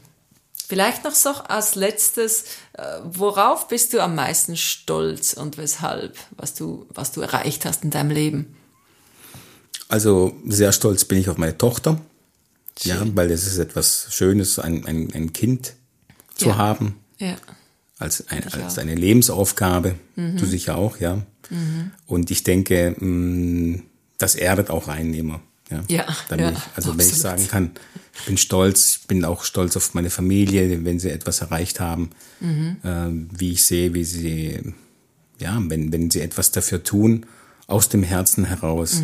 [0.68, 2.44] vielleicht noch so als letztes,
[2.74, 7.82] äh, worauf bist du am meisten stolz und weshalb, was du, was du erreicht hast
[7.82, 8.54] in deinem Leben?
[9.88, 12.00] Also sehr stolz bin ich auf meine Tochter.
[12.78, 13.16] Ja, Schön.
[13.16, 15.74] weil es ist etwas Schönes, ein, ein, ein Kind
[16.34, 16.56] zu Ja.
[16.56, 16.96] haben.
[17.18, 17.36] Ja,
[17.98, 19.94] als, ein, als eine Lebensaufgabe.
[20.16, 21.22] Du sicher auch, ja.
[22.06, 23.80] Und ich denke, mh,
[24.18, 25.40] das erdet auch einen immer.
[25.70, 26.06] Ja, Ja,
[26.36, 27.16] ja, ich, also wenn ich absolut.
[27.38, 27.70] sagen kann,
[28.18, 32.10] ich bin stolz, ich bin auch stolz auf meine Familie, wenn sie etwas erreicht haben,
[32.40, 34.58] ähm, wie ich sehe, wie sie,
[35.38, 37.26] ja, wenn, wenn sie etwas dafür tun,
[37.66, 39.02] aus dem Herzen heraus.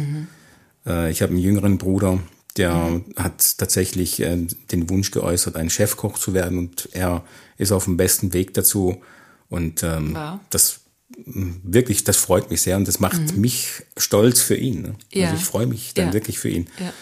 [0.87, 2.19] Äh, ich habe einen jüngeren Bruder,
[2.57, 7.25] der hat tatsächlich äh, den Wunsch geäußert, ein Chefkoch zu werden und er
[7.59, 9.03] ist auf dem besten Weg dazu.
[9.49, 10.39] Und ähm, Wow.
[10.51, 10.81] das
[11.19, 14.83] wirklich, das freut mich sehr und das macht mich stolz für ihn.
[14.83, 14.95] Ne?
[15.13, 15.27] Ja.
[15.31, 16.13] Also ich freue mich dann Ja.
[16.15, 16.67] wirklich für ihn.
[16.81, 16.93] ja,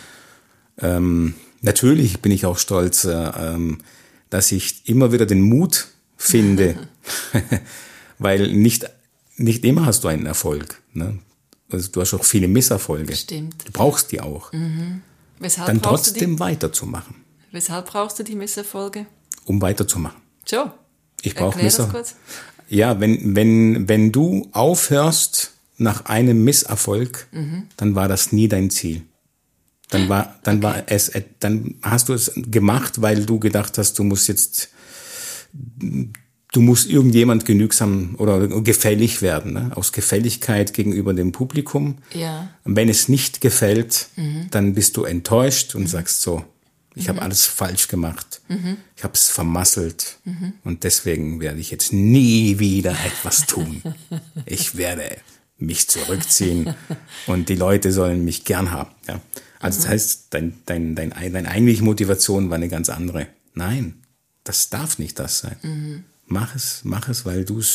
[0.97, 3.79] Ähm, natürlich bin ich auch stolz, äh, ähm,
[4.31, 5.87] dass ich immer wieder den Mut
[6.17, 6.77] finde,
[8.19, 8.87] weil nicht,
[9.37, 10.81] nicht immer hast du einen Erfolg.
[10.93, 11.19] Ne?
[11.71, 13.15] Also du hast auch viele Misserfolge.
[13.17, 13.55] Stimmt.
[13.67, 14.53] Du brauchst die auch.
[15.45, 16.19] Weshalb Dann brauchst du die?
[16.21, 17.16] trotzdem weiterzumachen.
[17.53, 19.07] Weshalb brauchst du die Misserfolge?
[19.45, 20.21] Um weiterzumachen.
[20.47, 20.71] So.
[21.23, 21.91] Ich brauche Erklär das Misser.
[21.91, 22.15] kurz.
[22.69, 27.69] Ja, wenn, wenn, wenn du aufhörst nach einem Misserfolg, Mhm.
[27.77, 29.03] dann war das nie dein Ziel.
[29.91, 34.03] Dann war, dann war es, dann hast du es gemacht, weil du gedacht hast, du
[34.05, 34.71] musst jetzt,
[36.55, 39.73] du musst irgendjemand genügsam oder gefällig werden, ne?
[39.75, 41.97] aus Gefälligkeit gegenüber dem Publikum.
[42.15, 42.49] Ja.
[42.65, 44.47] Und wenn es nicht gefällt, Mhm.
[44.51, 46.45] dann bist du enttäuscht und sagst so,
[46.95, 48.77] ich habe alles falsch gemacht, Mhm.
[48.97, 50.19] ich habe es vermasselt
[50.63, 53.83] und deswegen werde ich jetzt nie wieder etwas tun.
[54.47, 55.17] Ich werde
[55.59, 56.75] mich zurückziehen
[57.27, 58.91] und die Leute sollen mich gern haben.
[59.09, 59.21] Ja.
[59.61, 59.83] Also Mhm.
[59.83, 63.27] das heißt, dein, dein, dein, deine eigentliche Motivation war eine ganz andere.
[63.55, 63.95] Nein,
[64.45, 66.05] das darf nicht das sein.
[66.27, 67.69] Mach es, mach es, weil du es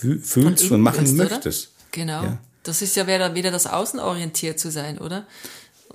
[0.00, 1.30] fü- fühlst und, machen willst, oder?
[1.30, 1.70] möchtest.
[1.92, 2.22] Genau.
[2.24, 2.38] Ja.
[2.64, 5.26] Das ist ja wieder, wieder das Außenorientiert zu sein, oder?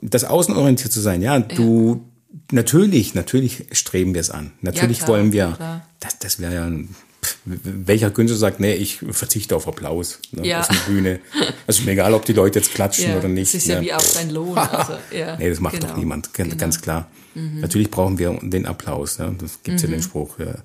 [0.01, 2.05] das außenorientiert zu sein, ja, du
[2.51, 4.51] natürlich, natürlich streben wir es an.
[4.61, 5.87] Natürlich klar, wollen wir, klar.
[5.99, 6.95] das, das wäre ja ein,
[7.45, 10.59] welcher Künstler sagt, nee, ich verzichte auf Applaus ne, Ja.
[10.61, 11.19] auf der Bühne.
[11.65, 13.53] Also ist mir egal, ob die Leute jetzt klatschen Ja, oder nicht.
[13.53, 13.85] das ist ja ne.
[13.85, 14.57] wie auch dein Lohn.
[14.57, 15.87] Also, ja, nee, das macht genau.
[15.87, 16.65] doch niemand, ganz, Genau.
[16.65, 16.81] Mhm.
[16.81, 17.11] klar.
[17.35, 19.35] Natürlich brauchen wir den Applaus, ne?
[19.39, 20.39] das gibt's ja den Spruch.
[20.39, 20.55] Ja.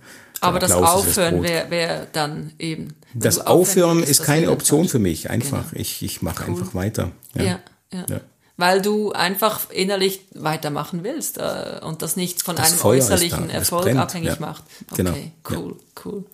[0.41, 2.95] Aber das Applaus ist Aufhören wäre wär dann eben.
[3.15, 5.71] Das du aufhören ist keine Option für mich, einfach.
[5.71, 5.81] Genau.
[5.81, 7.13] Ich, ich mache einfach weiter.
[7.35, 7.61] Ja,
[7.93, 8.21] ja.
[8.63, 8.67] Ja.
[8.67, 13.49] Weil du einfach innerlich weitermachen willst äh, und das nicht von Das einem Feuer äußerlichen
[13.49, 14.37] da, Erfolg brennt, abhängig ja.
[14.39, 14.65] macht.
[14.91, 15.17] Okay, Genau,
[15.51, 16.25] cool, cool.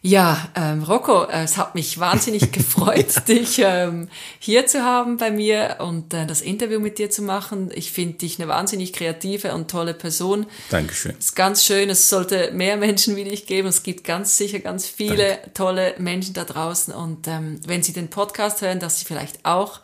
[0.00, 4.08] Ja, ähm, Rocco, äh, es hat mich wahnsinnig gefreut, dich ähm,
[4.38, 7.70] hier zu haben bei mir und äh, das Interview mit dir zu machen.
[7.74, 10.46] Ich finde dich eine wahnsinnig kreative und tolle Person.
[10.70, 11.16] Dankeschön.
[11.18, 13.68] Es ist ganz schön, es sollte mehr Menschen wie dich geben.
[13.68, 16.94] Es gibt ganz sicher ganz viele tolle Menschen da draußen.
[16.94, 19.80] Und ähm, wenn Sie den Podcast hören, dass Sie vielleicht auch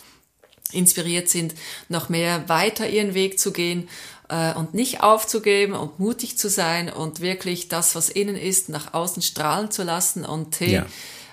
[0.74, 1.55] inspiriert sind,
[1.88, 3.88] noch mehr weiter Ihren Weg zu gehen
[4.28, 8.94] äh, und nicht aufzugeben und mutig zu sein und wirklich das, was innen ist, nach
[8.94, 10.24] außen strahlen zu lassen.
[10.24, 10.86] Und hey, Ja.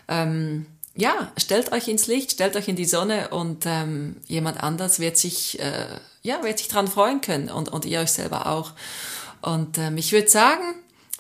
[0.07, 0.65] ähm,
[0.95, 5.17] ja, stellt euch ins Licht, stellt euch in die Sonne und ähm, jemand anders wird
[5.17, 5.85] sich, äh,
[6.21, 8.73] ja, wird sich dran freuen können und, und ihr euch selber auch.
[9.41, 10.63] Und ähm, ich würde sagen,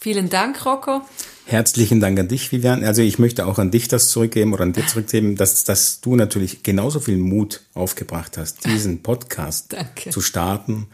[0.01, 1.01] vielen Dank, Rocco.
[1.45, 2.83] Herzlichen Dank an dich, Vivian.
[2.83, 6.15] Also ich möchte auch an dich das zurückgeben oder an dir zurückgeben, dass, dass du
[6.15, 10.09] natürlich genauso viel Mut aufgebracht hast, diesen Podcast Danke.
[10.09, 10.87] zu starten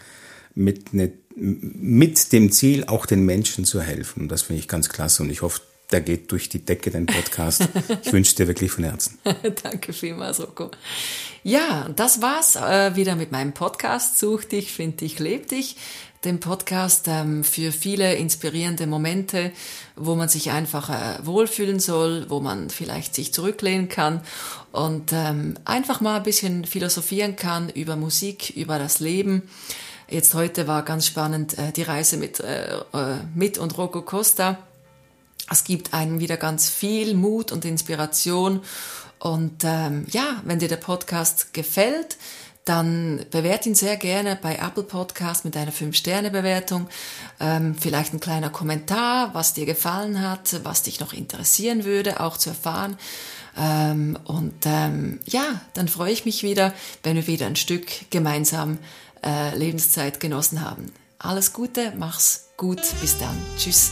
[0.55, 4.27] mit, ne, mit dem Ziel, auch den Menschen zu helfen.
[4.27, 5.61] Das finde ich ganz klasse und ich hoffe,
[5.91, 7.69] der geht durch die Decke, dein Podcast.
[8.03, 9.19] Ich wünsche dir wirklich von Herzen.
[9.63, 10.71] Danke vielmals, Rocco.
[11.43, 15.77] Ja, das war's äh, wieder mit meinem Podcast Such dich, find dich, leb dich.
[16.27, 19.53] Dem Podcast ähm, für viele inspirierende Momente,
[19.95, 24.19] wo man sich einfach äh, wohlfühlen soll, wo man vielleicht sich zurücklehnen kann
[24.73, 29.43] und ähm, einfach mal ein bisschen philosophieren kann über Musik, über das Leben.
[30.09, 34.57] Jetzt heute war ganz spannend äh, die Reise mit, äh, äh, mit und Rocco Costa.
[35.49, 38.59] Es gibt einem wieder ganz viel Mut und Inspiration.
[39.19, 42.17] Und ähm, ja, wenn dir der Podcast gefällt,
[42.67, 46.87] dann bewert ihn sehr gerne bei Apple Podcast mit einer 5-Sterne-Bewertung.
[47.39, 52.37] Ähm, vielleicht ein kleiner Kommentar, was dir gefallen hat, was dich noch interessieren würde, auch
[52.37, 52.97] zu erfahren.
[53.57, 56.73] Ähm, und ähm, ja, dann freue ich mich wieder,
[57.03, 58.79] wenn wir wieder ein Stück gemeinsam
[59.25, 60.91] äh, Lebenszeit genossen haben.
[61.19, 63.37] Alles Gute, mach's gut, bis dann.
[63.57, 63.91] Tschüss.